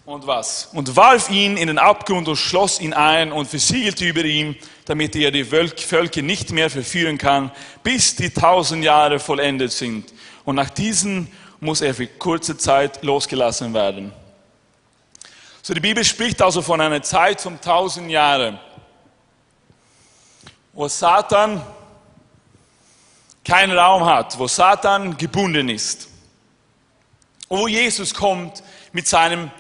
und 0.09 0.25
was? 0.25 0.69
Und 0.73 0.95
warf 0.95 1.29
ihn 1.29 1.55
in 1.55 1.67
den 1.67 1.77
Abgrund 1.77 2.27
und 2.27 2.35
schloss 2.35 2.79
ihn 2.79 2.93
ein 2.93 3.31
und 3.31 3.45
versiegelte 3.45 4.05
über 4.05 4.25
ihm, 4.25 4.55
damit 4.85 5.15
er 5.15 5.29
die 5.29 5.43
Völker 5.43 6.23
nicht 6.23 6.51
mehr 6.51 6.71
verführen 6.71 7.19
kann, 7.19 7.51
bis 7.83 8.15
die 8.15 8.31
tausend 8.31 8.83
Jahre 8.83 9.19
vollendet 9.19 9.71
sind. 9.71 10.11
Und 10.45 10.55
nach 10.55 10.71
diesen 10.71 11.31
muss 11.59 11.81
er 11.81 11.93
für 11.93 12.07
kurze 12.07 12.57
Zeit 12.57 13.03
losgelassen 13.03 13.71
werden. 13.75 14.11
So 15.61 15.75
die 15.75 15.79
Bibel 15.79 16.03
spricht 16.03 16.41
also 16.41 16.63
von 16.63 16.81
einer 16.81 17.03
Zeit 17.03 17.41
von 17.41 17.61
tausend 17.61 18.09
Jahren, 18.09 18.59
wo 20.73 20.87
Satan 20.87 21.61
keinen 23.45 23.77
Raum 23.77 24.05
hat, 24.05 24.39
wo 24.39 24.47
Satan 24.47 25.17
gebunden 25.17 25.69
ist. 25.69 26.09
Und 27.47 27.59
wo 27.59 27.67
Jesus 27.67 28.11
kommt 28.11 28.63
mit 28.91 29.07
seinem 29.07 29.51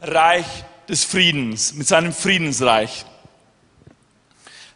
Reich 0.00 0.46
des 0.88 1.04
Friedens, 1.04 1.74
mit 1.74 1.86
seinem 1.86 2.12
Friedensreich. 2.12 3.04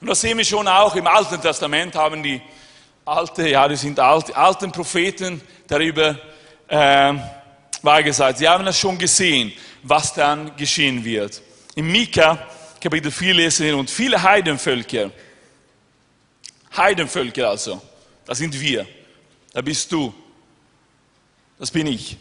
Und 0.01 0.09
das 0.09 0.21
sehen 0.21 0.37
wir 0.37 0.45
schon 0.45 0.67
auch 0.67 0.95
im 0.97 1.07
Alten 1.07 1.41
Testament, 1.41 1.95
haben 1.95 2.23
die 2.23 2.41
alte, 3.05 3.49
ja, 3.49 3.67
die 3.69 3.77
sind 3.77 3.99
alte, 3.99 4.37
alten 4.37 4.73
Propheten 4.73 5.41
darüber 5.67 6.19
äh, 6.69 7.15
wahrgesagt. 7.83 8.39
Sie 8.39 8.49
haben 8.49 8.65
das 8.65 8.79
schon 8.79 8.99
gesehen, 8.99 9.53
was 9.83 10.13
dann 10.13 10.57
geschehen 10.57 11.05
wird. 11.05 11.41
In 11.75 11.91
Mika, 11.91 12.47
Kapitel 12.81 13.11
4 13.11 13.35
lesen 13.35 13.67
wir, 13.67 13.77
und 13.77 13.91
viele 13.91 14.21
Heidenvölker, 14.23 15.11
Heidenvölker 16.77 17.51
also, 17.51 17.81
das 18.25 18.39
sind 18.39 18.59
wir, 18.59 18.87
da 19.53 19.61
bist 19.61 19.91
du, 19.93 20.13
das 21.59 21.71
bin 21.71 21.87
ich, 21.87 22.17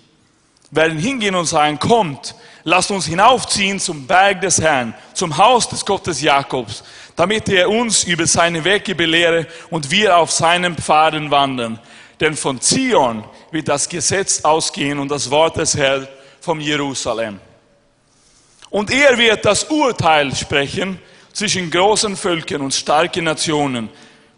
werden 0.72 0.98
hingehen 0.98 1.36
und 1.36 1.46
sagen, 1.46 1.78
kommt, 1.78 2.34
lasst 2.64 2.92
uns 2.92 3.06
hinaufziehen 3.06 3.80
zum 3.80 4.08
Berg 4.08 4.42
des 4.42 4.60
Herrn, 4.62 4.94
zum 5.14 5.38
Haus 5.38 5.68
des 5.70 5.86
Gottes 5.86 6.22
Jakobs, 6.22 6.84
damit 7.16 7.50
er 7.50 7.70
uns 7.70 8.06
über 8.06 8.26
seine 8.26 8.64
Wege 8.64 8.96
belehre 8.96 9.48
und 9.70 9.92
wir 9.92 10.18
auf 10.18 10.32
seinen 10.32 10.76
Pfaden 10.76 11.30
wandern. 11.30 11.80
Denn 12.20 12.36
von 12.36 12.62
Zion 12.62 13.24
wird 13.52 13.68
das 13.68 13.90
Gesetz 13.90 14.42
ausgehen 14.42 15.00
und 15.00 15.10
das 15.10 15.30
Wort 15.30 15.58
des 15.58 15.76
Herrn 15.76 16.08
vom 16.40 16.60
Jerusalem. 16.60 17.40
Und 18.70 18.90
er 18.90 19.18
wird 19.18 19.44
das 19.44 19.66
Urteil 19.66 20.34
sprechen 20.34 21.00
zwischen 21.34 21.70
großen 21.70 22.16
Völkern 22.16 22.62
und 22.62 22.74
starken 22.74 23.26
Nationen, 23.26 23.90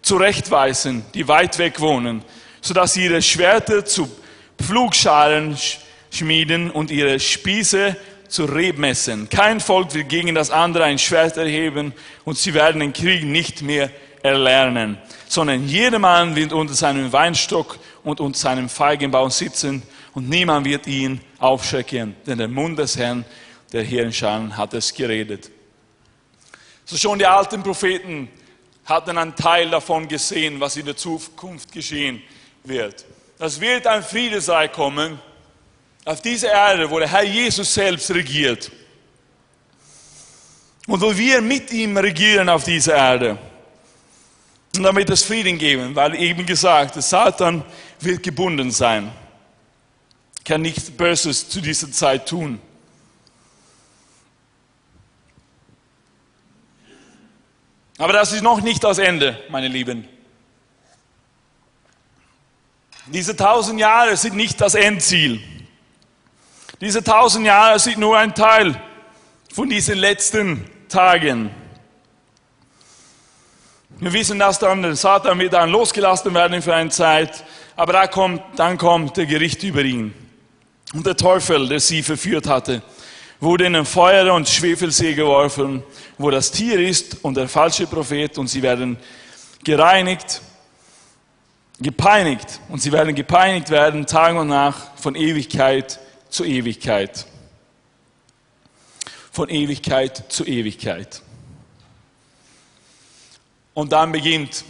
zurechtweisen, 0.01 1.05
die 1.13 1.27
weit 1.27 1.57
weg 1.59 1.79
wohnen, 1.79 2.23
sodass 2.61 2.97
ihre 2.97 3.21
Schwerter 3.21 3.85
zu 3.85 4.09
Pflugscharen 4.61 5.57
schmieden 6.13 6.71
und 6.71 6.91
ihre 6.91 7.19
Spieße 7.19 7.95
zu 8.27 8.45
Rebmessen. 8.45 9.29
Kein 9.29 9.59
Volk 9.59 9.93
wird 9.93 10.09
gegen 10.09 10.33
das 10.35 10.49
andere 10.49 10.85
ein 10.85 10.99
Schwert 10.99 11.37
erheben 11.37 11.93
und 12.25 12.37
sie 12.37 12.53
werden 12.53 12.79
den 12.79 12.93
Krieg 12.93 13.23
nicht 13.23 13.61
mehr 13.61 13.91
erlernen, 14.23 14.97
sondern 15.27 15.67
jedermann 15.67 16.35
wird 16.35 16.53
unter 16.53 16.73
seinem 16.73 17.11
Weinstock 17.11 17.77
und 18.03 18.19
unter 18.19 18.39
seinem 18.39 18.69
Feigenbaum 18.69 19.29
sitzen 19.29 19.83
und 20.13 20.29
niemand 20.29 20.65
wird 20.65 20.87
ihn 20.87 21.21
aufschrecken, 21.39 22.15
denn 22.25 22.37
der 22.37 22.47
Mund 22.47 22.79
des 22.79 22.97
Herrn, 22.97 23.25
der 23.71 23.83
Herrscharen, 23.83 24.55
hat 24.55 24.73
es 24.73 24.93
geredet. 24.93 25.51
So 26.85 26.97
schon 26.97 27.19
die 27.19 27.25
alten 27.25 27.63
Propheten 27.63 28.29
hatten 28.85 29.17
einen 29.17 29.35
Teil 29.35 29.69
davon 29.69 30.07
gesehen, 30.07 30.59
was 30.59 30.75
in 30.77 30.85
der 30.85 30.97
Zukunft 30.97 31.71
geschehen 31.71 32.21
wird. 32.63 33.05
Das 33.37 33.59
wird 33.59 33.87
ein 33.87 34.03
Friedensreich 34.03 34.71
kommen, 34.71 35.19
auf 36.05 36.21
dieser 36.21 36.51
Erde, 36.51 36.89
wo 36.89 36.99
der 36.99 37.07
Herr 37.09 37.23
Jesus 37.23 37.73
selbst 37.73 38.09
regiert. 38.11 38.71
Und 40.87 40.99
wo 41.01 41.15
wir 41.15 41.41
mit 41.41 41.71
ihm 41.71 41.95
regieren 41.95 42.49
auf 42.49 42.63
dieser 42.65 42.95
Erde. 42.95 43.37
Und 44.75 44.83
damit 44.83 45.09
es 45.09 45.23
Frieden 45.23 45.57
geben, 45.57 45.95
weil 45.95 46.15
eben 46.15 46.45
gesagt, 46.45 46.95
der 46.95 47.01
Satan 47.01 47.63
wird 47.99 48.21
gebunden 48.21 48.71
sein. 48.71 49.11
Kann 50.43 50.61
nichts 50.61 50.91
Böses 50.91 51.47
zu 51.47 51.61
dieser 51.61 51.89
Zeit 51.91 52.27
tun. 52.27 52.59
Aber 57.97 58.11
das 58.11 58.33
ist 58.33 58.41
noch 58.41 58.59
nicht 58.59 58.83
das 58.83 58.97
Ende, 58.97 59.41
meine 59.49 59.69
Lieben. 59.69 60.09
Diese 63.05 63.35
tausend 63.35 63.79
Jahre 63.79 64.17
sind 64.17 64.35
nicht 64.35 64.59
das 64.59 64.75
Endziel. 64.75 65.41
Diese 66.81 67.03
tausend 67.03 67.45
Jahre 67.45 67.79
sind 67.79 67.97
nur 67.97 68.17
ein 68.17 68.33
Teil 68.33 68.79
von 69.53 69.69
diesen 69.69 69.97
letzten 69.97 70.69
Tagen. 70.89 71.51
Wir 73.99 74.11
wissen, 74.11 74.39
dass 74.39 74.59
dann 74.59 74.81
der 74.81 74.95
Satan 74.95 75.39
wird 75.39 75.53
dann 75.53 75.69
losgelassen 75.69 76.33
werden 76.33 76.61
für 76.61 76.73
eine 76.73 76.89
Zeit, 76.89 77.43
aber 77.75 77.93
da 77.93 78.07
kommt, 78.07 78.41
dann 78.55 78.77
kommt 78.77 79.15
der 79.17 79.27
Gericht 79.27 79.63
über 79.63 79.81
ihn. 79.81 80.13
Und 80.93 81.05
der 81.05 81.15
Teufel, 81.15 81.67
der 81.67 81.79
sie 81.79 82.03
verführt 82.03 82.47
hatte, 82.47 82.81
wurde 83.39 83.65
in 83.65 83.75
ein 83.75 83.85
Feuer 83.85 84.33
und 84.33 84.49
Schwefelsee 84.49 85.13
geworfen, 85.13 85.83
wo 86.17 86.31
das 86.31 86.51
Tier 86.51 86.79
ist 86.79 87.23
und 87.23 87.37
der 87.37 87.47
falsche 87.47 87.85
Prophet 87.87 88.37
und 88.37 88.47
sie 88.47 88.63
werden 88.63 88.97
gereinigt, 89.63 90.41
gepeinigt 91.79 92.59
und 92.69 92.81
sie 92.81 92.91
werden 92.91 93.13
gepeinigt 93.13 93.69
werden 93.69 94.05
Tag 94.05 94.35
und 94.35 94.47
Nacht 94.47 94.99
von 94.99 95.15
Ewigkeit 95.15 95.99
zu 96.33 96.43
Ewigkeit. 96.43 97.27
Von 99.31 99.49
Ewigkeit 99.49 100.31
zu 100.31 100.45
Ewigkeit. 100.45 101.21
Und 103.75 103.91
dann 103.91 104.11
beginnt 104.11 104.65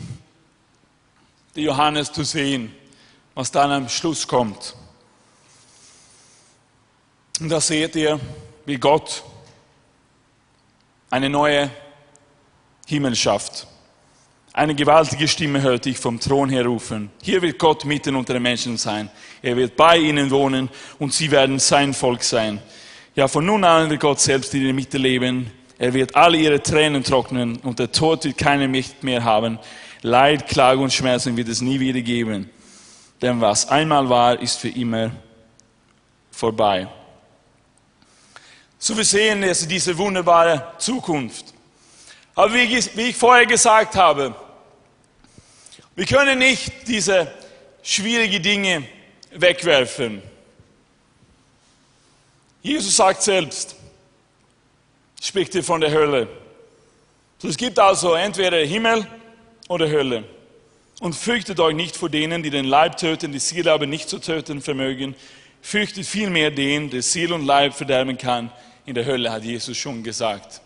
der 1.56 1.64
Johannes 1.64 2.12
zu 2.12 2.24
sehen, 2.24 2.76
was 3.34 3.50
dann 3.52 3.72
am 3.72 3.90
Schluss 3.90 4.28
kommt. 4.28 4.76
Und 7.40 7.48
da 7.50 7.62
seht 7.62 7.96
ihr, 7.96 8.20
wie 8.66 8.78
Gott 8.78 9.24
eine 11.10 11.30
neue 11.30 11.72
Himmel 12.88 13.16
schafft. 13.16 13.68
Eine 14.56 14.76
gewaltige 14.76 15.28
Stimme 15.28 15.64
hörte 15.64 15.90
ich 15.90 15.98
vom 15.98 16.20
Thron 16.20 16.48
her 16.48 16.64
rufen. 16.66 17.10
Hier 17.24 17.42
wird 17.42 17.58
Gott 17.58 17.86
mitten 17.86 18.16
unter 18.16 18.34
den 18.34 18.44
Menschen 18.44 18.78
sein. 18.78 19.10
Er 19.42 19.58
wird 19.58 19.76
bei 19.76 19.98
ihnen 19.98 20.30
wohnen 20.30 20.70
und 21.00 21.12
sie 21.12 21.32
werden 21.32 21.58
sein 21.58 21.92
Volk 21.92 22.22
sein. 22.24 22.62
Ja, 23.16 23.28
von 23.28 23.48
nun 23.48 23.64
an 23.64 23.90
wird 23.90 24.02
Gott 24.02 24.20
selbst 24.20 24.54
in 24.54 24.64
der 24.64 24.74
Mitte 24.74 25.00
leben. 25.00 25.50
Er 25.80 25.92
wird 25.96 26.16
alle 26.16 26.38
ihre 26.38 26.62
Tränen 26.62 27.04
trocknen 27.04 27.56
und 27.58 27.80
der 27.80 27.92
Tod 27.92 28.26
wird 28.26 28.38
keine 28.38 28.68
Macht 28.68 29.04
mehr 29.04 29.24
haben. 29.24 29.58
Leid, 30.04 30.48
Klage 30.48 30.82
und 30.82 30.94
Schmerzen 30.94 31.36
wird 31.36 31.48
es 31.48 31.60
nie 31.60 31.80
wieder 31.80 32.02
geben. 32.02 32.48
Denn 33.24 33.42
was 33.42 33.68
einmal 33.68 34.08
war, 34.08 34.40
ist 34.40 34.60
für 34.60 34.70
immer 34.70 35.10
vorbei. 36.30 36.88
So 38.78 38.96
wir 38.96 39.06
sehen 39.06 39.42
jetzt 39.42 39.70
diese 39.72 39.98
wunderbare 39.98 40.74
Zukunft. 40.78 41.54
Aber 42.36 42.54
wie 42.54 43.02
ich 43.02 43.16
vorher 43.16 43.46
gesagt 43.46 43.96
habe, 43.96 44.36
wir 45.96 46.06
können 46.06 46.40
nicht 46.40 46.88
diese 46.88 47.32
schwierigen 47.84 48.42
Dinge 48.42 48.88
wegwerfen. 49.32 50.22
Jesus 52.62 52.96
sagt 52.96 53.22
selbst, 53.22 53.76
spricht 55.22 55.54
hier 55.54 55.64
von 55.64 55.82
der 55.82 55.92
Hölle. 55.92 56.28
So, 57.38 57.48
es 57.48 57.58
gibt 57.58 57.78
also 57.78 58.14
entweder 58.14 58.58
Himmel 58.58 59.06
oder 59.68 59.90
Hölle. 59.90 60.24
Und 61.00 61.14
fürchtet 61.14 61.60
euch 61.60 61.76
nicht 61.76 61.98
vor 61.98 62.10
denen, 62.10 62.42
die 62.42 62.50
den 62.50 62.66
Leib 62.66 62.98
töten, 62.98 63.34
die 63.34 63.40
Seele 63.40 63.72
aber 63.72 63.86
nicht 63.86 64.08
zu 64.08 64.20
töten 64.20 64.62
vermögen. 64.62 65.16
Fürchtet 65.62 66.06
vielmehr 66.06 66.52
den, 66.52 66.90
der 66.90 67.02
Seele 67.02 67.36
und 67.36 67.46
Leib 67.46 67.74
verderben 67.74 68.18
kann. 68.18 68.52
In 68.86 68.96
der 68.96 69.06
Hölle 69.06 69.32
hat 69.32 69.44
Jesus 69.44 69.78
schon 69.78 70.04
gesagt. 70.04 70.62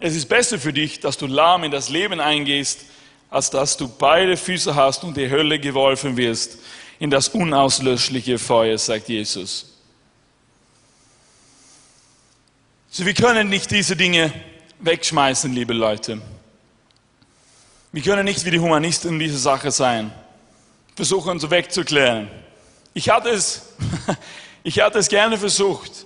Es 0.00 0.16
ist 0.16 0.28
besser 0.28 0.58
für 0.58 0.72
dich, 0.72 0.98
dass 0.98 1.16
du 1.16 1.28
lahm 1.28 1.62
in 1.62 1.70
das 1.70 1.88
Leben 1.88 2.18
eingehst, 2.18 2.86
als 3.32 3.48
dass 3.48 3.78
du 3.78 3.88
beide 3.88 4.36
Füße 4.36 4.74
hast 4.74 5.04
und 5.04 5.16
die 5.16 5.30
Hölle 5.30 5.58
geworfen 5.58 6.18
wirst 6.18 6.58
in 6.98 7.08
das 7.08 7.28
unauslöschliche 7.28 8.38
Feuer, 8.38 8.76
sagt 8.76 9.08
Jesus. 9.08 9.78
So, 12.90 13.06
wir 13.06 13.14
können 13.14 13.48
nicht 13.48 13.70
diese 13.70 13.96
Dinge 13.96 14.30
wegschmeißen, 14.80 15.50
liebe 15.50 15.72
Leute. 15.72 16.20
Wir 17.90 18.02
können 18.02 18.26
nicht 18.26 18.44
wie 18.44 18.50
die 18.50 18.60
Humanisten 18.60 19.14
in 19.14 19.18
dieser 19.18 19.38
Sache 19.38 19.70
sein, 19.70 20.12
versuchen 20.94 21.40
sie 21.40 21.50
wegzuklären. 21.50 22.28
Ich 22.92 23.08
hatte 23.08 23.30
es, 23.30 23.62
ich 24.62 24.78
hatte 24.80 24.98
es 24.98 25.08
gerne 25.08 25.38
versucht, 25.38 26.04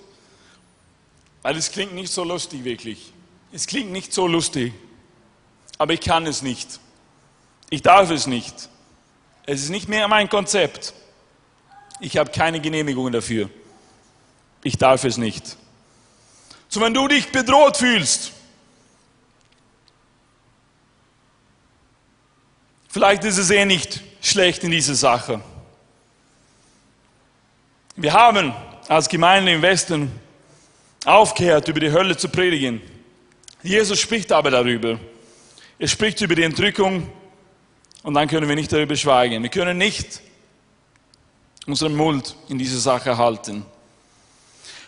weil 1.41 1.57
es 1.57 1.71
klingt 1.71 1.93
nicht 1.93 2.13
so 2.13 2.23
lustig 2.23 2.63
wirklich. 2.63 3.11
Es 3.51 3.67
klingt 3.67 3.91
nicht 3.91 4.13
so 4.13 4.27
lustig, 4.27 4.71
aber 5.77 5.93
ich 5.93 5.99
kann 5.99 6.25
es 6.25 6.41
nicht. 6.41 6.79
Ich 7.69 7.81
darf 7.81 8.09
es 8.11 8.27
nicht. 8.27 8.69
Es 9.45 9.63
ist 9.63 9.69
nicht 9.69 9.87
mehr 9.87 10.07
mein 10.07 10.29
Konzept. 10.29 10.93
Ich 11.99 12.17
habe 12.17 12.31
keine 12.31 12.59
Genehmigung 12.59 13.11
dafür. 13.11 13.49
Ich 14.63 14.77
darf 14.77 15.03
es 15.03 15.17
nicht. 15.17 15.57
So, 16.69 16.81
wenn 16.81 16.93
du 16.93 17.07
dich 17.07 17.31
bedroht 17.31 17.77
fühlst, 17.77 18.33
vielleicht 22.89 23.23
ist 23.23 23.37
es 23.37 23.49
eh 23.49 23.65
nicht 23.65 24.01
schlecht 24.21 24.63
in 24.63 24.71
dieser 24.71 24.95
Sache. 24.95 25.41
Wir 27.95 28.13
haben 28.13 28.53
als 28.87 29.07
Gemeinde 29.09 29.53
im 29.53 29.61
Westen 29.61 30.11
aufgehört, 31.05 31.67
über 31.67 31.79
die 31.79 31.91
Hölle 31.91 32.17
zu 32.17 32.29
predigen. 32.29 32.81
Jesus 33.63 33.99
spricht 33.99 34.31
aber 34.31 34.51
darüber. 34.51 34.99
Er 35.79 35.87
spricht 35.87 36.21
über 36.21 36.35
die 36.35 36.43
Entrückung 36.43 37.09
und 38.07 38.13
dann 38.13 38.29
können 38.29 38.47
wir 38.47 38.55
nicht 38.55 38.71
darüber 38.71 38.95
schweigen. 38.95 39.43
Wir 39.43 39.49
können 39.49 39.77
nicht 39.77 40.21
unseren 41.65 41.93
Mund 41.93 42.37
in 42.47 42.57
dieser 42.57 42.79
Sache 42.79 43.17
halten. 43.17 43.65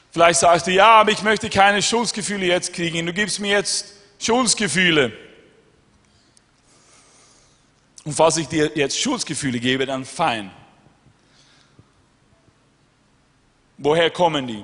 Vielleicht 0.09 0.39
sagst 0.39 0.67
du, 0.67 0.71
ja, 0.71 1.01
aber 1.01 1.11
ich 1.11 1.21
möchte 1.21 1.49
keine 1.49 1.81
Schuldgefühle 1.81 2.45
jetzt 2.45 2.71
kriegen. 2.71 3.05
Du 3.05 3.11
gibst 3.11 3.41
mir 3.41 3.51
jetzt 3.51 3.87
Schuldgefühle. 4.19 5.11
Und 8.05 8.13
falls 8.13 8.37
ich 8.37 8.47
dir 8.47 8.71
jetzt 8.75 8.97
Schuldgefühle 8.97 9.59
gebe, 9.59 9.85
dann 9.85 10.05
fein. 10.05 10.49
Woher 13.77 14.09
kommen 14.11 14.47
die? 14.47 14.63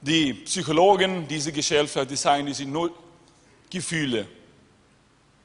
Die 0.00 0.32
Psychologen 0.32 1.26
diese 1.26 1.50
Gesellschaft, 1.50 2.08
die 2.08 2.14
sagen, 2.14 2.46
die 2.46 2.54
sind 2.54 2.70
nur 2.70 2.92
Gefühle. 3.68 4.28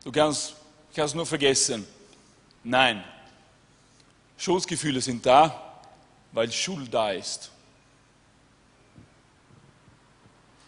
Du 0.03 0.11
kannst, 0.11 0.58
kannst 0.95 1.15
nur 1.15 1.25
vergessen. 1.25 1.85
Nein. 2.63 3.03
Schuldgefühle 4.37 5.01
sind 5.01 5.25
da, 5.25 5.81
weil 6.31 6.51
Schuld 6.51 6.93
da 6.93 7.11
ist. 7.11 7.51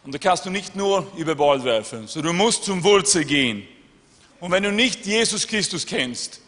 Und 0.04 0.14
da 0.14 0.18
kannst 0.18 0.46
du 0.46 0.50
nicht 0.50 0.76
nur 0.76 1.12
über 1.16 1.36
Bord 1.36 1.64
werfen, 1.64 2.08
sondern 2.08 2.36
du 2.36 2.44
musst 2.44 2.64
zum 2.64 2.84
Wurzel 2.84 3.24
gehen. 3.24 3.68
Und 4.40 4.52
wenn 4.52 4.64
du 4.64 4.72
nicht 4.72 5.06
Jesus 5.06 5.46
Christus 5.46 5.86
kennst, 5.86 6.42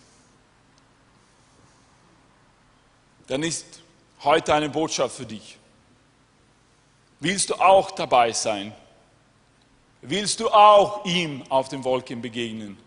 dann 3.27 3.43
ist 3.43 3.65
heute 4.23 4.53
eine 4.53 4.69
Botschaft 4.69 5.15
für 5.15 5.25
dich. 5.25 5.57
Willst 7.19 7.51
du 7.51 7.55
auch 7.55 7.91
dabei 7.91 8.33
sein? 8.33 8.73
Willst 10.01 10.39
du 10.39 10.49
auch 10.49 11.05
ihm 11.05 11.43
auf 11.49 11.69
den 11.69 11.83
Wolken 11.83 12.21
begegnen? 12.21 12.77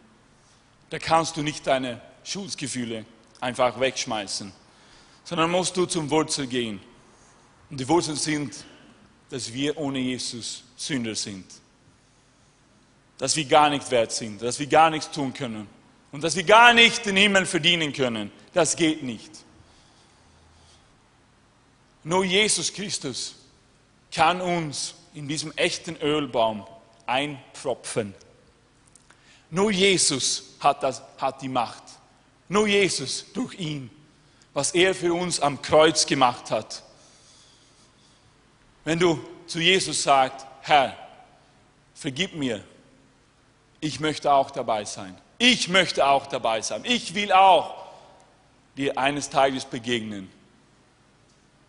Da 0.91 0.99
kannst 0.99 1.37
du 1.37 1.43
nicht 1.43 1.66
deine 1.66 2.01
Schuldgefühle 2.24 3.05
einfach 3.41 3.78
wegschmeißen, 3.80 4.53
sondern 5.24 5.51
musst 5.51 5.76
du 5.76 5.87
zum 5.87 6.11
Wurzel 6.11 6.47
gehen. 6.47 6.80
Und 7.70 7.80
die 7.80 7.89
Wurzeln 7.89 8.16
sind 8.16 8.55
dass 9.28 9.53
wir 9.53 9.76
ohne 9.76 9.99
Jesus 9.99 10.62
Sünder 10.76 11.14
sind. 11.14 11.47
Dass 13.18 13.34
wir 13.34 13.45
gar 13.45 13.70
nicht 13.70 13.91
wert 13.91 14.12
sind, 14.12 14.43
dass 14.43 14.59
wir 14.59 14.66
gar 14.66 14.91
nichts 14.91 15.11
tun 15.11 15.32
können 15.32 15.66
und 16.12 16.22
dass 16.22 16.37
wir 16.37 16.45
gar 16.45 16.74
nicht 16.74 17.07
den 17.07 17.16
Himmel 17.16 17.47
verdienen 17.47 17.93
können. 17.93 18.30
Das 18.53 18.76
geht 18.76 19.03
nicht. 19.03 19.30
Nur 22.05 22.24
Jesus 22.24 22.72
Christus 22.72 23.37
kann 24.12 24.41
uns 24.41 24.95
in 25.14 25.26
diesem 25.26 25.53
echten 25.57 25.97
Ölbaum 25.97 26.64
einpropfen. 27.07 28.14
Nur 29.51 29.70
Jesus 29.70 30.55
hat, 30.61 30.82
das, 30.82 31.03
hat 31.18 31.42
die 31.42 31.49
Macht. 31.49 31.82
Nur 32.49 32.66
Jesus 32.66 33.26
durch 33.32 33.55
ihn, 33.55 33.90
was 34.53 34.72
er 34.72 34.94
für 34.94 35.12
uns 35.14 35.40
am 35.40 35.61
Kreuz 35.61 36.07
gemacht 36.07 36.51
hat. 36.51 36.82
Wenn 38.84 38.99
du 38.99 39.20
zu 39.47 39.61
Jesus 39.61 40.03
sagst, 40.03 40.47
Herr, 40.62 40.97
vergib 41.94 42.34
mir, 42.34 42.62
ich 43.80 44.01
möchte 44.01 44.32
auch 44.32 44.51
dabei 44.51 44.84
sein. 44.84 45.16
Ich 45.38 45.68
möchte 45.68 46.07
auch 46.07 46.26
dabei 46.26 46.62
sein. 46.62 46.82
Ich 46.84 47.14
will 47.14 47.32
auch 47.32 47.86
dir 48.76 48.97
eines 48.97 49.28
Tages 49.28 49.64
begegnen. 49.64 50.30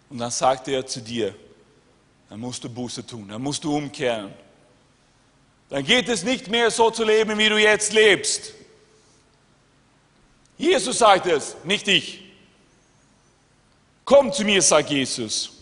Und 0.10 0.20
dann 0.20 0.32
sagt 0.32 0.68
er 0.68 0.86
zu 0.86 1.02
dir, 1.02 1.36
dann 2.30 2.40
musst 2.40 2.64
du 2.64 2.70
Buße 2.70 3.06
tun, 3.06 3.28
dann 3.28 3.42
musst 3.42 3.64
du 3.64 3.76
umkehren. 3.76 4.34
Dann 5.70 5.84
geht 5.84 6.08
es 6.08 6.24
nicht 6.24 6.48
mehr 6.48 6.72
so 6.72 6.92
zu 6.92 7.04
leben, 7.04 7.38
wie 7.38 7.50
du 7.50 7.58
jetzt 7.58 7.94
lebst. 7.94 8.54
Jesus 10.58 11.00
sagt 11.00 11.26
es, 11.26 11.56
nicht 11.64 11.88
ich. 11.88 12.24
Komm 14.06 14.32
zu 14.32 14.44
mir, 14.44 14.62
sagt 14.62 14.90
Jesus 14.90 15.58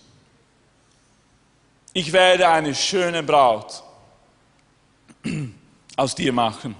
ich 1.95 2.11
werde 2.11 2.49
eine 2.49 2.75
schöne 2.75 3.23
Braut 3.23 3.81
aus 5.95 6.13
dir 6.13 6.33
machen. 6.33 6.75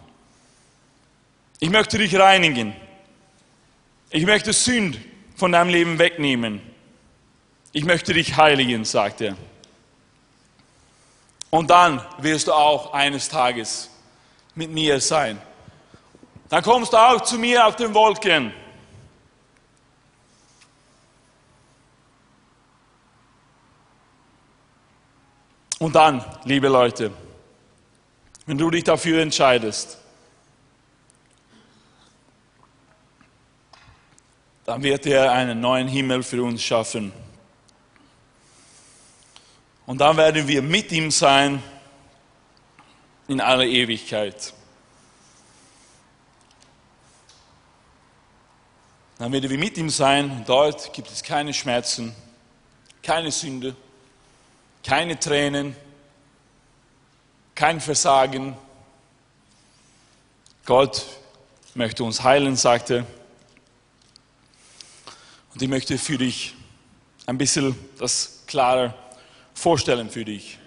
Ich 1.61 1.69
möchte 1.69 1.97
dich 1.97 2.13
reinigen. 2.19 2.75
Ich 4.09 4.25
möchte 4.25 4.51
Sünd 4.51 4.99
von 5.37 5.53
deinem 5.53 5.69
Leben 5.69 5.99
wegnehmen. 5.99 6.61
Ich 7.71 7.85
möchte 7.85 8.13
dich 8.13 8.35
heiligen, 8.35 8.83
sagt 8.83 9.21
er. 9.21 9.37
Und 11.55 11.69
dann 11.69 12.01
wirst 12.17 12.47
du 12.47 12.51
auch 12.51 12.91
eines 12.91 13.29
Tages 13.29 13.89
mit 14.55 14.71
mir 14.71 14.99
sein. 14.99 15.41
Dann 16.49 16.61
kommst 16.61 16.91
du 16.91 16.97
auch 16.97 17.21
zu 17.21 17.37
mir 17.37 17.65
auf 17.65 17.77
den 17.77 17.93
Wolken. 17.93 18.51
Und 25.79 25.95
dann, 25.95 26.25
liebe 26.43 26.67
Leute, 26.67 27.13
wenn 28.45 28.57
du 28.57 28.69
dich 28.69 28.83
dafür 28.83 29.21
entscheidest, 29.21 29.97
dann 34.65 34.83
wird 34.83 35.05
er 35.05 35.31
einen 35.31 35.61
neuen 35.61 35.87
Himmel 35.87 36.21
für 36.21 36.43
uns 36.43 36.61
schaffen. 36.61 37.13
Und 39.85 39.99
dann 39.99 40.17
werden 40.17 40.47
wir 40.47 40.61
mit 40.61 40.91
ihm 40.91 41.11
sein 41.11 41.61
in 43.27 43.39
aller 43.39 43.65
Ewigkeit. 43.65 44.53
Dann 49.17 49.31
werden 49.31 49.49
wir 49.49 49.57
mit 49.57 49.77
ihm 49.77 49.89
sein. 49.89 50.43
Dort 50.45 50.91
gibt 50.93 51.09
es 51.09 51.23
keine 51.23 51.53
Schmerzen, 51.53 52.15
keine 53.03 53.31
Sünde, 53.31 53.75
keine 54.83 55.19
Tränen, 55.19 55.75
kein 57.53 57.79
Versagen. 57.79 58.57
Gott 60.65 61.05
möchte 61.75 62.03
uns 62.03 62.23
heilen, 62.23 62.55
sagte. 62.55 63.05
Und 65.53 65.61
ich 65.61 65.69
möchte 65.69 65.97
für 65.97 66.17
dich 66.17 66.55
ein 67.27 67.37
bisschen 67.37 67.77
das 67.97 68.43
klarer 68.47 68.93
vorstellen 69.55 70.11
für 70.11 70.23
dich, 70.23 70.59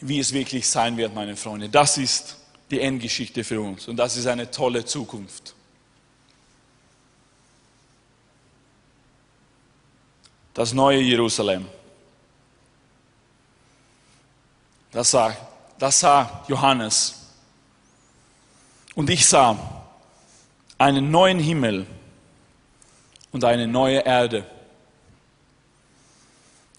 wie 0.00 0.18
es 0.18 0.32
wirklich 0.32 0.68
sein 0.68 0.96
wird, 0.96 1.14
meine 1.14 1.36
Freunde. 1.36 1.68
Das 1.68 1.98
ist 1.98 2.38
die 2.70 2.80
Endgeschichte 2.80 3.44
für 3.44 3.60
uns 3.60 3.86
und 3.88 3.96
das 3.96 4.16
ist 4.16 4.26
eine 4.26 4.50
tolle 4.50 4.84
Zukunft. 4.84 5.54
Das 10.54 10.72
neue 10.72 11.00
Jerusalem. 11.00 11.66
Das 14.90 15.10
sah, 15.10 15.36
das 15.78 16.00
sah 16.00 16.44
Johannes. 16.48 17.18
Und 18.94 19.08
ich 19.08 19.26
sah 19.26 19.56
einen 20.76 21.10
neuen 21.10 21.38
Himmel 21.38 21.86
und 23.30 23.44
eine 23.44 23.66
neue 23.66 24.00
Erde. 24.00 24.44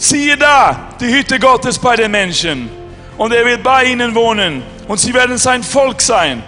siehe 0.00 0.36
da, 0.36 0.88
die 0.98 1.12
Hütte 1.12 1.38
Gottes 1.38 1.78
bei 1.78 1.94
den 1.94 2.10
Menschen, 2.10 2.70
und 3.18 3.32
er 3.32 3.44
wird 3.44 3.62
bei 3.62 3.84
ihnen 3.84 4.14
wohnen, 4.14 4.62
und 4.88 4.98
sie 4.98 5.12
werden 5.12 5.36
sein 5.36 5.62
Volk 5.62 6.00
sein. 6.00 6.42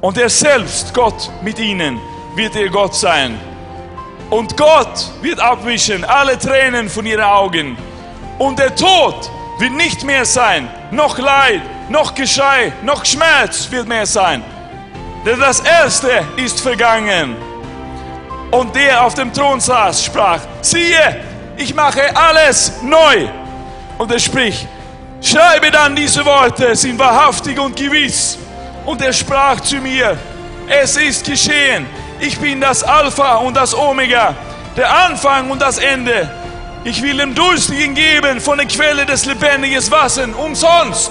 Und 0.00 0.16
er 0.16 0.30
selbst, 0.30 0.94
Gott 0.94 1.30
mit 1.42 1.58
ihnen, 1.58 2.00
wird 2.34 2.56
ihr 2.56 2.70
Gott 2.70 2.94
sein. 2.94 3.38
Und 4.30 4.56
Gott 4.56 5.10
wird 5.20 5.40
abwischen 5.40 6.04
alle 6.04 6.38
Tränen 6.38 6.88
von 6.88 7.04
ihren 7.04 7.24
Augen. 7.24 7.76
Und 8.38 8.58
der 8.58 8.74
Tod 8.74 9.30
wird 9.58 9.72
nicht 9.72 10.02
mehr 10.04 10.24
sein. 10.24 10.70
Noch 10.90 11.18
Leid, 11.18 11.60
noch 11.90 12.14
Geschrei, 12.14 12.72
noch 12.82 13.04
Schmerz 13.04 13.70
wird 13.70 13.86
mehr 13.86 14.06
sein. 14.06 14.42
Denn 15.26 15.38
das 15.38 15.60
Erste 15.60 16.24
ist 16.36 16.60
vergangen. 16.62 17.36
Und 18.50 18.74
der 18.74 19.04
auf 19.04 19.12
dem 19.14 19.32
Thron 19.32 19.60
saß, 19.60 20.06
sprach, 20.06 20.40
siehe, 20.62 21.29
ich 21.60 21.74
mache 21.74 22.16
alles 22.16 22.72
neu. 22.82 23.28
Und 23.98 24.10
er 24.10 24.18
spricht, 24.18 24.66
schreibe 25.20 25.70
dann 25.70 25.94
diese 25.94 26.24
Worte, 26.24 26.74
sind 26.74 26.98
wahrhaftig 26.98 27.58
und 27.58 27.76
gewiss. 27.76 28.38
Und 28.86 29.02
er 29.02 29.12
sprach 29.12 29.60
zu 29.60 29.76
mir, 29.76 30.16
es 30.68 30.96
ist 30.96 31.24
geschehen. 31.24 31.86
Ich 32.18 32.38
bin 32.38 32.60
das 32.60 32.82
Alpha 32.82 33.36
und 33.36 33.56
das 33.56 33.74
Omega, 33.74 34.34
der 34.76 34.90
Anfang 35.04 35.50
und 35.50 35.60
das 35.60 35.78
Ende. 35.78 36.30
Ich 36.84 37.02
will 37.02 37.18
dem 37.18 37.34
Durstigen 37.34 37.94
geben 37.94 38.40
von 38.40 38.56
der 38.56 38.66
Quelle 38.66 39.04
des 39.04 39.26
lebendigen 39.26 39.90
Wassers 39.90 40.28
umsonst. 40.34 41.10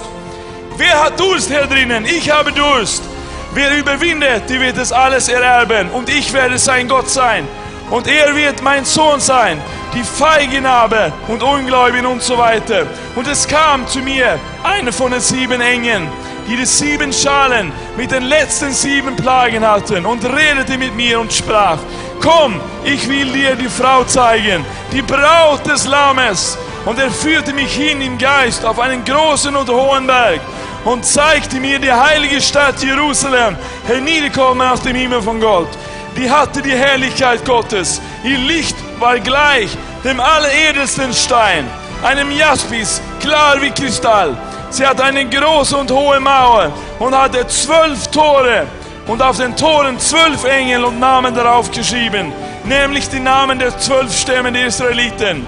Wer 0.76 1.04
hat 1.04 1.20
Durst 1.20 1.48
hier 1.48 1.66
drinnen? 1.66 2.04
Ich 2.06 2.28
habe 2.30 2.50
Durst. 2.50 3.04
Wer 3.52 3.76
überwindet, 3.76 4.48
die 4.48 4.60
wird 4.60 4.78
es 4.78 4.92
alles 4.92 5.28
ererben. 5.28 5.90
Und 5.90 6.08
ich 6.08 6.32
werde 6.32 6.58
sein 6.58 6.88
Gott 6.88 7.08
sein. 7.08 7.46
Und 7.90 8.06
er 8.06 8.34
wird 8.34 8.62
mein 8.62 8.84
Sohn 8.84 9.20
sein. 9.20 9.60
Die 9.94 10.04
Feigenabe 10.04 11.12
und 11.26 11.42
Ungläubigen 11.42 12.06
und 12.06 12.22
so 12.22 12.38
weiter. 12.38 12.86
Und 13.16 13.26
es 13.26 13.46
kam 13.46 13.86
zu 13.86 13.98
mir 13.98 14.38
einer 14.62 14.92
von 14.92 15.10
den 15.10 15.20
sieben 15.20 15.60
Engeln 15.60 16.08
die 16.50 16.56
die 16.56 16.66
sieben 16.66 17.12
Schalen 17.12 17.72
mit 17.96 18.10
den 18.10 18.24
letzten 18.24 18.72
sieben 18.72 19.14
Plagen 19.14 19.64
hatten 19.64 20.04
und 20.04 20.24
redete 20.24 20.76
mit 20.78 20.94
mir 20.96 21.20
und 21.20 21.32
sprach, 21.32 21.78
komm, 22.20 22.60
ich 22.82 23.08
will 23.08 23.32
dir 23.32 23.54
die 23.54 23.68
Frau 23.68 24.02
zeigen, 24.04 24.64
die 24.92 25.02
Braut 25.02 25.64
des 25.66 25.86
Lammes. 25.86 26.58
Und 26.86 26.98
er 26.98 27.10
führte 27.10 27.52
mich 27.52 27.72
hin 27.72 28.00
im 28.00 28.18
Geist 28.18 28.64
auf 28.64 28.80
einen 28.80 29.04
großen 29.04 29.54
und 29.54 29.68
hohen 29.68 30.06
Berg 30.06 30.40
und 30.84 31.04
zeigte 31.04 31.60
mir 31.60 31.78
die 31.78 31.92
heilige 31.92 32.40
Stadt 32.40 32.82
Jerusalem, 32.82 33.56
herniederkommen 33.86 34.66
aus 34.66 34.80
dem 34.80 34.96
Himmel 34.96 35.22
von 35.22 35.40
Gott. 35.40 35.68
Die 36.16 36.30
hatte 36.30 36.60
die 36.62 36.76
Herrlichkeit 36.76 37.44
Gottes. 37.44 38.00
Ihr 38.24 38.38
Licht 38.38 38.76
war 38.98 39.18
gleich 39.20 39.70
dem 40.04 40.20
alleredelsten 40.20 41.12
Stein, 41.12 41.66
einem 42.02 42.30
Jaspis, 42.30 43.00
klar 43.20 43.60
wie 43.60 43.70
Kristall. 43.70 44.36
Sie 44.70 44.86
hat 44.86 45.00
eine 45.00 45.28
große 45.28 45.76
und 45.76 45.90
hohe 45.90 46.20
Mauer 46.20 46.72
und 46.98 47.16
hatte 47.16 47.46
zwölf 47.46 48.06
Tore 48.08 48.66
und 49.06 49.20
auf 49.22 49.38
den 49.38 49.56
Toren 49.56 49.98
zwölf 49.98 50.44
Engel 50.44 50.84
und 50.84 51.00
Namen 51.00 51.34
darauf 51.34 51.70
geschrieben, 51.70 52.32
nämlich 52.64 53.08
die 53.08 53.20
Namen 53.20 53.58
der 53.58 53.76
zwölf 53.78 54.16
Stämme 54.16 54.52
der 54.52 54.66
Israeliten. 54.66 55.44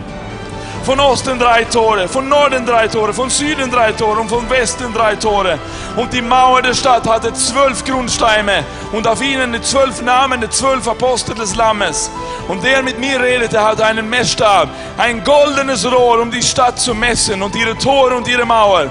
Von 0.85 0.99
Osten 0.99 1.39
drei 1.39 1.63
Tore, 1.63 2.09
von 2.09 2.29
Norden 2.29 2.67
drei 2.67 2.89
Tore, 2.89 3.13
von 3.13 3.31
Süden 3.31 3.71
drei 3.71 3.93
Tore 3.93 4.19
und 4.19 4.29
von 4.29 4.51
Westen 4.51 4.93
drei 4.93 5.15
Tore. 5.15 5.57
Und 5.97 6.13
die 6.13 6.21
Mauer 6.21 6.61
der 6.61 6.75
Stadt 6.75 7.09
hatte 7.09 7.33
zwölf 7.35 7.85
Grundsteine 7.85 8.65
und 8.91 9.07
auf 9.07 9.23
ihnen 9.23 9.53
die 9.53 9.63
zwölf 9.63 10.03
Namen 10.03 10.41
der 10.41 10.51
zwölf 10.51 10.89
Apostel 10.89 11.37
des 11.37 11.55
Lammes. 11.55 12.11
Und 12.49 12.65
der 12.65 12.83
mit 12.83 12.99
mir 12.99 13.21
redete, 13.21 13.63
hatte 13.63 13.87
einen 13.87 14.11
Messstab, 14.11 14.69
ein 14.99 15.23
goldenes 15.23 15.91
Rohr, 15.91 16.21
um 16.21 16.33
die 16.33 16.43
Stadt 16.43 16.81
zu 16.81 16.95
messen 16.95 17.41
und 17.43 17.55
ihre 17.55 17.79
Tore 17.79 18.17
und 18.17 18.27
ihre 18.27 18.45
Mauer. 18.45 18.89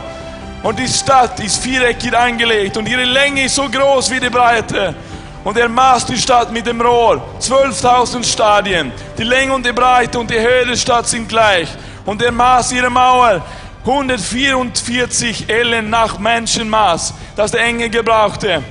Und 0.64 0.80
die 0.80 0.88
Stadt 0.88 1.42
ist 1.42 1.62
viereckig 1.62 2.16
angelegt 2.16 2.78
und 2.78 2.88
ihre 2.88 3.04
Länge 3.04 3.44
ist 3.44 3.56
so 3.56 3.68
groß 3.68 4.12
wie 4.12 4.20
die 4.22 4.30
Breite. 4.30 4.96
Und 5.44 5.58
er 5.58 5.68
maß 5.68 6.06
die 6.06 6.18
Stadt 6.18 6.52
mit 6.52 6.68
dem 6.68 6.80
Rohr, 6.80 7.22
12.000 7.40 8.24
Stadien. 8.24 8.92
Die 9.18 9.24
Länge 9.24 9.54
und 9.54 9.66
die 9.66 9.72
Breite 9.72 10.20
und 10.20 10.30
die 10.30 10.40
Höhe 10.40 10.66
der 10.66 10.76
Stadt 10.76 11.08
sind 11.08 11.28
gleich. 11.28 11.68
Und 12.06 12.22
er 12.22 12.32
maß 12.32 12.72
ihre 12.74 12.90
Mauer 12.90 13.44
144 13.84 15.50
Ellen 15.50 15.90
nach 15.90 16.20
Menschenmaß, 16.20 17.14
das 17.36 17.52
der 17.52 17.62
Engel 17.62 17.90
gebrauchte. 17.90 18.64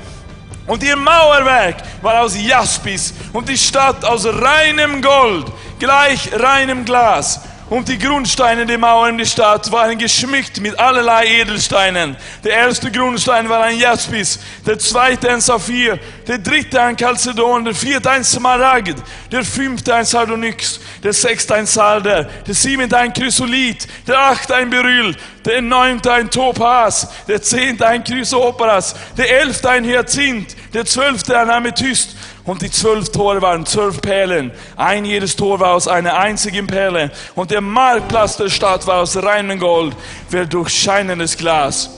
Und 0.67 0.85
ihr 0.85 0.97
Mauerwerk 0.97 1.79
war 2.01 2.23
aus 2.23 2.41
Jaspis 2.41 3.13
und 3.33 3.49
die 3.49 3.59
Stadt 3.59 4.05
aus 4.05 4.25
reinem 4.25 5.03
Gold, 5.03 5.47
gleich 5.81 6.31
reinem 6.33 6.85
Glas. 6.85 7.41
Und 7.71 7.89
die 7.89 7.99
Grundsteine 7.99 8.67
der 8.67 8.79
Mauern 8.79 9.17
der 9.17 9.25
Stadt 9.25 9.71
waren 9.71 9.97
geschmückt 9.97 10.61
mit 10.61 10.77
allerlei 10.77 11.27
Edelsteinen. 11.27 12.17
Der 12.43 12.53
erste 12.53 12.91
Grundstein 12.91 13.49
war 13.49 13.63
ein 13.63 13.79
Jaspis, 13.79 14.41
der 14.67 14.77
zweite 14.77 15.31
ein 15.31 15.41
Saphir, 15.41 15.97
der 16.27 16.39
dritte 16.39 16.83
ein 16.83 16.97
Chalcedon, 16.97 17.65
der 17.65 17.75
vierte 17.77 18.11
ein 18.11 18.25
Smaragd, 18.25 18.97
der 19.31 19.45
fünfte 19.45 19.95
ein 19.95 20.05
Sardonyx, 20.05 20.81
der 21.05 21.13
sechste 21.13 21.55
ein 21.55 21.67
Salder, 21.67 22.25
der 22.25 22.55
siebente 22.55 22.99
ein 22.99 23.13
Chrysolit, 23.13 23.87
der 24.05 24.19
achte 24.19 24.57
ein 24.57 24.69
Beryl, 24.69 25.15
der 25.45 25.63
neunte 25.63 26.13
ein 26.13 26.29
Topaz, 26.29 27.07
der 27.29 27.41
zehnte 27.41 27.87
ein 27.87 28.03
Chrysopras, 28.03 28.97
der 29.17 29.31
elfte 29.43 29.71
ein 29.71 29.85
Hyazinth, 29.85 30.57
der 30.75 30.85
zwölfte 30.87 31.39
ein 31.39 31.49
Amethyst 31.49 32.17
und 32.45 32.63
die 32.63 32.71
zwölf 32.71 33.11
Tore 33.11 33.43
waren 33.43 33.67
zwölf 33.67 34.01
Perlen. 34.01 34.51
Ein 34.77 35.05
jedes 35.05 35.37
Tor 35.37 35.61
war 35.61 35.75
aus 35.75 35.87
einer 35.87 36.19
einzigen 36.19 36.67
Perle. 36.67 37.11
Und 37.35 37.51
der 37.51 37.61
Marktplatz 37.61 38.37
der 38.37 38.49
Stadt 38.49 38.87
war 38.87 39.03
aus 39.03 39.17
reinem 39.17 39.59
Gold, 39.59 39.95
wie 40.31 40.47
durchscheinendes 40.47 41.37
Glas. 41.37 41.91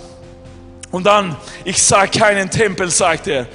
Und 0.90 1.06
dann, 1.06 1.36
ich 1.64 1.82
sah 1.82 2.06
keinen 2.06 2.50
Tempel, 2.50 2.90
sagt 2.90 3.26
er. 3.28 3.46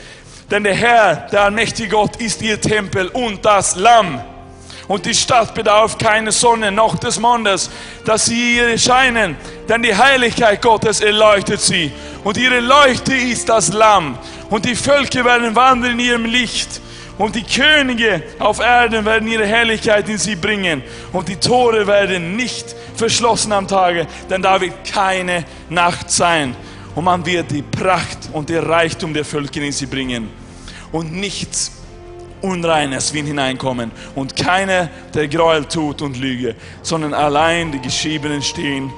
Denn 0.49 0.63
der 0.63 0.75
Herr, 0.75 1.27
der 1.31 1.43
allmächtige 1.43 1.89
Gott, 1.89 2.15
ist 2.17 2.41
ihr 2.41 2.59
Tempel 2.59 3.09
und 3.09 3.45
das 3.45 3.75
Lamm. 3.75 4.21
Und 4.87 5.05
die 5.05 5.13
Stadt 5.13 5.53
bedarf 5.53 5.97
keine 5.97 6.31
Sonne 6.31 6.71
noch 6.71 6.97
des 6.97 7.19
Mondes, 7.19 7.69
dass 8.05 8.27
sie 8.27 8.55
ihr 8.55 8.77
scheinen, 8.77 9.35
denn 9.67 9.83
die 9.83 9.93
Heiligkeit 9.93 10.61
Gottes 10.61 11.01
erleuchtet 11.01 11.59
sie. 11.59 11.91
Und 12.23 12.37
ihre 12.37 12.61
Leuchte 12.61 13.13
ist 13.13 13.49
das 13.49 13.73
Lamm. 13.73 14.17
Und 14.49 14.65
die 14.65 14.75
Völker 14.75 15.25
werden 15.25 15.55
wandeln 15.55 15.99
in 15.99 16.05
ihrem 16.05 16.25
Licht. 16.25 16.81
Und 17.17 17.35
die 17.35 17.43
Könige 17.43 18.21
auf 18.37 18.59
Erden 18.59 19.03
werden 19.05 19.27
ihre 19.27 19.45
Herrlichkeit 19.45 20.07
in 20.07 20.17
sie 20.17 20.35
bringen. 20.35 20.83
Und 21.11 21.27
die 21.27 21.35
Tore 21.35 21.87
werden 21.87 22.35
nicht 22.35 22.75
verschlossen 22.95 23.51
am 23.51 23.67
Tage, 23.67 24.07
denn 24.29 24.41
da 24.41 24.61
wird 24.61 24.85
keine 24.85 25.45
Nacht 25.69 26.11
sein. 26.11 26.55
Und 26.95 27.05
man 27.05 27.25
wird 27.25 27.51
die 27.51 27.63
Pracht 27.63 28.29
und 28.33 28.49
der 28.49 28.67
Reichtum 28.67 29.13
der 29.13 29.25
Völker 29.25 29.61
in 29.61 29.71
sie 29.71 29.87
bringen. 29.87 30.29
Und 30.91 31.11
nichts 31.11 31.71
Unreines 32.41 33.13
wird 33.13 33.27
hineinkommen. 33.27 33.91
Und 34.15 34.35
keiner, 34.35 34.89
der 35.13 35.27
Gräuel 35.27 35.65
tut 35.65 36.01
und 36.01 36.17
Lüge, 36.17 36.55
sondern 36.83 37.13
allein 37.13 37.71
die 37.71 37.81
Geschriebenen 37.81 38.41
stehen 38.41 38.91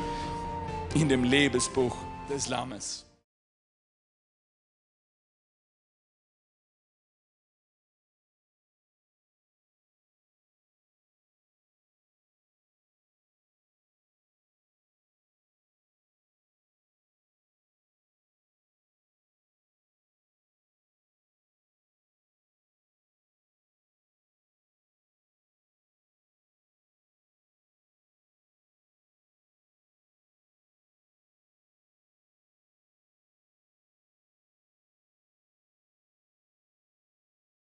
in 0.94 1.08
dem 1.08 1.24
Lebensbuch 1.24 1.96
des 2.30 2.50
Lammes. 2.50 3.09